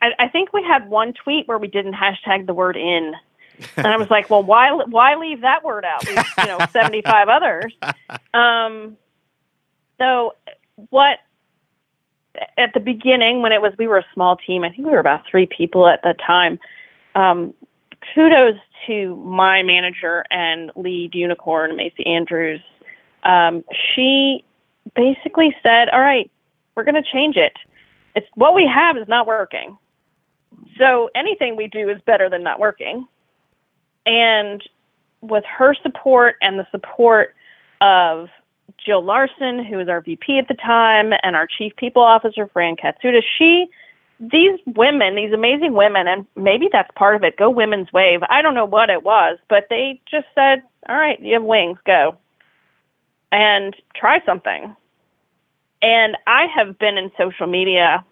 I, 0.00 0.10
I 0.18 0.28
think 0.28 0.52
we 0.52 0.62
had 0.62 0.88
one 0.88 1.12
tweet 1.12 1.48
where 1.48 1.58
we 1.58 1.66
didn't 1.66 1.94
hashtag 1.94 2.46
the 2.46 2.54
word 2.54 2.76
in. 2.76 3.14
And 3.76 3.86
I 3.86 3.96
was 3.96 4.08
like, 4.08 4.30
well, 4.30 4.42
why 4.42 4.70
why 4.70 5.16
leave 5.16 5.40
that 5.42 5.64
word 5.64 5.84
out? 5.84 6.06
We've, 6.06 6.24
you 6.38 6.46
know, 6.46 6.58
75 6.72 7.28
others. 7.28 7.74
Um, 8.32 8.96
so 9.98 10.34
what 10.90 11.18
at 12.56 12.72
the 12.74 12.80
beginning 12.80 13.42
when 13.42 13.52
it 13.52 13.60
was 13.60 13.72
we 13.78 13.86
were 13.86 13.98
a 13.98 14.06
small 14.14 14.36
team, 14.36 14.64
I 14.64 14.70
think 14.70 14.84
we 14.84 14.90
were 14.90 14.98
about 14.98 15.24
three 15.30 15.46
people 15.46 15.86
at 15.86 16.02
the 16.02 16.14
time. 16.14 16.58
Um, 17.14 17.54
kudos 18.14 18.56
to 18.86 19.16
my 19.16 19.62
manager 19.62 20.24
and 20.30 20.70
lead 20.76 21.14
unicorn, 21.14 21.76
Macy 21.76 22.06
Andrews. 22.06 22.60
Um, 23.24 23.64
she 23.94 24.44
basically 24.94 25.54
said, 25.62 25.88
"All 25.90 26.00
right, 26.00 26.30
we're 26.74 26.84
going 26.84 27.02
to 27.02 27.10
change 27.10 27.36
it. 27.36 27.52
It's 28.14 28.26
what 28.34 28.54
we 28.54 28.66
have 28.66 28.96
is 28.96 29.08
not 29.08 29.26
working. 29.26 29.76
So 30.78 31.10
anything 31.14 31.56
we 31.56 31.66
do 31.66 31.88
is 31.88 32.00
better 32.02 32.30
than 32.30 32.42
not 32.42 32.58
working." 32.58 33.06
And 34.06 34.62
with 35.20 35.44
her 35.44 35.74
support 35.74 36.36
and 36.40 36.58
the 36.58 36.66
support 36.70 37.34
of 37.80 38.28
Jill 38.84 39.04
Larson, 39.04 39.64
who 39.64 39.76
was 39.76 39.88
our 39.88 40.00
VP 40.00 40.38
at 40.38 40.48
the 40.48 40.54
time, 40.54 41.12
and 41.22 41.36
our 41.36 41.46
Chief 41.46 41.74
People 41.76 42.02
Officer, 42.02 42.46
Fran 42.48 42.76
Katsoudas, 42.76 43.22
she, 43.38 43.68
these 44.18 44.58
women, 44.66 45.14
these 45.14 45.32
amazing 45.32 45.72
women, 45.72 46.06
and 46.06 46.26
maybe 46.36 46.68
that's 46.70 46.90
part 46.94 47.16
of 47.16 47.24
it, 47.24 47.36
go 47.36 47.48
women's 47.48 47.92
wave. 47.92 48.20
I 48.28 48.42
don't 48.42 48.54
know 48.54 48.66
what 48.66 48.90
it 48.90 49.02
was, 49.02 49.38
but 49.48 49.66
they 49.70 50.00
just 50.10 50.26
said, 50.34 50.62
all 50.88 50.96
right, 50.96 51.20
you 51.20 51.34
have 51.34 51.42
wings, 51.42 51.78
go. 51.84 52.16
And 53.32 53.76
try 53.94 54.24
something. 54.26 54.74
And 55.82 56.16
I 56.26 56.46
have 56.54 56.78
been 56.78 56.98
in 56.98 57.10
social 57.16 57.46
media 57.46 58.04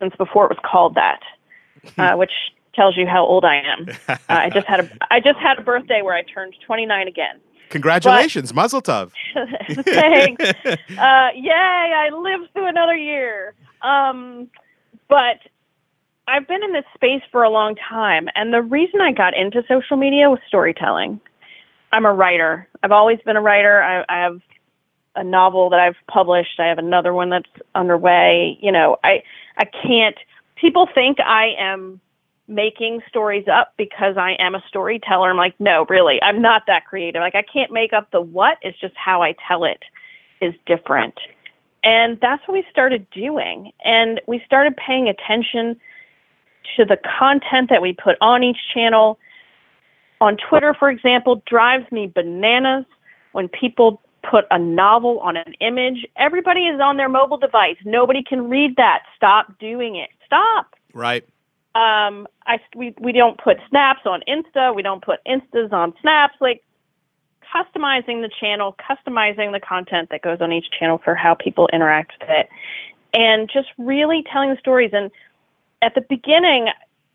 since 0.00 0.14
before 0.16 0.46
it 0.46 0.50
was 0.50 0.58
called 0.64 0.94
that, 0.94 1.20
uh, 1.98 2.16
which 2.16 2.32
tells 2.74 2.96
you 2.96 3.06
how 3.06 3.24
old 3.24 3.44
I 3.44 3.56
am. 3.56 3.86
Uh, 4.08 4.16
I 4.28 4.50
just 4.50 4.66
had 4.66 4.80
a 4.80 4.90
I 5.10 5.20
just 5.20 5.38
had 5.38 5.58
a 5.58 5.62
birthday 5.62 6.00
where 6.00 6.14
I 6.14 6.22
turned 6.22 6.54
29 6.64 7.08
again. 7.08 7.40
Congratulations, 7.72 8.52
Muzzle 8.52 8.82
Tov. 8.82 9.12
Thanks. 9.84 10.44
uh, 10.44 11.28
yay! 11.34 11.50
I 11.96 12.10
lived 12.12 12.52
through 12.52 12.68
another 12.68 12.94
year. 12.94 13.54
Um, 13.80 14.50
but 15.08 15.38
I've 16.28 16.46
been 16.46 16.62
in 16.62 16.74
this 16.74 16.84
space 16.94 17.22
for 17.32 17.42
a 17.42 17.48
long 17.48 17.74
time, 17.76 18.28
and 18.34 18.52
the 18.52 18.60
reason 18.60 19.00
I 19.00 19.12
got 19.12 19.34
into 19.34 19.62
social 19.66 19.96
media 19.96 20.28
was 20.28 20.38
storytelling. 20.46 21.18
I'm 21.92 22.04
a 22.04 22.12
writer. 22.12 22.68
I've 22.82 22.92
always 22.92 23.18
been 23.24 23.36
a 23.36 23.40
writer. 23.40 23.82
I, 23.82 24.04
I 24.06 24.22
have 24.22 24.40
a 25.16 25.24
novel 25.24 25.70
that 25.70 25.80
I've 25.80 25.96
published. 26.08 26.60
I 26.60 26.66
have 26.66 26.78
another 26.78 27.14
one 27.14 27.30
that's 27.30 27.48
underway. 27.74 28.58
You 28.60 28.70
know, 28.70 28.98
I 29.02 29.22
I 29.56 29.64
can't. 29.64 30.16
People 30.56 30.88
think 30.94 31.20
I 31.20 31.54
am 31.58 32.01
making 32.52 33.00
stories 33.08 33.46
up 33.48 33.72
because 33.76 34.16
I 34.16 34.32
am 34.38 34.54
a 34.54 34.62
storyteller. 34.68 35.30
I'm 35.30 35.36
like, 35.36 35.54
no, 35.58 35.86
really, 35.88 36.22
I'm 36.22 36.40
not 36.40 36.62
that 36.66 36.86
creative. 36.86 37.20
Like, 37.20 37.34
I 37.34 37.42
can't 37.42 37.72
make 37.72 37.92
up 37.92 38.10
the 38.10 38.20
what. 38.20 38.58
It's 38.62 38.78
just 38.78 38.94
how 38.96 39.22
I 39.22 39.34
tell 39.46 39.64
it 39.64 39.82
is 40.40 40.54
different. 40.66 41.14
And 41.84 42.18
that's 42.20 42.46
what 42.46 42.54
we 42.54 42.64
started 42.70 43.06
doing. 43.10 43.72
And 43.84 44.20
we 44.26 44.42
started 44.46 44.76
paying 44.76 45.08
attention 45.08 45.80
to 46.76 46.84
the 46.84 46.96
content 47.18 47.70
that 47.70 47.82
we 47.82 47.92
put 47.92 48.16
on 48.20 48.44
each 48.44 48.58
channel. 48.72 49.18
On 50.20 50.36
Twitter, 50.36 50.74
for 50.78 50.90
example, 50.90 51.42
drives 51.46 51.90
me 51.90 52.06
bananas 52.06 52.84
when 53.32 53.48
people 53.48 54.00
put 54.22 54.44
a 54.52 54.58
novel 54.58 55.18
on 55.20 55.36
an 55.36 55.54
image. 55.60 56.06
Everybody 56.16 56.66
is 56.66 56.80
on 56.80 56.96
their 56.96 57.08
mobile 57.08 57.38
device. 57.38 57.76
Nobody 57.84 58.22
can 58.22 58.48
read 58.48 58.76
that. 58.76 59.02
Stop 59.16 59.58
doing 59.58 59.96
it. 59.96 60.10
Stop 60.24 60.76
Right. 60.94 61.26
Um, 61.74 62.26
I 62.46 62.58
we 62.74 62.94
we 63.00 63.12
don't 63.12 63.38
put 63.38 63.58
snaps 63.70 64.02
on 64.04 64.22
Insta. 64.28 64.74
We 64.74 64.82
don't 64.82 65.02
put 65.02 65.20
Instas 65.26 65.72
on 65.72 65.94
snaps. 66.00 66.34
Like 66.40 66.62
customizing 67.54 68.22
the 68.22 68.30
channel, 68.40 68.76
customizing 68.78 69.52
the 69.52 69.60
content 69.60 70.08
that 70.10 70.22
goes 70.22 70.40
on 70.40 70.52
each 70.52 70.66
channel 70.78 71.00
for 71.02 71.14
how 71.14 71.34
people 71.34 71.68
interact 71.72 72.12
with 72.20 72.28
it, 72.30 72.48
and 73.14 73.48
just 73.52 73.68
really 73.78 74.24
telling 74.30 74.50
the 74.50 74.56
stories. 74.58 74.90
And 74.92 75.10
at 75.80 75.94
the 75.94 76.02
beginning, 76.02 76.68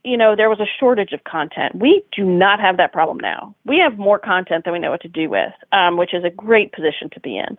you 0.03 0.17
know, 0.17 0.35
there 0.35 0.49
was 0.49 0.59
a 0.59 0.67
shortage 0.79 1.13
of 1.13 1.23
content. 1.23 1.75
We 1.75 2.03
do 2.11 2.23
not 2.23 2.59
have 2.59 2.77
that 2.77 2.93
problem 2.93 3.19
now. 3.19 3.53
We 3.65 3.77
have 3.79 3.97
more 3.97 4.17
content 4.17 4.63
than 4.63 4.73
we 4.73 4.79
know 4.79 4.91
what 4.91 5.01
to 5.01 5.07
do 5.07 5.29
with, 5.29 5.53
um, 5.71 5.97
which 5.97 6.13
is 6.13 6.23
a 6.23 6.29
great 6.29 6.71
position 6.71 7.09
to 7.11 7.19
be 7.19 7.37
in. 7.37 7.57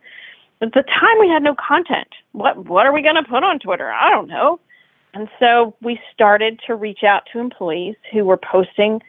But 0.58 0.68
at 0.68 0.74
the 0.74 0.82
time 0.82 1.18
we 1.20 1.28
had 1.28 1.42
no 1.42 1.54
content. 1.54 2.08
What 2.32 2.66
what 2.66 2.86
are 2.86 2.92
we 2.92 3.02
going 3.02 3.14
to 3.14 3.22
put 3.22 3.44
on 3.44 3.60
Twitter? 3.60 3.90
I 3.92 4.10
don't 4.10 4.28
know. 4.28 4.58
And 5.14 5.28
so 5.38 5.74
we 5.80 6.00
started 6.12 6.60
to 6.66 6.74
reach 6.74 7.02
out 7.02 7.24
to 7.32 7.38
employees 7.38 7.96
who 8.12 8.24
were 8.24 8.36
posting 8.36 9.02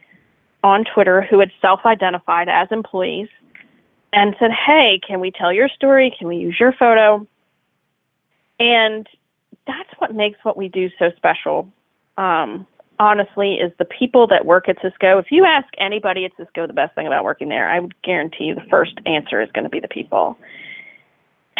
on 0.63 0.85
Twitter 0.85 1.21
who 1.21 1.39
had 1.39 1.51
self-identified 1.61 2.49
as 2.49 2.67
employees 2.71 3.29
and 4.11 4.35
said, 4.39 4.51
"Hey, 4.51 4.99
can 5.05 5.19
we 5.19 5.31
tell 5.31 5.53
your 5.53 5.69
story? 5.69 6.11
Can 6.17 6.27
we 6.27 6.37
use 6.37 6.59
your 6.59 6.71
photo?" 6.73 7.25
And 8.59 9.07
that's 9.67 9.89
what 9.99 10.13
makes 10.15 10.43
what 10.43 10.57
we 10.57 10.67
do 10.67 10.89
so 10.97 11.11
special. 11.15 11.69
Um, 12.17 12.65
honestly, 12.99 13.55
is 13.55 13.71
the 13.77 13.85
people 13.85 14.27
that 14.27 14.45
work 14.45 14.67
at 14.67 14.81
Cisco. 14.81 15.19
If 15.19 15.31
you 15.31 15.45
ask 15.45 15.67
anybody 15.77 16.25
at 16.25 16.31
Cisco 16.35 16.67
the 16.67 16.73
best 16.73 16.95
thing 16.95 17.07
about 17.07 17.23
working 17.23 17.49
there, 17.49 17.69
I 17.69 17.79
would 17.79 17.99
guarantee 18.01 18.45
you 18.45 18.55
the 18.55 18.65
first 18.69 18.99
answer 19.05 19.41
is 19.41 19.49
going 19.51 19.63
to 19.63 19.69
be 19.69 19.79
the 19.79 19.87
people. 19.87 20.37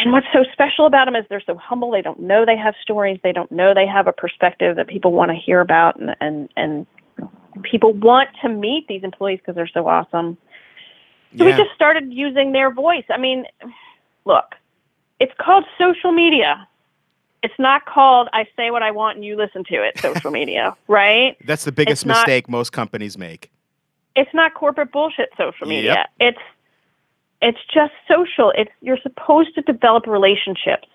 And 0.00 0.12
what's 0.12 0.26
so 0.32 0.44
special 0.52 0.86
about 0.86 1.04
them 1.06 1.16
is 1.16 1.24
they're 1.28 1.42
so 1.44 1.56
humble. 1.56 1.90
They 1.90 2.02
don't 2.02 2.20
know 2.20 2.44
they 2.46 2.56
have 2.56 2.74
stories. 2.82 3.18
They 3.22 3.32
don't 3.32 3.50
know 3.52 3.74
they 3.74 3.86
have 3.86 4.06
a 4.06 4.12
perspective 4.12 4.76
that 4.76 4.86
people 4.88 5.12
want 5.12 5.30
to 5.30 5.34
hear 5.36 5.60
about, 5.60 5.98
and 6.00 6.14
and 6.20 6.48
and 6.56 6.86
people 7.62 7.92
want 7.92 8.28
to 8.42 8.48
meet 8.48 8.86
these 8.88 9.02
employees 9.04 9.38
because 9.40 9.54
they're 9.54 9.66
so 9.68 9.86
awesome. 9.86 10.36
So 11.36 11.44
Yeah. 11.44 11.56
we 11.56 11.62
just 11.62 11.74
started 11.74 12.12
using 12.12 12.52
their 12.52 12.70
voice. 12.72 13.04
I 13.10 13.18
mean, 13.18 13.44
look, 14.24 14.54
it's 15.20 15.32
called 15.38 15.64
social 15.78 16.12
media. 16.12 16.66
It's 17.42 17.54
not 17.58 17.86
called 17.86 18.28
I 18.32 18.46
say 18.56 18.70
what 18.70 18.82
I 18.82 18.90
want 18.90 19.16
and 19.16 19.24
you 19.24 19.36
listen 19.36 19.64
to 19.64 19.74
it 19.82 19.98
social 19.98 20.30
media, 20.30 20.76
right? 20.88 21.36
That's 21.46 21.64
the 21.64 21.72
biggest 21.72 22.02
It's 22.02 22.06
not- 22.06 22.26
mistake 22.26 22.48
most 22.48 22.70
companies 22.72 23.16
make. 23.18 23.50
It's 24.16 24.32
not 24.34 24.54
corporate 24.54 24.90
bullshit 24.92 25.30
social 25.36 25.66
media. 25.68 25.94
Yep. 25.94 26.34
It's 26.34 26.44
it's 27.42 27.58
just 27.72 27.92
social. 28.08 28.52
It's 28.56 28.70
you're 28.80 28.98
supposed 29.02 29.54
to 29.54 29.62
develop 29.62 30.06
relationships. 30.06 30.88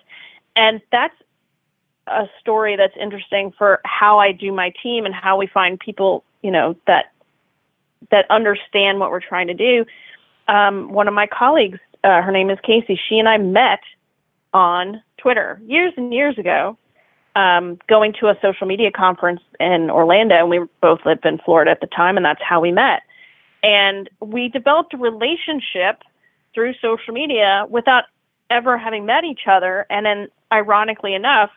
And 0.54 0.80
that's 0.90 1.14
a 2.06 2.28
story 2.40 2.76
that's 2.76 2.94
interesting 3.00 3.52
for 3.58 3.80
how 3.84 4.18
I 4.18 4.32
do 4.32 4.52
my 4.52 4.72
team 4.82 5.04
and 5.04 5.14
how 5.14 5.36
we 5.36 5.46
find 5.46 5.78
people, 5.78 6.24
you 6.42 6.50
know, 6.50 6.76
that 6.86 7.12
that 8.10 8.30
understand 8.30 9.00
what 9.00 9.10
we're 9.10 9.20
trying 9.20 9.48
to 9.48 9.54
do. 9.54 9.84
Um, 10.48 10.92
one 10.92 11.08
of 11.08 11.14
my 11.14 11.26
colleagues, 11.26 11.78
uh, 12.04 12.22
her 12.22 12.30
name 12.30 12.50
is 12.50 12.58
Casey. 12.62 12.98
She 13.08 13.18
and 13.18 13.28
I 13.28 13.38
met 13.38 13.80
on 14.54 15.02
Twitter 15.18 15.60
years 15.66 15.92
and 15.96 16.14
years 16.14 16.38
ago, 16.38 16.78
um, 17.34 17.78
going 17.88 18.12
to 18.20 18.28
a 18.28 18.38
social 18.40 18.66
media 18.66 18.92
conference 18.92 19.40
in 19.58 19.90
Orlando, 19.90 20.36
and 20.36 20.50
we 20.50 20.60
both 20.80 21.00
lived 21.04 21.26
in 21.26 21.38
Florida 21.38 21.72
at 21.72 21.80
the 21.80 21.88
time, 21.88 22.16
and 22.16 22.24
that's 22.24 22.42
how 22.42 22.60
we 22.60 22.70
met. 22.70 23.02
And 23.62 24.08
we 24.20 24.48
developed 24.48 24.94
a 24.94 24.96
relationship 24.96 26.02
through 26.56 26.72
social 26.80 27.12
media 27.12 27.66
without 27.68 28.04
ever 28.48 28.78
having 28.78 29.04
met 29.04 29.24
each 29.24 29.42
other. 29.46 29.84
And 29.90 30.06
then, 30.06 30.28
ironically 30.50 31.14
enough, 31.14 31.50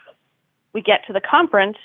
we 0.73 0.81
get 0.81 1.07
to 1.07 1.13
the 1.13 1.21
conference, 1.21 1.77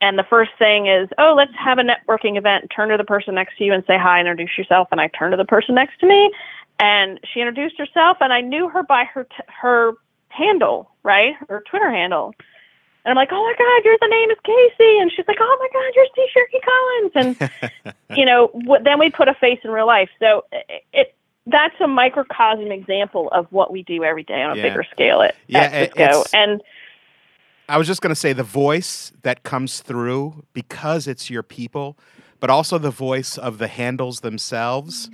and 0.00 0.18
the 0.18 0.24
first 0.24 0.52
thing 0.58 0.86
is, 0.86 1.08
oh, 1.18 1.34
let's 1.36 1.52
have 1.58 1.78
a 1.78 1.82
networking 1.82 2.38
event. 2.38 2.70
Turn 2.74 2.90
to 2.90 2.96
the 2.96 3.04
person 3.04 3.34
next 3.34 3.58
to 3.58 3.64
you 3.64 3.72
and 3.72 3.84
say 3.86 3.98
hi, 3.98 4.20
introduce 4.20 4.56
yourself. 4.56 4.88
And 4.92 5.00
I 5.00 5.08
turn 5.08 5.32
to 5.32 5.36
the 5.36 5.44
person 5.44 5.74
next 5.74 5.98
to 6.00 6.06
me, 6.06 6.30
and 6.78 7.18
she 7.32 7.40
introduced 7.40 7.76
herself, 7.78 8.18
and 8.20 8.32
I 8.32 8.40
knew 8.40 8.68
her 8.68 8.82
by 8.84 9.04
her 9.04 9.24
t- 9.24 9.36
her 9.48 9.94
handle, 10.28 10.90
right, 11.02 11.34
her 11.48 11.62
Twitter 11.68 11.90
handle. 11.90 12.34
And 13.04 13.10
I'm 13.10 13.16
like, 13.16 13.30
oh 13.32 13.42
my 13.42 13.54
God, 13.58 13.84
your 13.84 13.98
the 14.00 14.08
name 14.08 14.30
is 14.30 14.38
Casey, 14.44 14.98
and 15.00 15.10
she's 15.12 15.26
like, 15.28 15.38
oh 15.40 15.56
my 15.60 15.68
God, 15.72 15.92
you're 15.94 16.06
Steve 16.12 16.28
Shirkey 16.34 16.60
Collins, 16.64 17.40
and 17.82 17.94
you 18.16 18.24
know, 18.24 18.48
w- 18.62 18.82
then 18.82 18.98
we 18.98 19.10
put 19.10 19.28
a 19.28 19.34
face 19.34 19.60
in 19.64 19.70
real 19.70 19.86
life. 19.86 20.08
So 20.20 20.44
it, 20.52 20.84
it 20.92 21.13
that's 21.46 21.74
a 21.80 21.86
microcosm 21.86 22.70
example 22.72 23.28
of 23.32 23.46
what 23.50 23.70
we 23.70 23.82
do 23.82 24.02
every 24.04 24.22
day 24.22 24.42
on 24.42 24.52
a 24.52 24.56
Yeah. 24.56 24.62
bigger 24.62 24.84
scale 24.90 25.22
at, 25.22 25.34
Yeah, 25.46 25.60
at 25.64 25.96
Cisco. 25.96 26.24
And 26.32 26.62
I 27.68 27.78
was 27.78 27.86
just 27.86 28.00
going 28.00 28.10
to 28.14 28.18
say 28.20 28.32
the 28.32 28.42
voice 28.42 29.12
that 29.22 29.42
comes 29.42 29.80
through 29.80 30.44
because 30.52 31.06
it's 31.06 31.28
your 31.30 31.42
people, 31.42 31.98
but 32.40 32.50
also 32.50 32.78
the 32.78 32.90
voice 32.90 33.36
of 33.38 33.58
the 33.58 33.68
handles 33.68 34.20
themselves. 34.20 35.10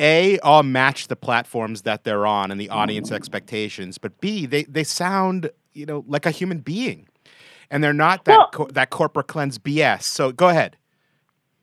A, 0.00 0.38
all 0.40 0.64
match 0.64 1.06
the 1.06 1.14
platforms 1.16 1.82
that 1.82 2.02
they're 2.02 2.26
on 2.26 2.50
and 2.50 2.60
the 2.60 2.68
audience 2.68 3.12
expectations, 3.12 3.96
but 3.96 4.20
B, 4.20 4.44
they, 4.44 4.64
they 4.64 4.82
sound, 4.82 5.50
you 5.72 5.86
know, 5.86 6.04
like 6.08 6.26
a 6.26 6.32
human 6.32 6.58
being. 6.58 7.06
And 7.70 7.82
they're 7.82 7.92
not 7.92 8.24
that 8.24 8.36
Well- 8.38 8.48
co- 8.52 8.68
that 8.72 8.90
corporate 8.90 9.28
cleanse 9.28 9.58
BS. 9.58 10.02
So 10.02 10.32
go 10.32 10.48
ahead. 10.48 10.76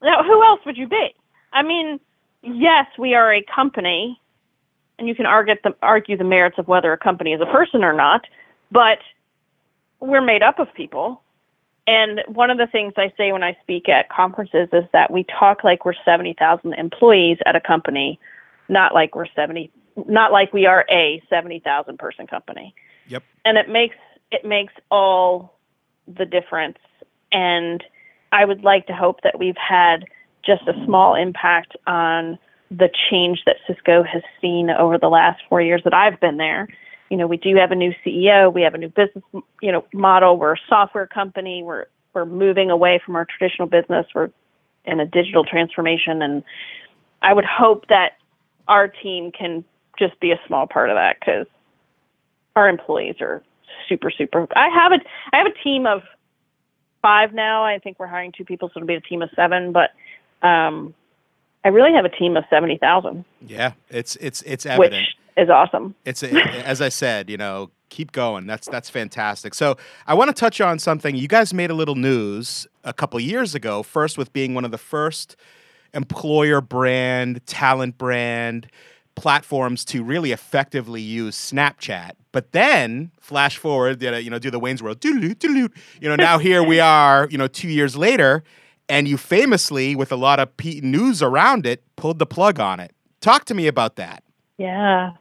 now, 0.02 0.22
who 0.22 0.42
else 0.44 0.60
would 0.66 0.76
you 0.78 0.86
be? 0.88 1.14
I 1.52 1.62
mean, 1.62 2.00
yes, 2.42 2.86
we 2.98 3.14
are 3.14 3.32
a 3.32 3.42
company, 3.42 4.20
and 4.98 5.08
you 5.08 5.14
can 5.14 5.26
argue 5.26 5.54
the, 5.62 5.74
argue 5.82 6.16
the 6.16 6.24
merits 6.24 6.58
of 6.58 6.68
whether 6.68 6.92
a 6.92 6.98
company 6.98 7.32
is 7.32 7.40
a 7.40 7.46
person 7.46 7.84
or 7.84 7.92
not, 7.92 8.26
but 8.70 8.98
we're 10.00 10.20
made 10.20 10.42
up 10.42 10.58
of 10.58 10.72
people. 10.74 11.22
And 11.86 12.22
one 12.28 12.50
of 12.50 12.58
the 12.58 12.66
things 12.66 12.92
I 12.96 13.12
say 13.16 13.32
when 13.32 13.42
I 13.42 13.56
speak 13.62 13.88
at 13.88 14.08
conferences 14.08 14.68
is 14.72 14.84
that 14.92 15.10
we 15.10 15.24
talk 15.24 15.64
like 15.64 15.84
we're 15.84 15.94
70,000 16.04 16.74
employees 16.74 17.38
at 17.44 17.56
a 17.56 17.60
company, 17.60 18.20
not 18.68 18.94
like 18.94 19.14
we're 19.16 19.26
70, 19.34 19.70
not 20.06 20.30
like 20.30 20.52
we 20.52 20.66
are 20.66 20.84
a 20.90 21.22
70,000 21.28 21.98
person 21.98 22.26
company. 22.26 22.74
Yep. 23.08 23.24
And 23.44 23.58
it 23.58 23.68
makes, 23.68 23.96
it 24.30 24.44
makes 24.44 24.74
all 24.90 25.58
the 26.06 26.24
difference. 26.24 26.78
And 27.32 27.82
I 28.30 28.44
would 28.44 28.62
like 28.62 28.86
to 28.86 28.94
hope 28.94 29.22
that 29.22 29.38
we've 29.38 29.56
had 29.56 30.04
just 30.44 30.62
a 30.66 30.84
small 30.84 31.14
impact 31.14 31.76
on 31.86 32.38
the 32.70 32.88
change 33.10 33.42
that 33.46 33.56
Cisco 33.66 34.02
has 34.02 34.22
seen 34.40 34.70
over 34.70 34.98
the 34.98 35.08
last 35.08 35.42
four 35.48 35.60
years 35.60 35.82
that 35.84 35.94
I've 35.94 36.18
been 36.20 36.38
there. 36.38 36.68
You 37.10 37.18
know, 37.18 37.26
we 37.26 37.36
do 37.36 37.56
have 37.56 37.70
a 37.70 37.74
new 37.74 37.92
CEO, 38.04 38.52
we 38.52 38.62
have 38.62 38.74
a 38.74 38.78
new 38.78 38.88
business, 38.88 39.22
you 39.60 39.70
know, 39.70 39.84
model. 39.92 40.38
We're 40.38 40.54
a 40.54 40.60
software 40.68 41.06
company. 41.06 41.62
We're 41.62 41.86
we're 42.14 42.26
moving 42.26 42.70
away 42.70 43.00
from 43.04 43.16
our 43.16 43.26
traditional 43.26 43.68
business. 43.68 44.06
We're 44.14 44.30
in 44.84 45.00
a 45.00 45.06
digital 45.06 45.44
transformation, 45.44 46.22
and 46.22 46.42
I 47.20 47.32
would 47.32 47.44
hope 47.44 47.86
that 47.88 48.12
our 48.68 48.88
team 48.88 49.30
can 49.32 49.64
just 49.98 50.18
be 50.20 50.32
a 50.32 50.40
small 50.46 50.66
part 50.66 50.90
of 50.90 50.96
that 50.96 51.16
because 51.20 51.46
our 52.56 52.68
employees 52.68 53.16
are 53.20 53.42
super 53.88 54.10
super. 54.10 54.46
I 54.56 54.68
have 54.68 54.92
a 54.92 55.00
I 55.32 55.38
have 55.38 55.46
a 55.46 55.62
team 55.62 55.86
of 55.86 56.02
five 57.02 57.34
now. 57.34 57.64
I 57.64 57.78
think 57.78 57.98
we're 57.98 58.06
hiring 58.06 58.32
two 58.32 58.44
people, 58.44 58.68
so 58.68 58.78
it'll 58.78 58.86
be 58.86 58.94
a 58.94 59.00
team 59.00 59.22
of 59.22 59.30
seven. 59.36 59.72
But 59.72 59.90
um, 60.42 60.94
I 61.64 61.68
really 61.68 61.92
have 61.92 62.04
a 62.04 62.08
team 62.08 62.36
of 62.36 62.44
seventy 62.50 62.76
thousand, 62.78 63.24
Yeah, 63.46 63.72
it's 63.88 64.16
it's 64.16 64.42
it's 64.42 64.66
evident. 64.66 64.94
which 64.94 65.16
is 65.44 65.48
awesome. 65.50 65.94
it's 66.04 66.22
a, 66.22 66.30
as 66.66 66.80
I 66.80 66.88
said, 66.88 67.30
you 67.30 67.36
know, 67.36 67.70
keep 67.88 68.12
going. 68.12 68.46
That's 68.46 68.68
that's 68.68 68.90
fantastic. 68.90 69.54
So 69.54 69.76
I 70.06 70.14
want 70.14 70.28
to 70.28 70.34
touch 70.34 70.60
on 70.60 70.78
something. 70.78 71.14
You 71.16 71.28
guys 71.28 71.54
made 71.54 71.70
a 71.70 71.74
little 71.74 71.94
news 71.94 72.66
a 72.84 72.92
couple 72.92 73.18
years 73.20 73.54
ago. 73.54 73.82
First, 73.82 74.18
with 74.18 74.32
being 74.32 74.54
one 74.54 74.64
of 74.64 74.70
the 74.70 74.78
first 74.78 75.36
employer 75.94 76.60
brand, 76.60 77.44
talent 77.46 77.98
brand 77.98 78.66
platforms 79.14 79.84
to 79.84 80.02
really 80.02 80.32
effectively 80.32 81.00
use 81.02 81.36
Snapchat. 81.36 82.12
But 82.32 82.52
then, 82.52 83.10
flash 83.20 83.58
forward, 83.58 84.02
you 84.02 84.10
know, 84.10 84.16
you 84.16 84.30
know, 84.30 84.38
do 84.38 84.50
the 84.50 84.58
Wayne's 84.58 84.82
World. 84.82 85.04
You 85.04 85.36
know, 86.00 86.16
now 86.16 86.38
here 86.38 86.62
we 86.62 86.80
are, 86.80 87.28
you 87.30 87.36
know, 87.36 87.46
two 87.46 87.68
years 87.68 87.94
later, 87.94 88.42
and 88.92 89.08
you 89.08 89.16
famously, 89.16 89.96
with 89.96 90.12
a 90.12 90.16
lot 90.16 90.38
of 90.38 90.54
P- 90.58 90.82
news 90.82 91.22
around 91.22 91.64
it, 91.64 91.82
pulled 91.96 92.18
the 92.18 92.26
plug 92.26 92.60
on 92.60 92.78
it. 92.78 92.94
Talk 93.22 93.46
to 93.46 93.54
me 93.54 93.66
about 93.66 93.96
that. 93.96 94.22
Yeah. 94.58 95.12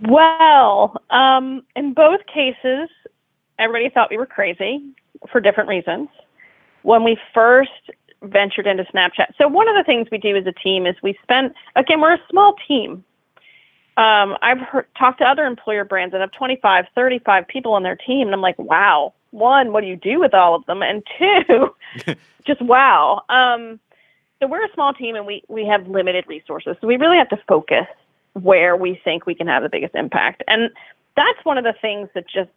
Well, 0.00 0.94
um, 1.08 1.62
in 1.74 1.94
both 1.94 2.20
cases, 2.26 2.90
everybody 3.58 3.88
thought 3.88 4.10
we 4.10 4.18
were 4.18 4.26
crazy 4.26 4.84
for 5.32 5.40
different 5.40 5.70
reasons. 5.70 6.08
When 6.82 7.02
we 7.02 7.16
first 7.32 7.70
ventured 8.24 8.66
into 8.66 8.84
Snapchat, 8.84 9.32
so 9.38 9.48
one 9.48 9.66
of 9.66 9.74
the 9.74 9.84
things 9.84 10.08
we 10.12 10.18
do 10.18 10.36
as 10.36 10.46
a 10.46 10.52
team 10.52 10.86
is 10.86 10.94
we 11.02 11.18
spend, 11.22 11.54
again, 11.76 12.02
we're 12.02 12.12
a 12.12 12.22
small 12.28 12.56
team. 12.68 13.02
Um, 13.96 14.36
I've 14.42 14.58
heard, 14.58 14.86
talked 14.98 15.20
to 15.20 15.24
other 15.24 15.46
employer 15.46 15.86
brands 15.86 16.12
that 16.12 16.20
have 16.20 16.32
25, 16.32 16.84
35 16.94 17.48
people 17.48 17.72
on 17.72 17.84
their 17.84 17.96
team, 17.96 18.28
and 18.28 18.34
I'm 18.34 18.42
like, 18.42 18.58
wow, 18.58 19.14
one, 19.30 19.72
what 19.72 19.82
do 19.82 19.86
you 19.86 19.96
do 19.96 20.20
with 20.20 20.34
all 20.34 20.54
of 20.54 20.64
them? 20.66 20.82
And 20.82 21.02
two, 21.18 21.74
just 22.46 22.60
wow. 22.62 23.22
Um, 23.28 23.78
so 24.40 24.46
we're 24.46 24.64
a 24.64 24.72
small 24.74 24.92
team 24.92 25.16
and 25.16 25.26
we, 25.26 25.42
we 25.48 25.66
have 25.66 25.86
limited 25.86 26.24
resources. 26.26 26.76
So 26.80 26.86
we 26.86 26.96
really 26.96 27.18
have 27.18 27.28
to 27.30 27.38
focus 27.48 27.86
where 28.34 28.76
we 28.76 29.00
think 29.04 29.26
we 29.26 29.34
can 29.34 29.46
have 29.46 29.62
the 29.62 29.68
biggest 29.68 29.94
impact. 29.94 30.42
And 30.48 30.70
that's 31.16 31.44
one 31.44 31.58
of 31.58 31.64
the 31.64 31.74
things 31.80 32.08
that 32.14 32.26
just 32.28 32.50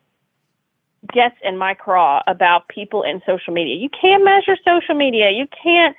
gets 1.11 1.35
in 1.43 1.57
my 1.57 1.73
craw 1.73 2.21
about 2.27 2.67
people 2.69 3.03
in 3.03 3.21
social 3.25 3.53
media. 3.53 3.75
You 3.75 3.89
can't 3.89 4.23
measure 4.23 4.55
social 4.63 4.95
media. 4.95 5.31
You 5.31 5.47
can't 5.61 5.95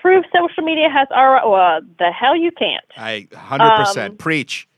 prove 0.00 0.24
social 0.34 0.62
media 0.62 0.88
has 0.88 1.08
ROI. 1.10 1.50
Well, 1.50 1.80
the 1.98 2.10
hell 2.12 2.36
you 2.36 2.52
can't. 2.52 2.84
I 2.96 3.26
100% 3.32 4.10
Um, 4.10 4.16
preach. 4.16 4.68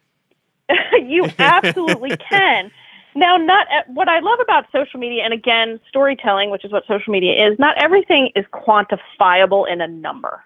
you 1.02 1.28
absolutely 1.38 2.16
can. 2.30 2.70
Now, 3.16 3.38
not 3.38 3.66
e- 3.68 3.92
what 3.92 4.08
I 4.08 4.20
love 4.20 4.38
about 4.40 4.66
social 4.70 5.00
media, 5.00 5.24
and 5.24 5.32
again, 5.32 5.80
storytelling, 5.88 6.50
which 6.50 6.64
is 6.64 6.70
what 6.70 6.86
social 6.86 7.12
media 7.12 7.48
is. 7.48 7.58
Not 7.58 7.76
everything 7.82 8.30
is 8.36 8.44
quantifiable 8.52 9.66
in 9.68 9.80
a 9.80 9.88
number. 9.88 10.44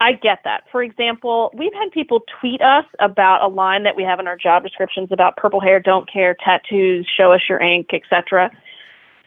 I 0.00 0.12
get 0.12 0.40
that. 0.44 0.64
For 0.72 0.82
example, 0.82 1.50
we've 1.54 1.74
had 1.74 1.90
people 1.92 2.24
tweet 2.40 2.62
us 2.62 2.86
about 3.00 3.42
a 3.42 3.48
line 3.48 3.82
that 3.82 3.96
we 3.96 4.02
have 4.02 4.18
in 4.18 4.26
our 4.26 4.36
job 4.36 4.62
descriptions 4.62 5.12
about 5.12 5.36
purple 5.36 5.60
hair, 5.60 5.78
don't 5.78 6.10
care, 6.10 6.34
tattoos, 6.42 7.06
show 7.06 7.32
us 7.32 7.42
your 7.50 7.60
ink, 7.60 7.90
etc. 7.92 8.50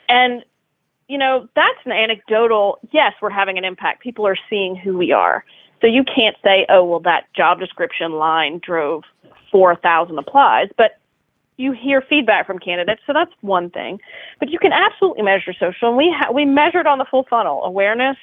And 0.10 0.44
you 1.08 1.18
know, 1.18 1.48
that's 1.54 1.78
an 1.86 1.92
anecdotal. 1.92 2.80
Yes, 2.92 3.14
we're 3.22 3.30
having 3.30 3.60
an 3.60 3.66
impact. 3.66 4.02
People 4.02 4.26
are 4.26 4.38
seeing 4.50 4.76
who 4.76 4.98
we 4.98 5.12
are. 5.12 5.44
So 5.82 5.86
you 5.86 6.04
can't 6.04 6.36
say, 6.44 6.66
"Oh, 6.70 6.84
well 6.84 7.02
that 7.02 7.32
job 7.34 7.60
description 7.60 8.14
line 8.14 8.60
drove 8.64 9.04
4,000 9.52 10.18
applies," 10.18 10.70
but 10.76 10.98
you 11.58 11.72
hear 11.72 12.02
feedback 12.02 12.48
from 12.48 12.60
candidates, 12.60 13.02
so 13.06 13.14
that's 13.14 13.32
one 13.42 13.70
thing. 13.70 14.00
But 14.40 14.50
you 14.50 14.60
can 14.60 14.74
absolutely 14.74 15.24
measure 15.24 15.54
social, 15.54 15.90
and 15.90 15.98
we 15.98 16.14
ha- 16.16 16.32
we 16.32 16.46
measured 16.46 16.88
on 16.88 16.98
the 16.98 17.06
full 17.06 17.26
funnel: 17.30 17.64
awareness, 17.64 18.18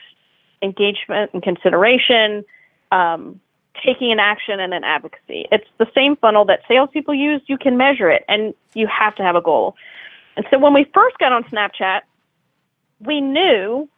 engagement, 0.62 1.30
and 1.32 1.42
consideration, 1.42 2.44
um, 2.92 3.40
taking 3.84 4.10
an 4.12 4.18
action, 4.18 4.60
and 4.60 4.72
then 4.72 4.84
advocacy. 4.84 5.46
It's 5.52 5.66
the 5.78 5.86
same 5.94 6.16
funnel 6.16 6.44
that 6.46 6.60
salespeople 6.68 7.14
use. 7.14 7.42
You 7.46 7.58
can 7.58 7.76
measure 7.76 8.10
it, 8.10 8.24
and 8.28 8.54
you 8.74 8.86
have 8.86 9.14
to 9.16 9.22
have 9.22 9.36
a 9.36 9.42
goal. 9.42 9.76
And 10.36 10.46
so 10.50 10.58
when 10.58 10.74
we 10.74 10.84
first 10.94 11.18
got 11.18 11.32
on 11.32 11.44
Snapchat, 11.44 12.00
we 13.00 13.20
knew 13.20 13.88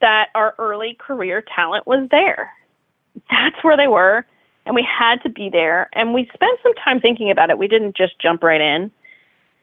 that 0.00 0.28
our 0.34 0.54
early 0.58 0.94
career 0.94 1.42
talent 1.54 1.86
was 1.86 2.08
there. 2.10 2.52
That's 3.30 3.62
where 3.62 3.76
they 3.76 3.88
were 3.88 4.26
and 4.66 4.74
we 4.74 4.86
had 4.86 5.22
to 5.22 5.28
be 5.28 5.48
there. 5.50 5.88
And 5.92 6.14
we 6.14 6.28
spent 6.32 6.58
some 6.62 6.74
time 6.74 7.00
thinking 7.00 7.30
about 7.30 7.50
it. 7.50 7.58
We 7.58 7.68
didn't 7.68 7.96
just 7.96 8.18
jump 8.20 8.42
right 8.42 8.60
in. 8.60 8.90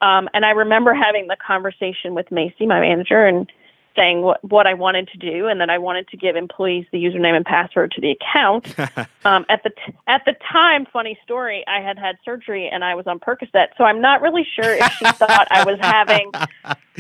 Um, 0.02 0.30
and 0.34 0.46
I 0.46 0.52
remember 0.52 0.94
having 0.94 1.28
the 1.28 1.38
conversation 1.46 2.16
with 2.16 2.32
Macy, 2.32 2.66
my 2.66 2.80
manager, 2.80 3.26
and 3.26 3.52
saying 3.96 4.22
what, 4.22 4.44
what 4.46 4.66
I 4.66 4.74
wanted 4.74 5.10
to 5.10 5.18
do, 5.18 5.48
and 5.48 5.60
that 5.60 5.70
I 5.70 5.78
wanted 5.78 6.08
to 6.10 6.18
give 6.18 6.36
employees 6.36 6.86
the 6.92 7.04
username 7.04 7.36
and 7.36 7.46
password 7.46 7.92
to 7.92 8.02
the 8.02 8.12
account. 8.12 8.74
um, 9.26 9.46
at 9.50 9.64
the 9.64 9.72
t- 9.72 9.96
at 10.08 10.24
the 10.26 10.36
time, 10.50 10.86
funny 10.92 11.20
story, 11.24 11.66
I 11.68 11.82
had 11.82 11.98
had 11.98 12.18
surgery 12.24 12.70
and 12.72 12.84
I 12.84 12.96
was 12.96 13.08
on 13.08 13.20
Percocet, 13.20 13.70
so 13.78 13.84
I'm 13.84 14.00
not 14.00 14.22
really 14.22 14.48
sure 14.56 14.74
if 14.74 14.92
she 14.94 15.06
thought 15.06 15.48
I 15.52 15.66
was 15.66 15.78
having 15.82 16.32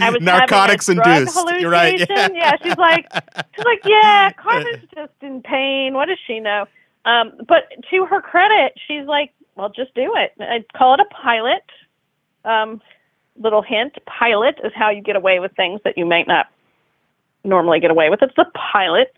I 0.02 0.10
was 0.10 0.22
narcotics 0.22 0.88
having 0.88 1.00
a 1.00 1.04
drug 1.04 1.18
induced. 1.20 1.62
You're 1.62 1.72
right. 1.72 2.00
hallucination. 2.00 2.36
Yeah. 2.40 2.56
she's 2.62 2.78
like 2.78 3.08
she's 3.56 3.66
like, 3.66 3.82
yeah, 3.86 4.32
Carmen's 4.34 4.84
just 4.94 5.14
in 5.22 5.42
pain. 5.42 5.94
What 5.94 6.08
does 6.08 6.20
she 6.28 6.40
know? 6.40 6.66
Um, 7.06 7.34
but 7.48 7.72
to 7.90 8.06
her 8.06 8.22
credit, 8.22 8.74
she's 8.88 9.06
like, 9.06 9.34
well, 9.56 9.70
just 9.70 9.94
do 9.96 10.14
it. 10.16 10.34
I'd 10.40 10.72
call 10.74 10.94
it 10.94 11.00
a 11.00 11.06
pilot. 11.06 11.64
Um, 12.46 12.82
little 13.38 13.62
hint 13.62 13.98
pilot 14.06 14.60
is 14.64 14.72
how 14.76 14.90
you 14.90 15.02
get 15.02 15.16
away 15.16 15.40
with 15.40 15.56
things 15.56 15.82
that 15.84 15.98
you 15.98 16.06
might 16.06 16.28
not 16.28 16.48
normally 17.44 17.80
get 17.80 17.92
away 17.92 18.10
with. 18.10 18.22
It's 18.22 18.36
the 18.36 18.46
pilot. 18.54 19.14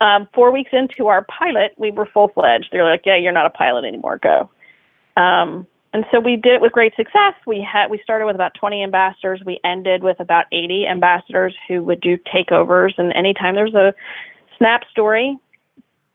Um, 0.00 0.28
four 0.32 0.50
weeks 0.50 0.70
into 0.72 1.08
our 1.08 1.24
pilot, 1.24 1.74
we 1.76 1.90
were 1.90 2.06
full 2.06 2.28
fledged. 2.28 2.68
They're 2.72 2.84
like, 2.84 3.02
yeah, 3.04 3.16
you're 3.16 3.32
not 3.32 3.46
a 3.46 3.50
pilot 3.50 3.84
anymore. 3.84 4.18
Go. 4.18 4.48
Um, 5.16 5.66
and 5.92 6.06
so 6.10 6.20
we 6.20 6.36
did 6.36 6.54
it 6.54 6.60
with 6.60 6.72
great 6.72 6.94
success. 6.94 7.34
We 7.46 7.60
had 7.60 7.90
we 7.90 8.00
started 8.02 8.24
with 8.24 8.36
about 8.36 8.54
20 8.54 8.82
ambassadors. 8.82 9.42
We 9.44 9.60
ended 9.64 10.02
with 10.02 10.20
about 10.20 10.46
80 10.52 10.86
ambassadors 10.86 11.54
who 11.68 11.82
would 11.82 12.00
do 12.00 12.16
takeovers. 12.16 12.92
And 12.96 13.12
anytime 13.12 13.56
there 13.56 13.64
was 13.64 13.74
a 13.74 13.92
snap 14.56 14.84
story, 14.90 15.36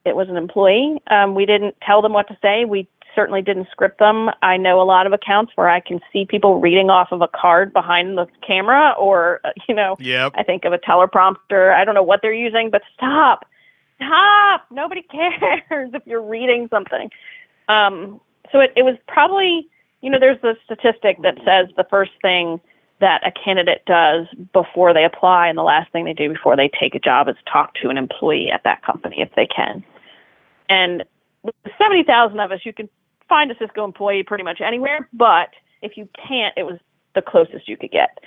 it 0.06 0.16
was 0.16 0.30
an 0.30 0.38
employee. 0.38 1.02
Um, 1.08 1.36
we 1.36 1.46
didn't 1.46 1.76
tell 1.82 2.02
them 2.02 2.14
what 2.14 2.28
to 2.28 2.38
say. 2.42 2.66
We 2.66 2.88
certainly 3.16 3.42
didn't 3.42 3.68
script 3.72 4.00
them. 4.00 4.30
I 4.42 4.58
know 4.58 4.82
a 4.82 4.84
lot 4.84 5.08
of 5.08 5.14
accounts 5.14 5.54
where 5.56 5.70
I 5.70 5.80
can 5.80 6.02
see 6.12 6.26
people 6.26 6.60
reading 6.60 6.90
off 6.90 7.12
of 7.12 7.22
a 7.22 7.28
card 7.28 7.74
behind 7.74 8.18
the 8.18 8.28
camera, 8.46 8.94
or 9.00 9.40
uh, 9.44 9.52
you 9.68 9.74
know, 9.74 9.96
Yep. 10.00 10.34
I 10.36 10.44
think 10.44 10.66
of 10.66 10.74
a 10.74 10.78
teleprompter. 10.78 11.74
I 11.74 11.86
don't 11.86 11.96
know 11.96 12.04
what 12.04 12.22
they're 12.22 12.34
using, 12.34 12.70
but 12.70 12.82
stop, 12.94 13.46
stop. 13.96 14.66
Nobody 14.70 15.02
cares 15.12 15.92
if 15.94 16.04
you're 16.06 16.22
reading 16.22 16.68
something. 16.70 17.10
Um, 17.68 18.20
so 18.52 18.60
it, 18.60 18.74
it 18.76 18.84
was 18.84 18.96
probably, 19.08 19.68
you 20.02 20.10
know, 20.10 20.20
there's 20.20 20.42
the 20.42 20.56
statistic 20.66 21.22
that 21.24 21.38
says 21.46 21.68
the 21.78 21.86
first 21.90 22.12
thing 22.22 22.60
that 23.02 23.26
a 23.28 23.32
candidate 23.32 23.84
does 23.86 24.28
before 24.54 24.94
they 24.94 25.04
apply 25.04 25.48
and 25.48 25.58
the 25.58 25.64
last 25.64 25.92
thing 25.92 26.06
they 26.06 26.14
do 26.14 26.32
before 26.32 26.56
they 26.56 26.70
take 26.80 26.96
a 26.96 27.00
job 27.00 27.28
is 27.28 27.36
talk 27.52 27.74
to 27.76 27.90
an 27.90 27.98
employee 27.98 28.50
at 28.52 28.64
that 28.64 28.82
company 28.84 29.18
if 29.20 29.30
they 29.36 29.48
can. 29.48 29.84
And 30.70 31.04
with 31.44 31.56
70,000 31.78 32.40
of 32.40 32.52
us, 32.52 32.62
you 32.64 32.74
can 32.74 32.90
find 33.30 33.52
a 33.52 33.58
Cisco 33.58 33.84
employee 33.84 34.24
pretty 34.24 34.44
much 34.44 34.62
anywhere, 34.62 35.08
but 35.14 35.50
if 35.82 35.98
you 35.98 36.08
can't, 36.28 36.54
it 36.58 36.64
was 36.64 36.80
the 37.14 37.22
closest 37.22 37.68
you 37.68 37.78
could 37.78 37.92
get. 37.92 38.20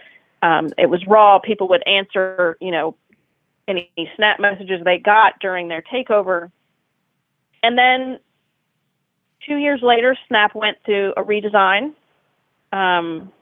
Um, 0.43 0.70
it 0.78 0.86
was 0.86 1.05
raw. 1.07 1.39
People 1.39 1.68
would 1.68 1.86
answer, 1.86 2.57
you 2.61 2.70
know, 2.70 2.97
any 3.66 3.91
snap 4.16 4.41
messages 4.41 4.82
they 4.84 4.99
got 4.99 5.39
during 5.41 5.68
their 5.68 5.82
takeover. 5.82 6.51
And 7.62 7.76
then 7.76 8.18
two 9.47 9.57
years 9.57 9.80
later, 9.82 10.16
Snap 10.28 10.55
went 10.55 10.78
through 10.84 11.12
a 11.16 11.22
redesign. 11.22 11.93
Um, 12.72 13.32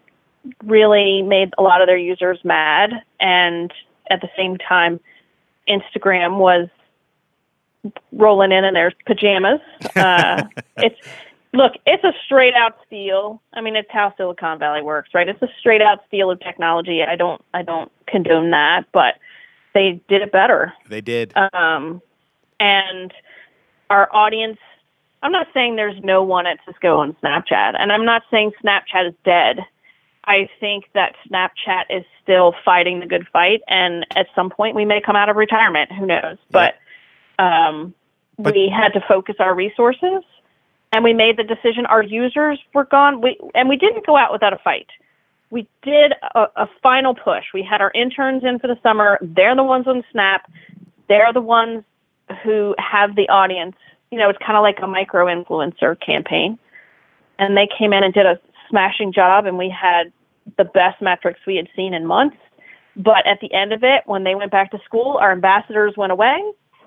really 0.65 1.23
made 1.23 1.53
a 1.59 1.63
lot 1.63 1.81
of 1.81 1.87
their 1.87 1.97
users 1.97 2.39
mad, 2.45 2.93
and 3.19 3.73
at 4.11 4.21
the 4.21 4.29
same 4.37 4.57
time, 4.57 5.01
Instagram 5.69 6.39
was 6.39 6.69
rolling 8.13 8.53
in 8.53 8.65
in 8.65 8.75
their 8.75 8.93
pajamas. 9.07 9.61
Uh, 9.95 10.45
it's 10.77 11.01
look, 11.53 11.73
it's 11.87 12.05
a 12.05 12.13
straight 12.25 12.55
out 12.55 12.77
steal. 12.87 13.41
I 13.55 13.61
mean, 13.61 13.77
it's 13.77 13.91
how 13.91 14.15
Silicon 14.17 14.59
Valley 14.59 14.83
works, 14.83 15.11
right? 15.15 15.29
It's 15.29 15.43
a 15.43 15.49
straight 15.59 15.83
out 15.83 16.01
steal 16.07 16.31
of 16.31 16.41
technology. 16.41 17.03
I 17.03 17.17
don't, 17.17 17.43
I 17.55 17.63
don't 17.63 17.91
condone 18.07 18.51
that, 18.51 18.85
but 18.93 19.15
they 19.75 20.01
did 20.09 20.23
it 20.23 20.33
better. 20.33 20.73
They 20.89 21.01
did. 21.01 21.33
Um, 21.37 22.01
and 22.61 23.13
our 23.91 24.15
audience, 24.15 24.59
I'm 25.23 25.33
not 25.33 25.49
saying 25.55 25.77
there's 25.77 26.03
no 26.03 26.23
one 26.23 26.47
at 26.47 26.59
Cisco 26.67 26.99
on 26.99 27.17
Snapchat, 27.23 27.75
and 27.79 27.93
I'm 27.93 28.05
not 28.05 28.23
saying 28.31 28.53
Snapchat 28.63 29.09
is 29.09 29.15
dead. 29.25 29.61
I 30.25 30.49
think 30.59 30.87
that 30.95 31.15
Snapchat 31.29 31.85
is 31.89 32.05
still 32.23 32.55
fighting 32.65 33.01
the 33.01 33.07
good 33.07 33.27
fight, 33.33 33.63
and 33.69 34.05
at 34.17 34.27
some 34.35 34.51
point 34.51 34.75
we 34.75 34.85
may 34.85 35.01
come 35.01 35.17
out 35.17 35.29
of 35.29 35.37
retirement. 35.37 35.93
Who 35.93 36.05
knows? 36.07 36.37
But, 36.51 36.75
um, 37.39 37.95
But- 38.39 38.55
we 38.55 38.69
had 38.69 38.93
to 38.95 39.01
focus 39.07 39.37
our 39.39 39.55
resources, 39.55 40.23
and 40.93 41.05
we 41.05 41.13
made 41.13 41.37
the 41.37 41.45
decision. 41.45 41.87
Our 41.87 42.03
users 42.03 42.59
were 42.75 42.85
gone, 42.85 43.21
we, 43.21 43.39
and 43.55 43.69
we 43.69 43.77
didn't 43.77 44.07
go 44.07 44.17
out 44.17 44.33
without 44.33 44.53
a 44.53 44.59
fight. 44.59 44.89
We 45.51 45.69
did 45.83 46.13
a, 46.35 46.49
a 46.57 46.69
final 46.83 47.15
push. 47.15 47.45
We 47.55 47.63
had 47.63 47.81
our 47.81 47.93
interns 47.95 48.45
in 48.45 48.59
for 48.59 48.67
the 48.67 48.79
summer. 48.83 49.19
They're 49.23 49.55
the 49.55 49.63
ones 49.63 49.87
on 49.87 50.03
Snap. 50.11 50.51
They're 51.09 51.33
the 51.33 51.41
ones 51.41 51.85
who 52.43 52.75
have 52.79 53.15
the 53.15 53.29
audience. 53.29 53.77
You 54.11 54.19
know, 54.19 54.29
it's 54.29 54.39
kind 54.45 54.57
of 54.57 54.63
like 54.63 54.79
a 54.83 54.87
micro 54.87 55.27
influencer 55.27 55.99
campaign. 56.01 56.59
And 57.39 57.57
they 57.57 57.69
came 57.79 57.93
in 57.93 58.03
and 58.03 58.13
did 58.13 58.27
a 58.27 58.41
smashing 58.69 59.13
job, 59.13 59.47
and 59.47 59.57
we 59.57 59.69
had 59.69 60.13
the 60.57 60.65
best 60.65 61.01
metrics 61.01 61.41
we 61.47 61.57
had 61.57 61.69
seen 61.77 61.95
in 61.95 62.07
months. 62.07 62.37
But 62.97 63.27
at 63.27 63.41
the 63.41 63.53
end 63.53 63.73
of 63.73 63.85
it, 63.85 64.03
when 64.07 64.25
they 64.25 64.35
went 64.35 64.51
back 64.51 64.71
to 64.71 64.81
school, 64.85 65.19
our 65.21 65.31
ambassadors 65.31 65.95
went 65.97 66.13
away. 66.13 66.41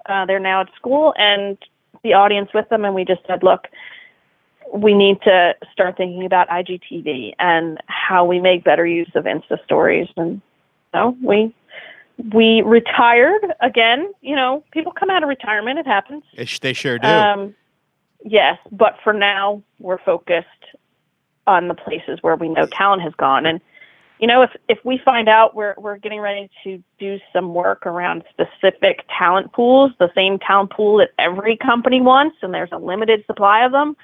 Uh, 0.09 0.25
they're 0.25 0.39
now 0.39 0.61
at 0.61 0.69
school, 0.75 1.13
and 1.17 1.57
the 2.03 2.13
audience 2.13 2.49
with 2.53 2.67
them. 2.69 2.83
And 2.83 2.95
we 2.95 3.05
just 3.05 3.21
said, 3.27 3.43
look, 3.43 3.67
we 4.73 4.93
need 4.93 5.21
to 5.21 5.55
start 5.71 5.97
thinking 5.97 6.25
about 6.25 6.47
IGTV 6.49 7.33
and 7.39 7.77
how 7.87 8.25
we 8.25 8.39
make 8.39 8.63
better 8.63 8.85
use 8.85 9.11
of 9.15 9.25
Insta 9.25 9.63
stories. 9.63 10.07
And 10.17 10.41
so 10.91 11.15
we 11.23 11.53
we 12.33 12.61
retired 12.61 13.53
again. 13.61 14.11
You 14.21 14.35
know, 14.35 14.63
people 14.71 14.91
come 14.91 15.09
out 15.09 15.23
of 15.23 15.29
retirement; 15.29 15.79
it 15.79 15.87
happens. 15.87 16.23
They 16.35 16.45
sh- 16.45 16.59
They 16.59 16.73
sure 16.73 16.99
do. 16.99 17.07
Um, 17.07 17.55
yes, 18.25 18.57
but 18.71 18.97
for 19.03 19.13
now, 19.13 19.61
we're 19.79 19.99
focused 19.99 20.47
on 21.47 21.67
the 21.67 21.73
places 21.73 22.19
where 22.21 22.35
we 22.35 22.49
know 22.49 22.67
talent 22.67 23.01
has 23.01 23.13
gone. 23.15 23.45
And 23.45 23.61
you 24.19 24.27
know, 24.27 24.41
if 24.41 24.51
if 24.67 24.77
we 24.83 24.97
find 25.03 25.29
out 25.29 25.55
we're 25.55 25.73
we're 25.77 25.97
getting 25.97 26.19
ready 26.19 26.49
to 26.63 26.83
do 26.99 27.19
some 27.31 27.53
work 27.53 27.85
around 27.85 28.23
specific 28.29 29.05
talent 29.17 29.53
pools, 29.53 29.91
the 29.97 30.11
same 30.13 30.37
talent 30.39 30.71
pool 30.71 30.97
that 30.97 31.11
every 31.17 31.55
company 31.55 32.01
wants, 32.01 32.35
and 32.41 32.53
there's 32.53 32.71
a 32.73 32.77
limited 32.77 33.25
supply 33.25 33.63
of 33.63 33.71
them, 33.71 33.95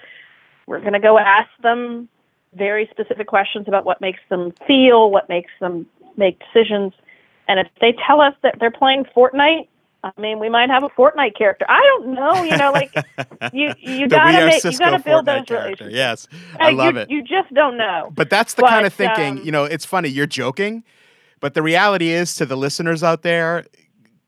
we're 0.68 0.80
going 0.80 0.94
to 0.94 1.00
go 1.00 1.20
ask 1.20 1.50
them 1.62 2.08
very 2.54 2.88
specific 2.92 3.28
questions 3.28 3.68
about 3.68 3.84
what 3.86 4.00
makes 4.00 4.22
them 4.30 4.54
feel, 4.66 5.12
what 5.12 5.28
makes 5.28 5.52
them 5.60 5.86
make 6.16 6.40
decisions. 6.40 6.94
And 7.50 7.60
if 7.60 7.68
they 7.82 7.94
tell 8.08 8.22
us 8.22 8.34
that 8.42 8.56
they're 8.60 8.72
playing 8.72 9.06
Fortnite, 9.16 9.68
I 10.06 10.22
mean, 10.22 10.40
we 10.40 10.50
might 10.50 10.70
have 10.70 10.84
a 10.84 10.90
Fortnite 10.90 11.36
character. 11.36 11.66
I 11.68 11.82
don't 11.82 12.14
know. 12.14 12.44
You 12.44 12.56
know, 12.58 12.72
like 12.72 12.94
you 13.54 13.74
you 13.80 14.08
gotta 14.08 14.46
make 14.46 14.64
you 14.64 14.78
gotta 14.78 15.00
build 15.00 15.26
Fortnite 15.26 15.26
those 15.26 15.46
character. 15.48 15.86
relationships. 15.86 15.96
Yes, 15.96 16.28
I 16.60 16.70
love 16.70 16.94
you, 16.94 17.02
it. 17.02 17.10
You 17.10 17.24
just 17.24 17.52
don't 17.56 17.76
know. 17.76 18.12
But 18.14 18.30
that's 18.30 18.54
the 18.54 18.62
kind 18.64 18.86
of 18.86 18.94
thinking, 18.94 19.40
um, 19.40 19.46
you 19.46 19.52
know, 19.52 19.64
it's 19.64 19.84
funny, 19.84 20.10
you're 20.10 20.28
joking, 20.28 20.84
but 21.40 21.56
the 21.56 21.64
reality 21.64 22.10
is 22.10 22.36
to 22.36 22.46
the 22.46 22.56
listeners 22.56 23.02
out 23.02 23.24
there, 23.24 23.66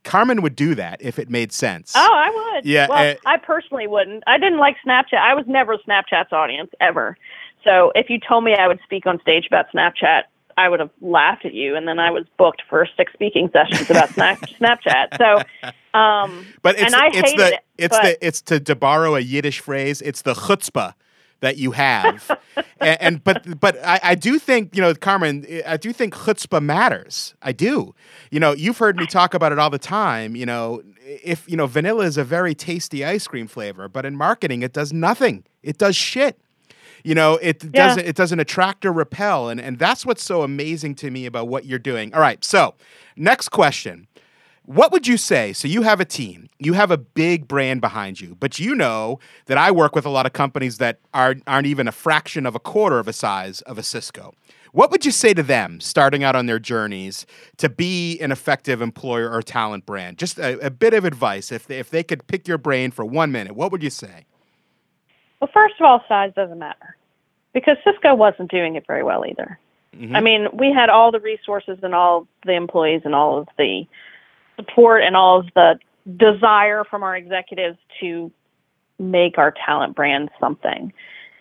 Carmen 0.04 0.42
would 0.42 0.56
do 0.56 0.74
that 0.74 1.00
if 1.02 1.20
it 1.20 1.30
made 1.30 1.52
sense. 1.52 1.94
Oh, 1.96 2.12
I 2.12 2.54
would. 2.56 2.66
Yeah, 2.66 2.88
Well, 2.90 3.12
uh, 3.12 3.16
I 3.28 3.38
personally 3.38 3.86
wouldn't. 3.86 4.24
I 4.26 4.40
didn't 4.40 4.58
like 4.60 4.78
Snapchat. 4.86 5.20
I 5.20 5.36
was 5.36 5.46
never 5.48 5.78
Snapchat's 5.78 6.34
audience 6.34 6.72
ever. 6.82 7.18
So 7.64 7.92
if 7.94 8.10
you 8.10 8.20
told 8.20 8.44
me 8.44 8.56
I 8.56 8.68
would 8.68 8.80
speak 8.84 9.06
on 9.06 9.20
stage 9.22 9.46
about 9.46 9.66
Snapchat, 9.72 10.24
I 10.58 10.68
would 10.70 10.80
have 10.80 10.90
laughed 11.02 11.46
at 11.46 11.54
you, 11.54 11.76
and 11.76 11.88
then 11.88 12.00
I 12.00 12.12
was 12.12 12.26
booked 12.38 12.64
for 12.68 12.88
six 12.98 13.14
speaking 13.14 13.50
sessions 13.54 13.90
about 13.90 14.10
Snapchat. 14.10 15.18
So, 15.18 15.70
um, 15.98 16.46
But 16.62 16.76
it's 16.76 16.86
and 16.86 16.96
I 16.96 17.08
it's 17.08 17.16
hated 17.18 17.40
the 17.40 17.54
it, 17.54 17.60
it's 17.78 17.98
but- 17.98 18.04
the 18.04 18.26
it's 18.28 18.42
to, 18.44 18.60
to 18.62 18.76
borrow 18.76 19.16
a 19.16 19.20
Yiddish 19.20 19.60
phrase. 19.60 20.02
It's 20.02 20.24
the 20.24 20.34
chutzpah 20.34 20.94
that 21.42 21.58
you 21.58 21.70
have, 21.72 22.32
and, 22.82 23.02
and 23.02 23.24
but 23.24 23.60
but 23.60 23.78
I, 23.86 24.00
I 24.02 24.16
do 24.16 24.40
think 24.40 24.76
you 24.76 24.82
know 24.82 24.96
Carmen, 24.96 25.46
I 25.68 25.78
do 25.78 25.94
think 25.94 26.16
chutzpah 26.16 26.62
matters. 26.64 27.36
I 27.44 27.52
do. 27.52 27.94
You 28.32 28.40
know, 28.40 28.54
you've 28.54 28.80
heard 28.80 28.98
me 28.98 29.06
talk 29.06 29.36
about 29.36 29.52
it 29.52 29.60
all 29.60 29.70
the 29.70 29.78
time. 29.78 30.36
You 30.36 30.48
know, 30.48 30.82
if 31.06 31.48
you 31.48 31.56
know 31.56 31.68
vanilla 31.68 32.06
is 32.06 32.18
a 32.18 32.24
very 32.24 32.56
tasty 32.56 33.06
ice 33.06 33.28
cream 33.28 33.46
flavor, 33.48 33.88
but 33.88 34.04
in 34.04 34.16
marketing 34.16 34.64
it 34.64 34.74
does 34.74 34.92
nothing. 34.92 35.44
It 35.62 35.78
does 35.78 35.96
shit. 35.96 36.40
You 37.08 37.16
know, 37.16 37.40
it 37.42 37.64
Yeah. 37.64 37.88
doesn't 37.88 38.06
it 38.06 38.18
doesn't 38.18 38.42
attract 38.42 38.86
or 38.86 38.92
repel, 38.92 39.48
and 39.48 39.62
and 39.62 39.80
that's 39.80 40.06
what's 40.06 40.22
so 40.22 40.42
amazing 40.42 40.94
to 40.96 41.10
me 41.10 41.26
about 41.26 41.48
what 41.48 41.64
you're 41.64 41.80
doing. 41.80 42.14
All 42.14 42.20
right, 42.20 42.44
so 42.44 42.76
next 43.16 43.48
question. 43.48 44.08
What 44.66 44.92
would 44.92 45.08
you 45.08 45.16
say? 45.16 45.54
So 45.54 45.70
you 45.70 45.84
have 45.84 46.02
a 46.02 46.06
team, 46.06 46.50
you 46.60 46.74
have 46.74 46.92
a 46.92 46.98
big 46.98 47.48
brand 47.48 47.80
behind 47.80 48.20
you, 48.20 48.36
but 48.38 48.60
you 48.60 48.76
know 48.76 49.20
that 49.46 49.58
I 49.58 49.72
work 49.72 49.96
with 49.96 50.06
a 50.06 50.10
lot 50.10 50.26
of 50.26 50.34
companies 50.34 50.80
that 50.80 51.00
are, 51.14 51.36
aren't 51.48 51.68
even 51.68 51.88
a 51.88 51.94
fraction 51.94 52.46
of 52.46 52.56
a 52.56 52.60
quarter 52.60 53.00
of 53.00 53.08
a 53.08 53.14
size 53.14 53.62
of 53.62 53.78
a 53.78 53.84
Cisco. 53.84 54.34
What 54.74 54.92
would 54.92 55.06
you 55.06 55.12
say 55.12 55.34
to 55.34 55.42
them 55.44 55.80
starting 55.80 56.26
out 56.26 56.36
on 56.36 56.48
their 56.48 56.60
journeys 56.60 57.26
to 57.56 57.70
be 57.70 58.20
an 58.20 58.34
effective 58.34 58.82
employer 58.82 59.32
or 59.32 59.42
talent 59.42 59.86
brand? 59.86 60.18
Just 60.18 60.40
a, 60.40 60.60
a 60.60 60.70
bit 60.70 60.94
of 60.94 61.06
advice. 61.06 61.54
If 61.54 61.68
they, 61.68 61.80
if 61.80 61.90
they 61.90 62.04
could 62.04 62.28
pick 62.28 62.50
your 62.50 62.58
brain 62.58 62.92
for 62.92 63.06
one 63.06 63.32
minute, 63.32 63.56
what 63.56 63.72
would 63.72 63.82
you 63.82 63.90
say? 63.90 64.26
Well, 65.40 65.50
first 65.54 65.76
of 65.80 65.86
all, 65.86 66.04
size 66.10 66.34
doesn't 66.36 66.60
matter 66.60 66.97
because 67.58 67.78
Cisco 67.84 68.14
wasn't 68.14 68.52
doing 68.52 68.76
it 68.76 68.86
very 68.86 69.02
well 69.02 69.26
either. 69.26 69.58
Mm-hmm. 69.96 70.16
I 70.16 70.22
mean, 70.22 70.48
we 70.54 70.72
had 70.72 70.92
all 70.92 71.12
the 71.12 71.20
resources 71.20 71.80
and 71.82 71.96
all 71.96 72.28
the 72.46 72.54
employees 72.54 73.02
and 73.04 73.16
all 73.16 73.40
of 73.40 73.48
the 73.58 73.88
support 74.58 75.02
and 75.02 75.16
all 75.16 75.40
of 75.40 75.48
the 75.56 75.80
desire 76.18 76.84
from 76.84 77.02
our 77.02 77.18
executives 77.18 77.80
to 78.00 78.32
make 79.00 79.40
our 79.40 79.56
talent 79.66 79.96
brand 79.96 80.30
something. 80.40 80.94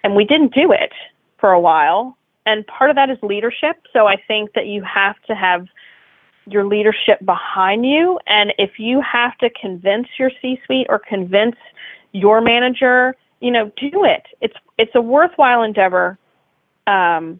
And 0.03 0.17
we 0.17 0.25
didn't 0.25 0.55
do 0.55 0.73
it 0.73 0.95
for 1.37 1.53
a 1.53 1.61
while. 1.61 2.17
And 2.47 2.67
part 2.67 2.89
of 2.89 2.97
that 2.97 3.11
is 3.11 3.19
leadership. 3.23 3.77
So 3.93 4.07
I 4.07 4.17
think 4.17 4.55
that 4.55 4.67
you 4.67 4.83
have 4.85 5.21
to 5.25 5.35
have 5.35 5.67
your 6.47 6.64
leadership 6.64 7.23
behind 7.27 7.85
you. 7.85 8.19
And 8.27 8.55
if 8.57 8.79
you 8.79 9.03
have 9.03 9.37
to 9.39 9.51
convince 9.51 10.09
your 10.19 10.31
C 10.41 10.59
suite 10.64 10.87
or 10.89 10.99
convince 10.99 11.57
your 12.12 12.41
manager, 12.41 13.14
you 13.47 13.53
know, 13.53 13.70
do 13.76 14.05
it. 14.05 14.24
It's 14.40 14.57
it's 14.76 14.90
a 14.97 15.01
worthwhile 15.01 15.62
endeavor. 15.62 16.18
Um, 16.88 17.38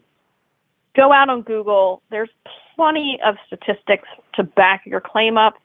go 0.95 1.11
out 1.11 1.27
on 1.27 1.41
Google. 1.41 2.01
There's 2.09 2.29
plenty 2.77 3.19
of 3.25 3.35
statistics 3.45 4.07
to 4.35 4.43
back 4.43 4.83
your 4.85 5.01
claim 5.01 5.37
up. 5.37 5.55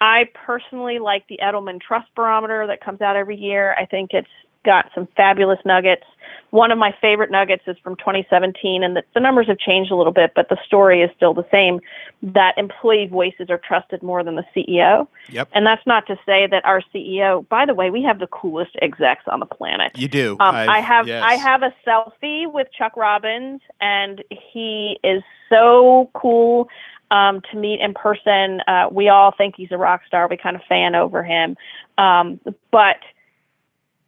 I 0.00 0.24
personally 0.34 0.98
like 0.98 1.28
the 1.28 1.38
Edelman 1.40 1.80
Trust 1.80 2.08
Barometer 2.16 2.66
that 2.66 2.84
comes 2.84 3.02
out 3.02 3.14
every 3.14 3.36
year. 3.36 3.76
I 3.78 3.86
think 3.86 4.10
it's 4.12 4.26
got 4.64 4.90
some 4.94 5.08
fabulous 5.16 5.58
nuggets. 5.64 6.04
One 6.50 6.70
of 6.70 6.78
my 6.78 6.94
favorite 7.00 7.30
nuggets 7.30 7.64
is 7.66 7.76
from 7.82 7.96
2017, 7.96 8.84
and 8.84 8.96
the, 8.96 9.02
the 9.12 9.20
numbers 9.20 9.48
have 9.48 9.58
changed 9.58 9.90
a 9.90 9.96
little 9.96 10.12
bit, 10.12 10.32
but 10.36 10.48
the 10.48 10.56
story 10.64 11.02
is 11.02 11.10
still 11.16 11.34
the 11.34 11.46
same 11.50 11.80
that 12.22 12.56
employee 12.56 13.08
voices 13.10 13.50
are 13.50 13.58
trusted 13.58 14.02
more 14.02 14.22
than 14.22 14.36
the 14.36 14.44
CEO. 14.54 15.08
Yep. 15.30 15.48
And 15.52 15.66
that's 15.66 15.84
not 15.84 16.06
to 16.06 16.16
say 16.24 16.46
that 16.46 16.64
our 16.64 16.80
CEO, 16.94 17.46
by 17.48 17.66
the 17.66 17.74
way, 17.74 17.90
we 17.90 18.02
have 18.04 18.20
the 18.20 18.28
coolest 18.28 18.70
execs 18.80 19.24
on 19.26 19.40
the 19.40 19.46
planet. 19.46 19.92
You 19.96 20.06
do. 20.06 20.36
Um, 20.38 20.54
I 20.54 20.80
have 20.80 21.08
yes. 21.08 21.24
I 21.26 21.34
have 21.34 21.62
a 21.62 21.74
selfie 21.86 22.50
with 22.50 22.68
Chuck 22.76 22.96
Robbins, 22.96 23.60
and 23.80 24.22
he 24.30 24.98
is 25.02 25.22
so 25.48 26.10
cool 26.14 26.68
um, 27.10 27.40
to 27.50 27.56
meet 27.58 27.80
in 27.80 27.94
person. 27.94 28.60
Uh, 28.66 28.88
we 28.90 29.08
all 29.08 29.32
think 29.36 29.54
he's 29.56 29.72
a 29.72 29.78
rock 29.78 30.02
star. 30.06 30.28
We 30.28 30.36
kind 30.36 30.56
of 30.56 30.62
fan 30.68 30.94
over 30.94 31.22
him, 31.22 31.56
um, 31.98 32.40
but 32.70 32.98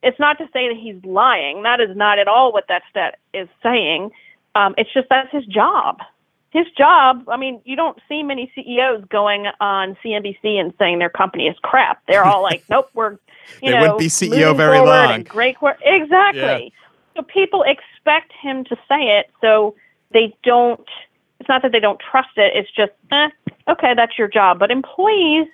it's 0.03 0.19
not 0.19 0.39
to 0.39 0.49
say 0.53 0.69
that 0.69 0.77
he's 0.77 1.03
lying. 1.05 1.63
That 1.63 1.81
is 1.81 1.97
not 1.97 2.19
at 2.19 2.29
all 2.29 2.53
what 2.53 2.69
that 2.69 2.83
stat 2.91 3.19
is 3.33 3.49
saying. 3.63 4.11
Um, 4.55 4.75
it's 4.79 4.93
just 4.93 5.09
that's 5.09 5.31
his 5.33 5.45
job. 5.47 5.99
His 6.51 6.67
job. 6.77 7.25
I 7.29 7.37
mean, 7.37 7.61
you 7.65 7.77
don't 7.77 7.99
see 8.09 8.23
many 8.23 8.51
CEOs 8.55 9.05
going 9.11 9.47
on 9.61 9.97
CNBC 10.03 10.59
and 10.59 10.73
saying 10.79 10.99
their 10.99 11.11
company 11.11 11.49
is 11.49 11.57
crap. 11.63 12.03
They're 12.07 12.25
all 12.25 12.43
like, 12.43 12.65
"Nope, 12.71 12.89
we're 12.95 13.19
you 13.63 13.71
They 13.71 13.71
know 13.73 13.81
wouldn't 13.81 13.99
be 13.99 14.09
CEO 14.09 14.57
very 14.57 14.81
long. 14.81 15.23
Great, 15.25 15.59
quar- 15.59 15.79
exactly. 15.83 16.73
So 17.17 17.23
people 17.23 17.63
expect 17.63 18.33
him 18.33 18.65
to 18.65 18.77
say 18.89 19.19
it, 19.19 19.31
so 19.41 19.75
they 20.13 20.37
don't. 20.43 20.87
It's 21.41 21.49
not 21.49 21.63
that 21.63 21.73
they 21.73 21.81
don't 21.81 22.01
trust 22.01 22.31
it. 22.37 22.53
It's 22.55 22.71
just, 22.71 22.93
eh, 23.11 23.29
okay, 23.69 23.95
that's 23.95 24.19
your 24.19 24.29
job. 24.29 24.59
But 24.59 24.71
employees 24.71 25.49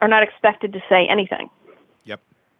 are 0.00 0.08
not 0.08 0.22
expected 0.22 0.72
to 0.72 0.82
say 0.88 1.06
anything. 1.08 1.50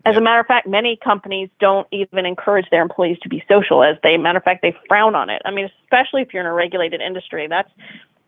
As 0.05 0.17
a 0.17 0.21
matter 0.21 0.41
of 0.41 0.47
fact, 0.47 0.67
many 0.67 0.97
companies 0.97 1.51
don't 1.61 1.87
even 1.91 2.25
encourage 2.25 2.71
their 2.71 2.83
employees 2.83 3.19
to 3.23 3.29
be 3.29 3.45
social. 3.49 3.83
As 3.83 3.97
they, 4.03 4.17
matter 4.17 4.39
of 4.39 4.45
fact, 4.45 4.63
they 4.63 4.75
frown 4.89 5.15
on 5.15 5.29
it. 5.29 5.43
I 5.45 5.51
mean, 5.51 5.69
especially 5.83 6.23
if 6.23 6.33
you're 6.33 6.43
in 6.43 6.47
a 6.47 6.53
regulated 6.53 7.01
industry. 7.01 7.47
That's 7.47 7.71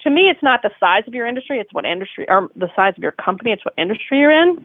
to 0.03 0.11
me, 0.11 0.29
it's 0.31 0.43
not 0.43 0.62
the 0.62 0.71
size 0.81 1.05
of 1.07 1.14
your 1.14 1.27
industry; 1.27 1.59
it's 1.59 1.73
what 1.73 1.85
industry 1.85 2.27
or 2.29 2.51
the 2.57 2.71
size 2.75 2.95
of 2.97 3.03
your 3.03 3.12
company. 3.12 3.53
It's 3.53 3.64
what 3.64 3.75
industry 3.79 4.18
you're 4.18 4.31
in. 4.31 4.64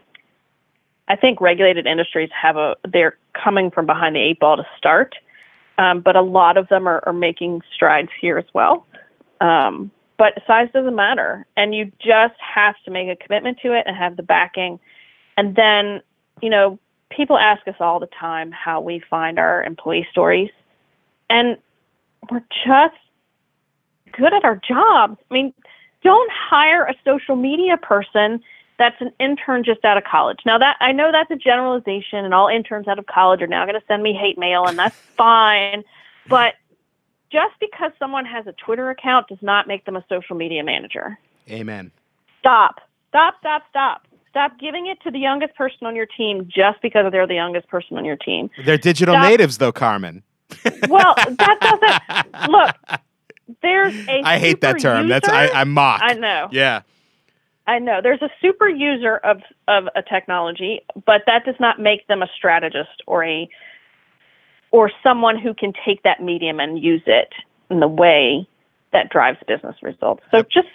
I 1.08 1.16
think 1.16 1.40
regulated 1.40 1.86
industries 1.86 2.30
have 2.30 2.56
a 2.56 2.74
they're 2.92 3.16
coming 3.32 3.70
from 3.70 3.86
behind 3.86 4.16
the 4.16 4.20
eight 4.20 4.40
ball 4.40 4.56
to 4.56 4.66
start, 4.76 5.14
um, 5.78 6.00
but 6.00 6.16
a 6.16 6.22
lot 6.22 6.56
of 6.56 6.68
them 6.68 6.88
are, 6.88 7.02
are 7.06 7.12
making 7.12 7.62
strides 7.72 8.10
here 8.20 8.38
as 8.38 8.46
well. 8.52 8.86
Um, 9.40 9.90
but 10.18 10.42
size 10.46 10.68
doesn't 10.72 10.96
matter, 10.96 11.46
and 11.56 11.74
you 11.74 11.92
just 11.98 12.34
have 12.40 12.74
to 12.84 12.90
make 12.90 13.08
a 13.08 13.16
commitment 13.16 13.58
to 13.62 13.72
it 13.72 13.84
and 13.86 13.96
have 13.96 14.16
the 14.16 14.22
backing. 14.22 14.80
And 15.36 15.54
then, 15.54 16.00
you 16.40 16.48
know, 16.48 16.78
people 17.10 17.38
ask 17.38 17.66
us 17.68 17.76
all 17.80 18.00
the 18.00 18.08
time 18.18 18.52
how 18.52 18.80
we 18.80 19.02
find 19.10 19.38
our 19.38 19.62
employee 19.64 20.06
stories, 20.10 20.50
and 21.30 21.56
we're 22.30 22.44
just 22.64 22.96
good 24.12 24.32
at 24.32 24.44
our 24.44 24.60
jobs. 24.66 25.18
I 25.30 25.34
mean, 25.34 25.54
don't 26.02 26.30
hire 26.32 26.84
a 26.84 26.94
social 27.04 27.36
media 27.36 27.76
person 27.76 28.42
that's 28.78 29.00
an 29.00 29.10
intern 29.18 29.64
just 29.64 29.84
out 29.84 29.96
of 29.96 30.04
college. 30.04 30.40
Now 30.44 30.58
that 30.58 30.76
I 30.80 30.92
know 30.92 31.10
that's 31.10 31.30
a 31.30 31.36
generalization 31.36 32.24
and 32.24 32.34
all 32.34 32.48
interns 32.48 32.88
out 32.88 32.98
of 32.98 33.06
college 33.06 33.40
are 33.42 33.46
now 33.46 33.64
going 33.64 33.78
to 33.78 33.86
send 33.88 34.02
me 34.02 34.12
hate 34.12 34.38
mail 34.38 34.66
and 34.66 34.78
that's 34.78 34.96
fine, 35.16 35.82
but 36.28 36.54
just 37.32 37.54
because 37.60 37.92
someone 37.98 38.24
has 38.24 38.46
a 38.46 38.52
Twitter 38.52 38.90
account 38.90 39.28
does 39.28 39.38
not 39.42 39.66
make 39.66 39.84
them 39.84 39.96
a 39.96 40.04
social 40.08 40.36
media 40.36 40.62
manager. 40.62 41.18
Amen. 41.50 41.90
Stop. 42.38 42.80
Stop, 43.08 43.34
stop, 43.40 43.62
stop. 43.70 44.06
Stop 44.36 44.58
giving 44.60 44.86
it 44.86 45.00
to 45.00 45.10
the 45.10 45.18
youngest 45.18 45.54
person 45.54 45.86
on 45.86 45.96
your 45.96 46.04
team 46.04 46.46
just 46.54 46.82
because 46.82 47.10
they're 47.10 47.26
the 47.26 47.36
youngest 47.36 47.66
person 47.68 47.96
on 47.96 48.04
your 48.04 48.16
team. 48.16 48.50
They're 48.66 48.76
digital 48.76 49.14
Stop. 49.14 49.30
natives, 49.30 49.56
though, 49.56 49.72
Carmen. 49.72 50.22
Well, 50.90 51.14
that 51.16 52.28
doesn't 52.30 52.50
look. 52.50 53.00
There's 53.62 53.94
a 54.06 54.20
I 54.24 54.38
hate 54.38 54.60
that 54.60 54.78
term. 54.78 55.08
That's 55.08 55.26
I, 55.26 55.44
user- 55.44 55.54
I 55.54 55.64
mock. 55.64 56.00
I 56.04 56.12
know. 56.12 56.48
Yeah. 56.52 56.82
I 57.66 57.78
know 57.78 58.00
there's 58.02 58.20
a 58.20 58.28
super 58.42 58.68
user 58.68 59.16
of 59.16 59.40
of 59.68 59.88
a 59.96 60.02
technology, 60.02 60.82
but 61.06 61.22
that 61.26 61.46
does 61.46 61.56
not 61.58 61.80
make 61.80 62.06
them 62.06 62.20
a 62.22 62.28
strategist 62.36 63.02
or 63.06 63.24
a 63.24 63.48
or 64.70 64.90
someone 65.02 65.38
who 65.38 65.54
can 65.54 65.72
take 65.84 66.02
that 66.02 66.22
medium 66.22 66.60
and 66.60 66.78
use 66.82 67.02
it 67.06 67.32
in 67.70 67.80
the 67.80 67.88
way 67.88 68.46
that 68.92 69.08
drives 69.08 69.38
business 69.48 69.76
results. 69.82 70.22
So 70.30 70.42
just 70.42 70.68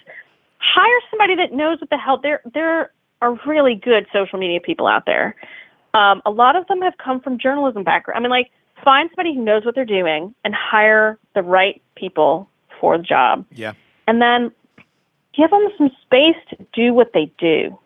hire 0.58 1.00
somebody 1.10 1.36
that 1.36 1.52
knows 1.52 1.80
what 1.80 1.90
the 1.90 1.98
hell 1.98 2.18
there 2.20 2.42
there 2.52 2.90
are 3.22 3.38
really 3.46 3.74
good 3.74 4.06
social 4.12 4.38
media 4.38 4.60
people 4.60 4.86
out 4.86 5.06
there. 5.06 5.34
Um, 5.94 6.20
a 6.26 6.30
lot 6.30 6.56
of 6.56 6.66
them 6.66 6.82
have 6.82 6.94
come 7.02 7.20
from 7.20 7.38
journalism 7.38 7.84
background. 7.84 8.18
I 8.18 8.20
mean, 8.20 8.30
like 8.30 8.50
find 8.84 9.08
somebody 9.10 9.34
who 9.34 9.42
knows 9.42 9.64
what 9.64 9.74
they're 9.74 9.84
doing 9.84 10.34
and 10.44 10.54
hire 10.54 11.18
the 11.34 11.42
right 11.42 11.80
people 11.94 12.48
for 12.80 12.98
the 12.98 13.04
job 13.04 13.46
Yeah. 13.52 13.72
and 14.08 14.20
then 14.20 14.50
give 15.34 15.50
them 15.50 15.68
some 15.78 15.90
space 16.02 16.36
to 16.50 16.56
do 16.72 16.92
what 16.92 17.12
they 17.14 17.30
do. 17.38 17.78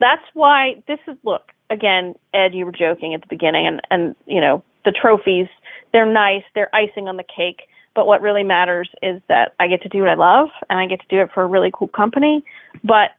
That's 0.00 0.22
why 0.34 0.82
this 0.88 0.98
is 1.06 1.16
look 1.22 1.52
again, 1.70 2.14
Ed. 2.32 2.54
You 2.54 2.64
were 2.66 2.72
joking 2.72 3.14
at 3.14 3.20
the 3.20 3.26
beginning, 3.28 3.66
and 3.66 3.80
and 3.90 4.16
you 4.26 4.40
know 4.40 4.62
the 4.84 4.92
trophies. 4.92 5.48
They're 5.92 6.10
nice. 6.10 6.42
They're 6.54 6.74
icing 6.74 7.08
on 7.08 7.16
the 7.16 7.24
cake. 7.24 7.68
But 7.94 8.06
what 8.06 8.20
really 8.20 8.42
matters 8.42 8.90
is 9.02 9.22
that 9.28 9.54
I 9.58 9.68
get 9.68 9.80
to 9.82 9.88
do 9.88 10.00
what 10.00 10.10
I 10.10 10.14
love, 10.14 10.48
and 10.68 10.78
I 10.78 10.86
get 10.86 11.00
to 11.00 11.06
do 11.08 11.20
it 11.22 11.30
for 11.32 11.42
a 11.42 11.46
really 11.46 11.70
cool 11.72 11.88
company. 11.88 12.44
But 12.84 13.12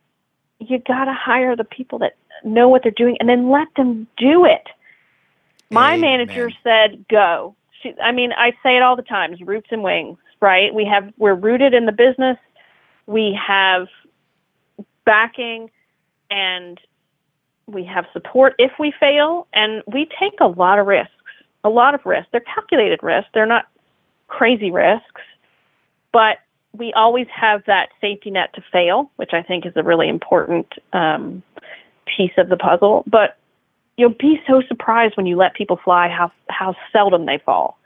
you 0.59 0.79
gotta 0.79 1.13
hire 1.13 1.55
the 1.55 1.63
people 1.63 1.99
that 1.99 2.15
know 2.43 2.69
what 2.69 2.83
they're 2.83 2.91
doing, 2.91 3.17
and 3.19 3.29
then 3.29 3.49
let 3.49 3.67
them 3.75 4.07
do 4.17 4.45
it. 4.45 4.67
My 5.69 5.93
Amen. 5.93 6.01
manager 6.01 6.51
said, 6.63 7.05
"Go." 7.09 7.55
She, 7.81 7.93
I 8.01 8.11
mean, 8.11 8.31
I 8.33 8.51
say 8.63 8.75
it 8.77 8.81
all 8.81 8.95
the 8.95 9.01
time: 9.01 9.33
is 9.33 9.41
roots 9.41 9.67
and 9.71 9.83
wings, 9.83 10.17
right? 10.39 10.73
We 10.73 10.85
have 10.85 11.11
we're 11.17 11.35
rooted 11.35 11.73
in 11.73 11.85
the 11.85 11.91
business. 11.91 12.37
We 13.05 13.33
have 13.45 13.87
backing, 15.05 15.69
and 16.29 16.79
we 17.67 17.83
have 17.85 18.05
support 18.13 18.55
if 18.57 18.71
we 18.79 18.93
fail, 18.99 19.47
and 19.53 19.83
we 19.87 20.09
take 20.19 20.39
a 20.39 20.47
lot 20.47 20.79
of 20.79 20.87
risks. 20.87 21.11
A 21.63 21.69
lot 21.69 21.95
of 21.95 22.05
risks. 22.05 22.29
They're 22.31 22.41
calculated 22.41 23.01
risks. 23.03 23.29
They're 23.33 23.45
not 23.45 23.67
crazy 24.27 24.71
risks, 24.71 25.21
but 26.11 26.37
we 26.73 26.93
always 26.93 27.27
have 27.33 27.63
that 27.65 27.89
safety 28.01 28.31
net 28.31 28.53
to 28.55 28.63
fail, 28.71 29.11
which 29.15 29.31
I 29.33 29.41
think 29.41 29.65
is 29.65 29.73
a 29.75 29.83
really 29.83 30.09
important 30.09 30.67
um, 30.93 31.43
piece 32.05 32.31
of 32.37 32.49
the 32.49 32.57
puzzle. 32.57 33.03
But 33.07 33.37
you'll 33.97 34.09
be 34.09 34.39
so 34.47 34.61
surprised 34.67 35.17
when 35.17 35.25
you 35.25 35.35
let 35.35 35.53
people 35.55 35.79
fly 35.83 36.07
how 36.07 36.31
how 36.49 36.75
seldom 36.91 37.25
they 37.25 37.39
fall. 37.39 37.77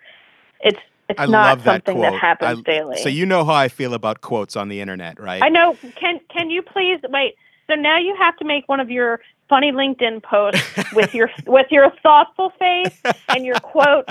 It's 0.59 0.79
it's 1.09 1.19
I 1.19 1.25
not 1.25 1.59
that 1.59 1.85
something 1.85 1.97
quote. 1.97 2.13
that 2.13 2.19
happens 2.19 2.59
I- 2.59 2.71
daily. 2.71 2.97
So 2.97 3.09
you 3.09 3.25
know 3.25 3.43
how 3.43 3.53
I 3.53 3.67
feel 3.67 3.93
about 3.93 4.21
quotes 4.21 4.55
on 4.55 4.69
the 4.69 4.81
internet, 4.81 5.19
right? 5.19 5.41
I 5.41 5.49
know. 5.49 5.77
Can 5.99 6.19
can 6.29 6.49
you 6.49 6.61
please 6.61 6.99
wait? 7.09 7.35
So 7.67 7.75
now 7.75 7.97
you 7.97 8.15
have 8.19 8.35
to 8.37 8.45
make 8.45 8.67
one 8.67 8.79
of 8.79 8.89
your 8.89 9.21
funny 9.49 9.71
LinkedIn 9.71 10.23
posts 10.23 10.61
with 10.93 11.13
your 11.13 11.29
with 11.45 11.67
your 11.71 11.91
thoughtful 12.03 12.51
face 12.59 13.01
and 13.29 13.45
your 13.45 13.59
quote 13.59 14.07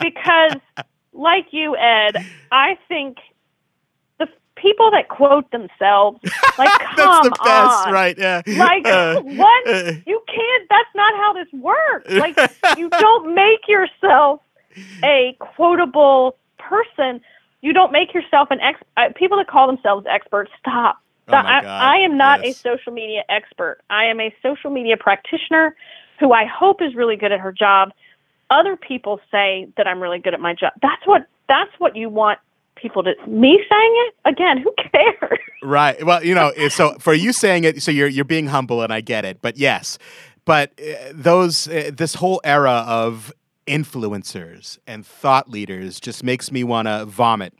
because, 0.00 0.56
like 1.12 1.46
you, 1.50 1.76
Ed, 1.76 2.16
I 2.50 2.78
think 2.88 3.18
people 4.60 4.90
that 4.90 5.08
quote 5.08 5.50
themselves, 5.50 6.18
like, 6.58 6.70
come 6.80 6.96
That's 6.96 7.28
the 7.28 7.36
best, 7.44 7.86
on. 7.86 7.92
right? 7.92 8.16
Yeah. 8.18 8.42
Like 8.46 8.86
Uh, 8.86 9.20
what? 9.42 9.68
uh. 9.68 9.92
You 10.06 10.22
can't. 10.26 10.68
That's 10.68 10.94
not 10.94 11.14
how 11.16 11.32
this 11.32 11.48
works. 11.52 12.10
Like 12.18 12.36
you 12.76 12.90
don't 12.90 13.34
make 13.34 13.66
yourself 13.68 14.40
a 15.04 15.36
quotable 15.40 16.36
person. 16.58 17.20
You 17.62 17.72
don't 17.72 17.92
make 17.92 18.12
yourself 18.14 18.48
an 18.50 18.60
ex. 18.60 18.80
Uh, 18.96 19.08
people 19.14 19.36
that 19.38 19.46
call 19.48 19.66
themselves 19.66 20.06
experts, 20.08 20.50
stop. 20.58 20.98
Oh 21.28 21.34
I, 21.34 21.60
I 21.60 21.96
am 21.98 22.16
not 22.16 22.44
yes. 22.44 22.56
a 22.56 22.58
social 22.60 22.92
media 22.92 23.22
expert. 23.28 23.78
I 23.90 24.04
am 24.06 24.18
a 24.20 24.34
social 24.42 24.70
media 24.70 24.96
practitioner 24.96 25.76
who 26.20 26.32
I 26.32 26.46
hope 26.46 26.80
is 26.82 26.94
really 26.94 27.16
good 27.16 27.32
at 27.32 27.40
her 27.40 27.52
job. 27.52 27.92
Other 28.50 28.76
people 28.76 29.20
say 29.30 29.68
that 29.76 29.86
I'm 29.86 30.00
really 30.00 30.18
good 30.18 30.32
at 30.34 30.40
my 30.40 30.54
job. 30.54 30.72
That's 30.80 31.06
what 31.06 31.26
that's 31.48 31.70
what 31.78 31.96
you 31.96 32.08
want 32.08 32.38
people 32.80 33.02
to 33.02 33.14
me 33.26 33.62
saying 33.70 34.06
it 34.06 34.14
again. 34.24 34.58
Who 34.58 34.72
cares? 34.92 35.38
Right. 35.60 36.06
Well, 36.06 36.24
you 36.24 36.36
know, 36.36 36.52
so 36.68 36.94
for 37.00 37.12
you 37.12 37.32
saying 37.32 37.64
it, 37.64 37.82
so 37.82 37.90
you're 37.90 38.06
you're 38.06 38.24
being 38.24 38.46
humble, 38.46 38.80
and 38.80 38.92
I 38.92 39.00
get 39.00 39.24
it. 39.24 39.42
But 39.42 39.56
yes, 39.56 39.98
but 40.44 40.70
uh, 40.80 41.10
those 41.12 41.66
uh, 41.66 41.90
this 41.92 42.14
whole 42.14 42.40
era 42.44 42.84
of 42.86 43.32
influencers 43.66 44.78
and 44.86 45.04
thought 45.04 45.50
leaders 45.50 46.00
just 46.00 46.22
makes 46.24 46.50
me 46.50 46.64
want 46.64 46.86
to 46.88 47.04
vomit. 47.06 47.52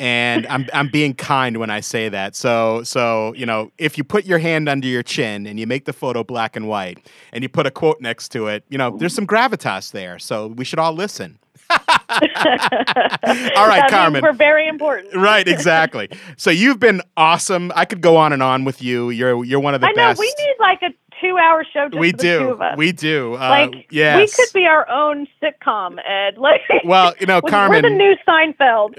And 0.00 0.46
I'm 0.48 0.66
I'm 0.72 0.88
being 0.88 1.14
kind 1.14 1.58
when 1.58 1.70
I 1.70 1.80
say 1.80 2.08
that. 2.08 2.34
So 2.34 2.82
so 2.82 3.34
you 3.34 3.46
know, 3.46 3.70
if 3.78 3.96
you 3.96 4.04
put 4.04 4.24
your 4.24 4.38
hand 4.38 4.68
under 4.68 4.88
your 4.88 5.02
chin 5.02 5.46
and 5.46 5.60
you 5.60 5.66
make 5.66 5.84
the 5.84 5.92
photo 5.92 6.24
black 6.24 6.56
and 6.56 6.66
white, 6.66 7.06
and 7.32 7.42
you 7.44 7.48
put 7.48 7.66
a 7.66 7.70
quote 7.70 8.00
next 8.00 8.30
to 8.30 8.48
it, 8.48 8.64
you 8.68 8.78
know, 8.78 8.96
there's 8.96 9.14
some 9.14 9.26
gravitas 9.26 9.92
there. 9.92 10.18
So 10.18 10.48
we 10.48 10.64
should 10.64 10.78
all 10.78 10.94
listen. 10.94 11.38
All 13.56 13.68
right, 13.68 13.88
Carmen. 13.90 14.22
We're 14.22 14.32
very 14.32 14.68
important. 14.68 15.14
Right, 15.14 15.46
exactly. 15.46 16.08
so 16.36 16.50
you've 16.50 16.78
been 16.80 17.00
awesome. 17.16 17.72
I 17.74 17.84
could 17.84 18.00
go 18.00 18.16
on 18.16 18.32
and 18.32 18.42
on 18.42 18.64
with 18.64 18.82
you. 18.82 19.10
You're 19.10 19.44
you're 19.44 19.60
one 19.60 19.74
of 19.74 19.80
the 19.80 19.88
I 19.88 19.90
know 19.90 20.08
best. 20.10 20.20
we 20.20 20.26
need 20.38 20.54
like 20.60 20.82
a 20.82 20.90
two-hour 21.24 21.64
show 21.72 21.88
just 21.88 21.98
we 21.98 22.12
two 22.12 22.18
do. 22.18 22.48
of 22.50 22.60
us. 22.60 22.76
We 22.76 22.92
do. 22.92 23.34
Uh, 23.34 23.48
like 23.48 23.86
yes. 23.90 24.18
we 24.18 24.44
could 24.44 24.52
be 24.52 24.66
our 24.66 24.88
own 24.88 25.26
sitcom, 25.42 25.98
Ed. 26.04 26.38
Like 26.38 26.60
Well, 26.84 27.14
you 27.18 27.26
know, 27.26 27.40
Carmen. 27.48 27.82
we're 27.82 27.90
the 27.90 27.96
new 27.96 28.16
Seinfeld. 28.26 28.94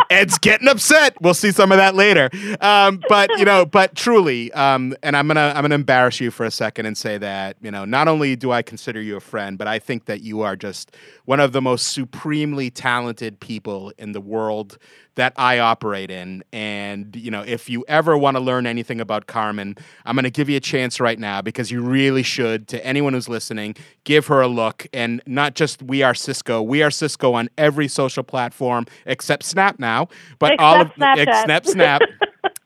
Ed's 0.10 0.38
getting 0.38 0.68
upset. 0.68 1.16
We'll 1.20 1.34
see 1.34 1.52
some 1.52 1.72
of 1.72 1.78
that 1.78 1.94
later. 1.94 2.30
Um, 2.60 3.00
but 3.08 3.30
you 3.38 3.44
know, 3.44 3.64
but 3.64 3.94
truly, 3.94 4.52
um, 4.52 4.96
and 5.02 5.16
I'm 5.16 5.26
gonna 5.28 5.52
I'm 5.54 5.62
gonna 5.62 5.74
embarrass 5.74 6.20
you 6.20 6.30
for 6.30 6.44
a 6.44 6.50
second 6.50 6.86
and 6.86 6.96
say 6.96 7.18
that 7.18 7.56
you 7.62 7.70
know, 7.70 7.84
not 7.84 8.08
only 8.08 8.36
do 8.36 8.52
I 8.52 8.62
consider 8.62 9.00
you 9.00 9.16
a 9.16 9.20
friend, 9.20 9.56
but 9.58 9.68
I 9.68 9.78
think 9.78 10.06
that 10.06 10.22
you 10.22 10.42
are 10.42 10.56
just 10.56 10.96
one 11.24 11.40
of 11.40 11.52
the 11.52 11.62
most 11.62 11.92
supremely 11.92 12.70
talented 12.70 13.40
people 13.40 13.92
in 13.98 14.12
the 14.12 14.20
world 14.20 14.78
that 15.16 15.32
I 15.36 15.58
operate 15.60 16.10
in. 16.10 16.42
And 16.52 17.14
you 17.14 17.30
know, 17.30 17.42
if 17.42 17.68
you 17.70 17.84
ever 17.88 18.18
want 18.18 18.36
to 18.36 18.40
learn 18.42 18.66
anything 18.66 19.00
about 19.00 19.26
Carmen, 19.26 19.76
I'm 20.04 20.16
gonna 20.16 20.30
give 20.30 20.48
you 20.48 20.56
a 20.56 20.60
chance 20.64 20.98
right 20.98 21.18
now 21.18 21.40
because 21.40 21.70
you 21.70 21.80
really 21.80 22.22
should. 22.24 22.66
To 22.68 22.84
anyone 22.84 23.12
who's 23.12 23.28
listening, 23.28 23.76
give 24.02 24.26
her 24.26 24.40
a 24.40 24.48
look, 24.48 24.86
and 24.92 25.22
not 25.26 25.54
just 25.54 25.82
We 25.82 26.02
Are 26.02 26.14
Cisco. 26.14 26.60
We 26.62 26.82
Are 26.82 26.90
Cisco 26.90 27.34
on 27.34 27.48
every 27.56 27.86
social 27.86 28.24
platform 28.24 28.86
except 29.06 29.44
Snap 29.44 29.78
now, 29.78 30.08
but 30.38 30.58
all 30.58 30.80
of 30.80 30.90
Except 30.96 31.18
Snapchat. 31.18 31.44
Snap 31.44 31.66
Snap. 31.66 32.02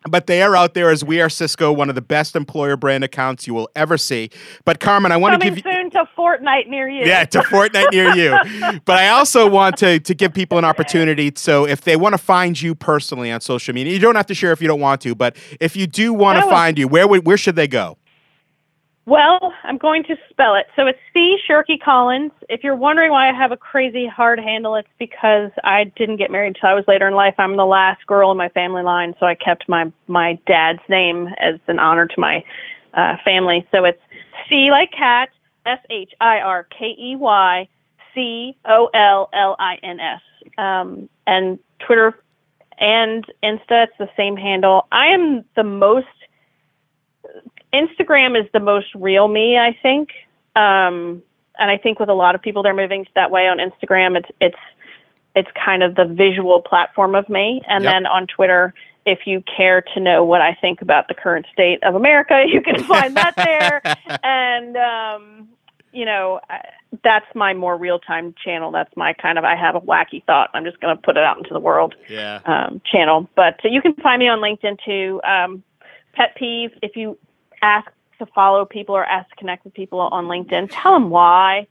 But 0.09 0.27
they 0.27 0.43
are 0.43 0.57
out 0.57 0.75
there 0.75 0.91
as 0.91 1.05
We 1.05 1.21
Are 1.21 1.29
Cisco, 1.29 1.71
one 1.73 1.89
of 1.89 1.95
the 1.95 2.01
best 2.01 2.35
employer 2.35 2.77
brand 2.77 3.05
accounts 3.05 3.47
you 3.47 3.53
will 3.53 3.69
ever 3.77 3.99
see. 3.99 4.31
But 4.65 4.81
Carmen, 4.81 5.13
I 5.13 5.17
want 5.17 5.41
to 5.41 5.47
give 5.47 5.59
you 5.59 5.63
to 5.91 6.05
Fortnite 6.17 6.69
near 6.69 6.89
you. 6.89 7.07
yeah, 7.07 7.25
to 7.27 7.41
Fortnite 7.41 7.91
near 7.91 8.09
you. 8.11 8.37
But 8.85 8.99
I 8.99 9.09
also 9.09 9.49
want 9.49 9.77
to 9.79 9.99
to 10.01 10.15
give 10.15 10.33
people 10.33 10.59
an 10.59 10.65
opportunity. 10.65 11.33
So 11.37 11.67
if 11.67 11.83
they 11.83 11.97
want 11.97 12.15
to 12.15 12.19
find 12.19 12.61
you 12.61 12.75
personally 12.75 13.31
on 13.31 13.41
social 13.41 13.75
media, 13.75 13.93
you 13.93 13.99
don't 13.99 14.17
have 14.17 14.27
to 14.27 14.35
share 14.35 14.53
if 14.53 14.61
you 14.63 14.69
don't 14.69 14.81
want 14.81 15.01
to. 15.03 15.15
But 15.15 15.37
if 15.61 15.77
you 15.77 15.87
do 15.87 16.13
want 16.15 16.37
to 16.39 16.45
No. 16.45 16.51
find 16.51 16.79
you, 16.79 16.89
where 16.89 17.07
would 17.09 17.27
where 17.27 17.37
should 17.37 17.57
they 17.57 17.69
go? 17.69 17.97
Well, 19.07 19.55
I'm 19.65 19.79
going 19.79 20.05
to 20.05 20.17
spell 20.29 20.55
it. 20.55 20.67
So 20.77 20.87
it's 20.87 20.99
C 21.15 21.39
Shirkey 21.49 21.81
Collins. 21.83 22.31
If 22.51 22.63
you're 22.63 22.77
wondering 22.77 23.11
why 23.11 23.31
I 23.31 23.33
have 23.33 23.53
a 23.53 23.57
crazy 23.57 24.07
hard 24.07 24.39
handle, 24.39 24.75
it's 24.77 24.89
because 24.99 25.51
I 25.65 25.85
didn't 25.85 26.17
get 26.19 26.31
married 26.31 26.49
until 26.57 26.69
I 26.69 26.75
was 26.75 26.85
later 26.87 27.09
in 27.09 27.15
life. 27.15 27.35
I'm 27.39 27.57
the 27.57 27.65
last 27.65 28.07
girl 28.07 28.31
in 28.31 28.37
my 28.37 28.51
family 28.51 28.83
line, 28.83 29.15
so 29.19 29.25
I 29.25 29.35
kept 29.35 29.67
my 29.67 29.91
my 30.09 30.39
dad's 30.47 30.81
name 30.91 31.29
as 31.39 31.55
an 31.69 31.79
honor 31.79 32.07
to 32.07 32.21
my 32.21 32.45
uh, 32.93 33.17
family. 33.25 33.67
So 33.73 33.85
it's 33.87 34.01
C 34.49 34.71
like 34.71 34.93
cat, 34.93 35.31
S 35.69 35.81
H 35.91 36.13
I 36.21 36.41
R 36.41 36.65
K 36.65 36.97
E 36.99 37.17
Y, 37.17 37.69
C 38.15 38.57
O 38.65 38.87
L 38.95 39.29
L 39.33 39.57
I 39.59 39.77
N 39.83 40.01
S. 40.01 40.21
Um, 40.57 41.09
and 41.27 41.59
Twitter 41.79 42.19
and 42.79 43.25
Insta, 43.43 43.85
it's 43.85 43.99
the 43.99 44.09
same 44.17 44.37
handle. 44.37 44.87
I 44.91 45.09
am 45.09 45.45
the 45.57 45.65
most 45.65 46.07
Instagram 47.73 48.41
is 48.41 48.49
the 48.53 48.61
most 48.61 48.87
real 48.95 49.29
me, 49.29 49.59
I 49.59 49.77
think. 49.83 50.11
Um, 50.57 51.23
and 51.59 51.71
I 51.71 51.77
think 51.77 52.01
with 52.01 52.09
a 52.09 52.15
lot 52.15 52.35
of 52.35 52.43
people, 52.43 52.63
they're 52.63 52.75
moving 52.75 53.07
that 53.15 53.31
way 53.31 53.49
on 53.49 53.59
Instagram. 53.59 54.17
It's 54.17 54.29
it's 54.41 54.57
it's 55.35 55.49
kind 55.63 55.83
of 55.83 55.95
the 55.95 56.05
visual 56.05 56.63
platform 56.63 57.15
of 57.15 57.29
me. 57.29 57.63
And 57.69 57.85
Yep. 57.85 57.93
then 57.93 58.07
on 58.07 58.27
Twitter, 58.27 58.75
if 59.07 59.27
you 59.27 59.43
care 59.57 59.83
to 59.95 60.01
know 60.01 60.25
what 60.25 60.41
I 60.41 60.55
think 60.55 60.83
about 60.83 61.09
the 61.09 61.15
current 61.15 61.47
state 61.53 61.83
of 61.83 61.95
America, 61.95 62.45
you 62.49 62.61
can 62.61 62.83
find 62.85 63.17
that 63.17 63.35
there. 63.37 63.83
and 64.23 64.77
um, 64.77 65.49
you 65.99 66.05
know, 66.05 66.41
that's 67.03 67.27
my 67.35 67.53
more 67.55 67.77
real 67.77 67.99
time 67.99 68.33
channel. 68.45 68.71
That's 68.71 68.97
my 68.97 69.13
kind 69.15 69.37
of 69.37 69.43
I 69.43 69.57
have 69.57 69.75
a 69.75 69.81
wacky 69.81 70.25
thought. 70.25 70.49
I'm 70.55 70.65
just 70.65 70.79
going 70.81 70.97
to 70.97 71.03
put 71.03 71.17
it 71.17 71.25
out 71.25 71.37
into 71.39 71.53
the 71.53 71.59
world 71.59 71.97
Yeah. 72.09 72.41
um, 72.47 72.81
channel. 72.91 73.29
But 73.35 73.59
uh, 73.65 73.69
you 73.69 73.83
can 73.83 73.95
find 73.95 74.21
me 74.21 74.29
on 74.29 74.39
LinkedIn 74.39 74.79
too. 74.85 75.21
Um, 75.25 75.65
pet 76.13 76.37
peeve: 76.37 76.71
if 76.83 76.95
you 76.95 77.19
ask 77.63 77.91
to 78.21 78.27
follow 78.27 78.65
people 78.65 78.95
or 78.95 79.05
ask 79.05 79.29
to 79.31 79.37
connect 79.37 79.65
with 79.65 79.75
people 79.75 79.99
on 79.99 80.27
LinkedIn, 80.27 80.69
tell 80.71 80.93
them 80.93 81.11
why. 81.11 81.67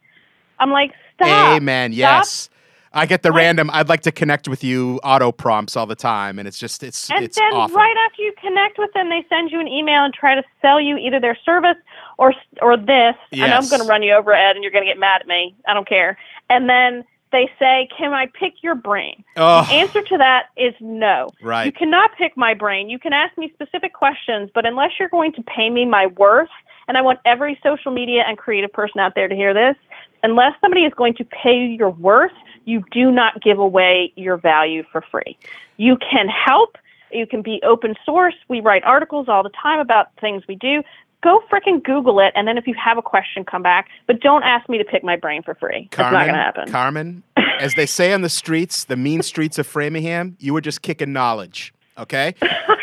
I'm 0.60 0.72
like, 0.72 0.92
stop. 1.16 1.56
Amen. 1.56 1.94
Stop. 1.94 2.57
Yes. 2.94 3.02
I 3.02 3.06
get 3.06 3.24
the 3.24 3.32
random. 3.32 3.70
I'd 3.74 3.90
like 3.90 4.02
to 4.02 4.12
connect 4.12 4.48
with 4.48 4.64
you 4.64 5.00
auto 5.04 5.32
prompts 5.32 5.76
all 5.76 5.86
the 5.86 5.96
time, 5.96 6.40
and 6.40 6.48
it's 6.48 6.60
just 6.60 6.84
it's 6.84 7.10
And 7.10 7.24
it's 7.24 7.38
then 7.38 7.54
awful. 7.54 7.76
right 7.76 7.96
after 8.06 8.22
you 8.22 8.34
connect 8.42 8.78
with 8.78 8.92
them, 8.94 9.10
they 9.10 9.26
send 9.30 9.52
you 9.52 9.60
an 9.60 9.68
email 9.68 10.04
and 10.04 10.14
try 10.14 10.36
to 10.36 10.44
sell 10.62 10.80
you 10.80 10.98
either 10.98 11.20
their 11.20 11.38
service 11.46 11.78
or 12.18 12.34
or 12.62 12.78
this. 12.78 13.16
And 13.32 13.54
I'm 13.54 13.68
going 13.70 13.82
to 13.82 13.88
run 13.88 14.04
you 14.04 14.14
over, 14.14 14.34
Ed, 14.34 14.56
and 14.56 14.64
you're 14.64 14.72
going 14.72 14.86
to 14.86 14.90
get 14.90 15.00
mad 15.00 15.22
at 15.22 15.28
me. 15.28 15.56
I 15.68 15.74
don't 15.74 15.88
care. 15.88 16.18
And 16.50 16.70
then 16.70 17.04
they 17.32 17.50
say, 17.60 17.90
"Can 17.98 18.14
I 18.14 18.28
pick 18.28 18.64
your 18.64 18.76
brain?" 18.76 19.24
Oh. 19.36 19.66
The 19.66 19.74
answer 19.74 20.02
to 20.02 20.18
that 20.18 20.48
is 20.56 20.74
no. 20.80 21.30
Right. 21.42 21.66
You 21.66 21.72
cannot 21.72 22.12
pick 22.18 22.38
my 22.38 22.54
brain. 22.54 22.90
You 22.90 23.00
can 23.00 23.14
ask 23.14 23.38
me 23.38 23.52
specific 23.54 23.94
questions, 23.94 24.50
but 24.54 24.66
unless 24.66 24.92
you're 25.00 25.10
going 25.10 25.34
to 25.34 25.44
pay 25.44 25.70
me 25.70 25.86
my 25.86 26.08
worth, 26.08 26.50
and 26.88 26.98
I 26.98 27.02
want 27.02 27.20
every 27.26 27.60
social 27.62 27.92
media 27.92 28.24
and 28.26 28.38
creative 28.38 28.72
person 28.72 29.00
out 29.00 29.14
there 29.14 29.28
to 29.28 29.36
hear 29.36 29.54
this, 29.54 29.76
unless 30.24 30.54
somebody 30.62 30.86
is 30.86 30.94
going 30.96 31.16
to 31.16 31.26
pay 31.26 31.54
you 31.58 31.68
your 31.78 31.90
worth, 31.90 32.32
you 32.68 32.84
do 32.92 33.10
not 33.10 33.42
give 33.42 33.60
away 33.60 34.12
your 34.18 34.36
value 34.36 34.84
for 34.92 35.02
free. 35.02 35.38
You 35.78 35.98
can 35.98 36.28
help. 36.28 36.78
You 37.12 37.26
can 37.26 37.42
be 37.42 37.62
open 37.64 37.96
source. 38.06 38.36
We 38.50 38.60
write 38.60 38.84
articles 38.84 39.30
all 39.30 39.42
the 39.42 39.52
time 39.62 39.80
about 39.80 40.10
things 40.20 40.44
we 40.50 40.56
do. 40.56 40.84
Go 41.24 41.42
frickin' 41.50 41.82
Google 41.82 42.20
it, 42.20 42.34
and 42.36 42.46
then 42.46 42.58
if 42.58 42.68
you 42.68 42.76
have 42.76 42.98
a 42.98 43.02
question, 43.02 43.46
come 43.46 43.64
back. 43.64 43.88
But 44.06 44.20
don't 44.20 44.44
ask 44.44 44.68
me 44.68 44.78
to 44.78 44.84
pick 44.84 45.02
my 45.02 45.16
brain 45.16 45.44
for 45.44 45.56
free. 45.56 45.88
Carmen, 45.92 46.14
it's 46.14 46.14
not 46.14 46.26
going 46.26 46.36
to 46.36 46.44
happen. 46.44 46.72
Carmen, 46.72 47.24
as 47.60 47.74
they 47.76 47.86
say 47.86 48.12
on 48.12 48.22
the 48.22 48.30
streets, 48.30 48.84
the 48.84 48.98
mean 48.98 49.24
streets 49.24 49.58
of 49.58 49.66
Framingham, 49.66 50.36
you 50.40 50.54
were 50.54 50.62
just 50.62 50.82
kicking 50.82 51.14
knowledge. 51.14 51.74
Okay, 51.98 52.36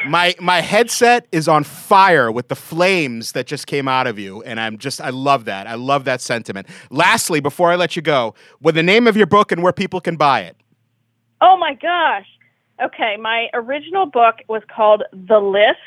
my 0.08 0.34
my 0.40 0.60
headset 0.60 1.26
is 1.30 1.46
on 1.46 1.64
fire 1.64 2.32
with 2.32 2.48
the 2.48 2.56
flames 2.56 3.32
that 3.32 3.46
just 3.46 3.66
came 3.66 3.86
out 3.86 4.06
of 4.06 4.18
you, 4.18 4.42
and 4.42 4.58
I'm 4.58 4.78
just 4.78 5.00
I 5.00 5.10
love 5.10 5.44
that. 5.44 5.66
I 5.66 5.74
love 5.74 6.04
that 6.04 6.20
sentiment. 6.20 6.66
Lastly, 6.90 7.40
before 7.40 7.70
I 7.70 7.76
let 7.76 7.96
you 7.96 8.02
go, 8.02 8.34
with 8.60 8.74
the 8.74 8.82
name 8.82 9.06
of 9.06 9.16
your 9.16 9.26
book 9.26 9.52
and 9.52 9.62
where 9.62 9.72
people 9.72 10.00
can 10.00 10.16
buy 10.16 10.40
it. 10.40 10.56
Oh 11.40 11.56
my 11.56 11.74
gosh. 11.74 12.26
Okay, 12.82 13.16
my 13.20 13.48
original 13.54 14.06
book 14.06 14.36
was 14.48 14.62
called 14.74 15.04
The 15.12 15.38
List 15.38 15.78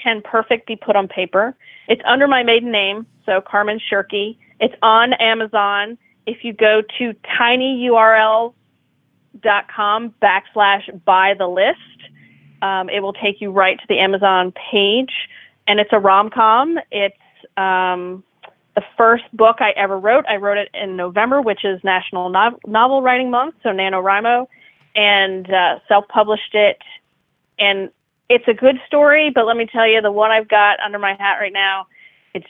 Can 0.00 0.22
Perfect 0.22 0.68
Be 0.68 0.76
Put 0.76 0.94
on 0.94 1.08
Paper? 1.08 1.56
It's 1.88 2.02
under 2.06 2.28
my 2.28 2.44
maiden 2.44 2.70
name, 2.70 3.04
so 3.26 3.40
Carmen 3.40 3.80
Shirkey. 3.80 4.36
It's 4.60 4.74
on 4.80 5.14
Amazon. 5.14 5.98
If 6.26 6.44
you 6.44 6.52
go 6.52 6.82
to 6.98 7.14
tinyurl 7.38 8.54
amazon.com 9.44 10.14
backslash 10.22 11.04
buy 11.04 11.34
the 11.36 11.46
list. 11.46 11.78
Um, 12.64 12.88
it 12.88 13.00
will 13.00 13.12
take 13.12 13.42
you 13.42 13.50
right 13.50 13.78
to 13.78 13.86
the 13.88 13.98
Amazon 13.98 14.52
page, 14.72 15.14
and 15.68 15.78
it's 15.80 15.92
a 15.92 15.98
rom 15.98 16.30
com. 16.30 16.78
It's 16.90 17.14
um, 17.58 18.24
the 18.74 18.82
first 18.96 19.24
book 19.34 19.56
I 19.60 19.70
ever 19.76 19.98
wrote. 19.98 20.24
I 20.26 20.36
wrote 20.36 20.56
it 20.56 20.70
in 20.72 20.96
November, 20.96 21.42
which 21.42 21.62
is 21.64 21.76
National 21.84 22.30
Nov- 22.30 22.58
Novel 22.66 23.02
Writing 23.02 23.30
Month, 23.30 23.56
so 23.62 23.68
NaNoWriMo, 23.68 24.46
and 24.96 25.44
uh, 25.52 25.78
self 25.88 26.08
published 26.08 26.54
it. 26.54 26.78
And 27.58 27.90
it's 28.30 28.48
a 28.48 28.54
good 28.54 28.80
story, 28.86 29.30
but 29.34 29.44
let 29.46 29.56
me 29.56 29.66
tell 29.66 29.86
you, 29.86 30.00
the 30.00 30.10
one 30.10 30.30
I've 30.30 30.48
got 30.48 30.80
under 30.80 30.98
my 30.98 31.14
hat 31.14 31.36
right 31.40 31.52
now, 31.52 31.86
it's 32.32 32.48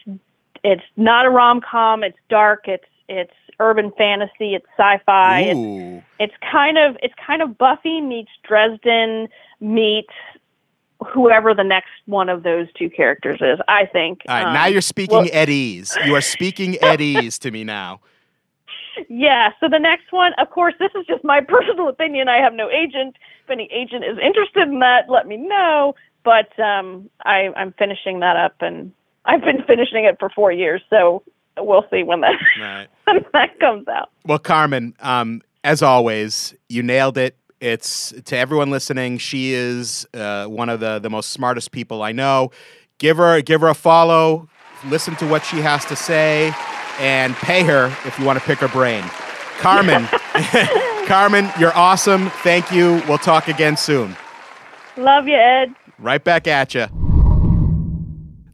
it's 0.62 0.84
not 0.96 1.26
a 1.26 1.30
rom 1.30 1.60
com. 1.60 2.04
It's 2.04 2.18
dark. 2.28 2.68
It's 2.68 2.84
it's 3.08 3.34
urban 3.60 3.92
fantasy. 3.98 4.54
It's 4.54 4.66
sci-fi. 4.78 5.40
It's, 5.40 6.04
it's 6.20 6.34
kind 6.50 6.78
of 6.78 6.96
it's 7.02 7.14
kind 7.26 7.42
of 7.42 7.58
Buffy 7.58 8.00
meets 8.00 8.30
Dresden 8.46 9.28
meets 9.64 10.12
whoever 11.12 11.54
the 11.54 11.64
next 11.64 11.90
one 12.06 12.28
of 12.28 12.42
those 12.44 12.66
two 12.74 12.88
characters 12.88 13.38
is. 13.40 13.58
I 13.68 13.86
think. 13.86 14.22
All 14.28 14.34
right, 14.34 14.46
Um, 14.46 14.54
now 14.54 14.66
you're 14.66 14.80
speaking 14.80 15.16
well- 15.24 15.28
at 15.32 15.48
ease. 15.48 15.96
You 16.04 16.14
are 16.14 16.20
speaking 16.20 16.76
at 16.82 17.00
ease 17.00 17.38
to 17.40 17.50
me 17.50 17.64
now. 17.64 18.00
Yeah. 19.08 19.50
So 19.60 19.68
the 19.68 19.78
next 19.80 20.12
one, 20.12 20.32
of 20.34 20.50
course, 20.50 20.74
this 20.78 20.92
is 20.94 21.04
just 21.06 21.24
my 21.24 21.40
personal 21.48 21.88
opinion. 21.88 22.28
I 22.28 22.38
have 22.38 22.54
no 22.54 22.70
agent. 22.70 23.16
If 23.44 23.50
any 23.50 23.68
agent 23.72 24.04
is 24.04 24.18
interested 24.18 24.68
in 24.68 24.78
that, 24.80 25.10
let 25.10 25.26
me 25.26 25.36
know. 25.36 25.94
But 26.22 26.58
um, 26.58 27.10
I, 27.24 27.50
I'm 27.56 27.72
finishing 27.72 28.20
that 28.20 28.36
up, 28.36 28.54
and 28.60 28.92
I've 29.24 29.42
been 29.42 29.62
finishing 29.66 30.04
it 30.04 30.16
for 30.18 30.30
four 30.30 30.52
years. 30.52 30.80
So 30.88 31.22
we'll 31.58 31.84
see 31.90 32.02
when 32.02 32.20
that 32.22 32.36
Right. 32.60 32.86
when 33.04 33.24
that 33.32 33.58
comes 33.60 33.88
out. 33.88 34.10
Well, 34.24 34.38
Carmen, 34.38 34.94
um, 35.00 35.42
as 35.64 35.82
always, 35.82 36.54
you 36.68 36.82
nailed 36.82 37.18
it. 37.18 37.36
It's 37.64 38.12
to 38.26 38.36
everyone 38.36 38.70
listening. 38.70 39.16
She 39.16 39.54
is 39.54 40.06
uh, 40.12 40.44
one 40.44 40.68
of 40.68 40.80
the 40.80 40.98
the 40.98 41.08
most 41.08 41.30
smartest 41.30 41.72
people 41.72 42.02
I 42.02 42.12
know. 42.12 42.50
Give 42.98 43.16
her 43.16 43.40
give 43.40 43.62
her 43.62 43.68
a 43.68 43.74
follow. 43.74 44.50
Listen 44.84 45.16
to 45.16 45.26
what 45.26 45.46
she 45.46 45.62
has 45.62 45.82
to 45.86 45.96
say, 45.96 46.52
and 46.98 47.34
pay 47.36 47.62
her 47.62 47.86
if 48.04 48.18
you 48.18 48.26
want 48.26 48.38
to 48.38 48.44
pick 48.44 48.58
her 48.58 48.68
brain. 48.68 49.02
Carmen, 49.60 50.06
Carmen, 51.06 51.50
you're 51.58 51.74
awesome. 51.74 52.28
Thank 52.42 52.70
you. 52.70 53.02
We'll 53.08 53.16
talk 53.16 53.48
again 53.48 53.78
soon. 53.78 54.14
Love 54.98 55.26
you, 55.26 55.36
Ed. 55.36 55.74
Right 55.98 56.22
back 56.22 56.46
at 56.46 56.74
you. 56.74 56.84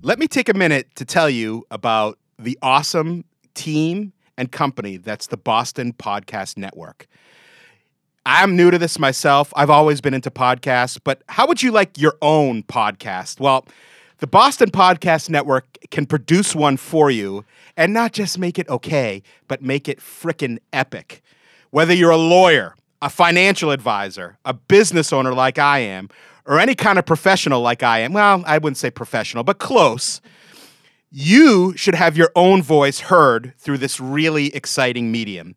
Let 0.02 0.20
me 0.20 0.28
take 0.28 0.48
a 0.48 0.54
minute 0.54 0.86
to 0.94 1.04
tell 1.04 1.28
you 1.28 1.66
about 1.72 2.16
the 2.38 2.56
awesome 2.62 3.24
team 3.54 4.12
and 4.38 4.52
company 4.52 4.98
that's 4.98 5.26
the 5.26 5.36
Boston 5.36 5.94
Podcast 5.94 6.56
Network. 6.56 7.08
I'm 8.26 8.54
new 8.54 8.70
to 8.70 8.78
this 8.78 8.98
myself. 8.98 9.52
I've 9.56 9.70
always 9.70 10.00
been 10.00 10.12
into 10.12 10.30
podcasts, 10.30 10.98
but 11.02 11.22
how 11.28 11.46
would 11.46 11.62
you 11.62 11.72
like 11.72 11.98
your 11.98 12.16
own 12.20 12.62
podcast? 12.62 13.40
Well, 13.40 13.66
the 14.18 14.26
Boston 14.26 14.70
Podcast 14.70 15.30
Network 15.30 15.78
can 15.90 16.04
produce 16.04 16.54
one 16.54 16.76
for 16.76 17.10
you 17.10 17.46
and 17.78 17.94
not 17.94 18.12
just 18.12 18.38
make 18.38 18.58
it 18.58 18.68
okay, 18.68 19.22
but 19.48 19.62
make 19.62 19.88
it 19.88 19.98
frickin' 19.98 20.58
epic. 20.72 21.22
Whether 21.70 21.94
you're 21.94 22.10
a 22.10 22.18
lawyer, 22.18 22.76
a 23.00 23.08
financial 23.08 23.70
advisor, 23.70 24.36
a 24.44 24.52
business 24.52 25.12
owner 25.12 25.32
like 25.32 25.58
I 25.58 25.78
am, 25.78 26.10
or 26.44 26.58
any 26.58 26.74
kind 26.74 26.98
of 26.98 27.06
professional 27.06 27.62
like 27.62 27.82
I 27.82 28.00
am, 28.00 28.12
well, 28.12 28.44
I 28.46 28.58
wouldn't 28.58 28.76
say 28.76 28.90
professional, 28.90 29.44
but 29.44 29.58
close, 29.58 30.20
you 31.10 31.74
should 31.76 31.94
have 31.94 32.18
your 32.18 32.30
own 32.36 32.62
voice 32.62 33.00
heard 33.00 33.54
through 33.56 33.78
this 33.78 33.98
really 33.98 34.54
exciting 34.54 35.10
medium. 35.10 35.54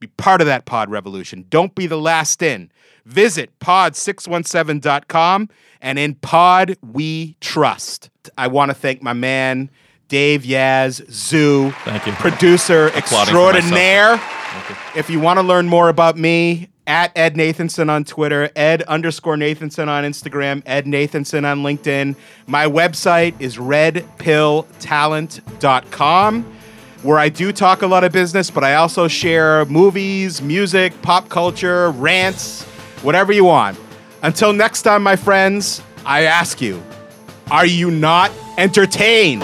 Be 0.00 0.08
part 0.08 0.40
of 0.40 0.48
that 0.48 0.64
pod 0.64 0.90
revolution. 0.90 1.44
Don't 1.50 1.72
be 1.76 1.86
the 1.86 1.96
last 2.00 2.42
in. 2.42 2.72
Visit 3.06 3.56
pod617.com 3.60 5.48
and 5.80 5.98
in 6.00 6.16
pod 6.16 6.76
we 6.82 7.36
trust. 7.40 8.10
I 8.36 8.48
want 8.48 8.70
to 8.70 8.74
thank 8.74 9.00
my 9.00 9.12
man, 9.12 9.70
Dave 10.08 10.42
Yaz, 10.42 11.08
Zoo, 11.12 11.70
Thank 11.84 12.06
you. 12.06 12.12
producer 12.14 12.88
Applauding 12.88 12.98
extraordinaire. 13.36 14.16
myself. 14.16 14.96
If 14.96 15.10
you 15.10 15.20
want 15.20 15.38
to 15.38 15.44
learn 15.44 15.68
more 15.68 15.88
about 15.88 16.18
me, 16.18 16.70
at 16.88 17.16
Ed 17.16 17.36
Nathanson 17.36 17.88
on 17.90 18.02
Twitter, 18.02 18.50
Ed 18.56 18.82
underscore 18.82 19.36
Nathanson 19.36 19.86
on 19.88 20.02
Instagram, 20.04 20.62
Ed 20.64 20.86
Nathanson 20.86 21.44
on 21.44 21.58
LinkedIn. 21.58 22.16
My 22.46 22.64
website 22.64 23.38
is 23.38 23.58
redpilltalent.com, 23.58 26.52
where 27.02 27.18
I 27.18 27.28
do 27.28 27.52
talk 27.52 27.82
a 27.82 27.86
lot 27.86 28.04
of 28.04 28.12
business, 28.12 28.50
but 28.50 28.64
I 28.64 28.76
also 28.76 29.06
share 29.06 29.66
movies, 29.66 30.40
music, 30.40 31.02
pop 31.02 31.28
culture, 31.28 31.90
rants, 31.90 32.62
whatever 33.02 33.32
you 33.32 33.44
want. 33.44 33.78
Until 34.22 34.54
next 34.54 34.80
time, 34.82 35.02
my 35.02 35.14
friends, 35.14 35.82
I 36.06 36.22
ask 36.22 36.58
you, 36.60 36.82
are 37.50 37.66
you 37.66 37.90
not 37.90 38.30
entertained? 38.56 39.42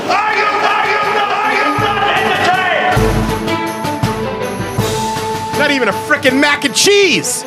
Even 5.75 5.89
a 5.89 5.93
frickin' 5.93 6.41
mac 6.41 6.65
and 6.65 6.75
cheese! 6.75 7.45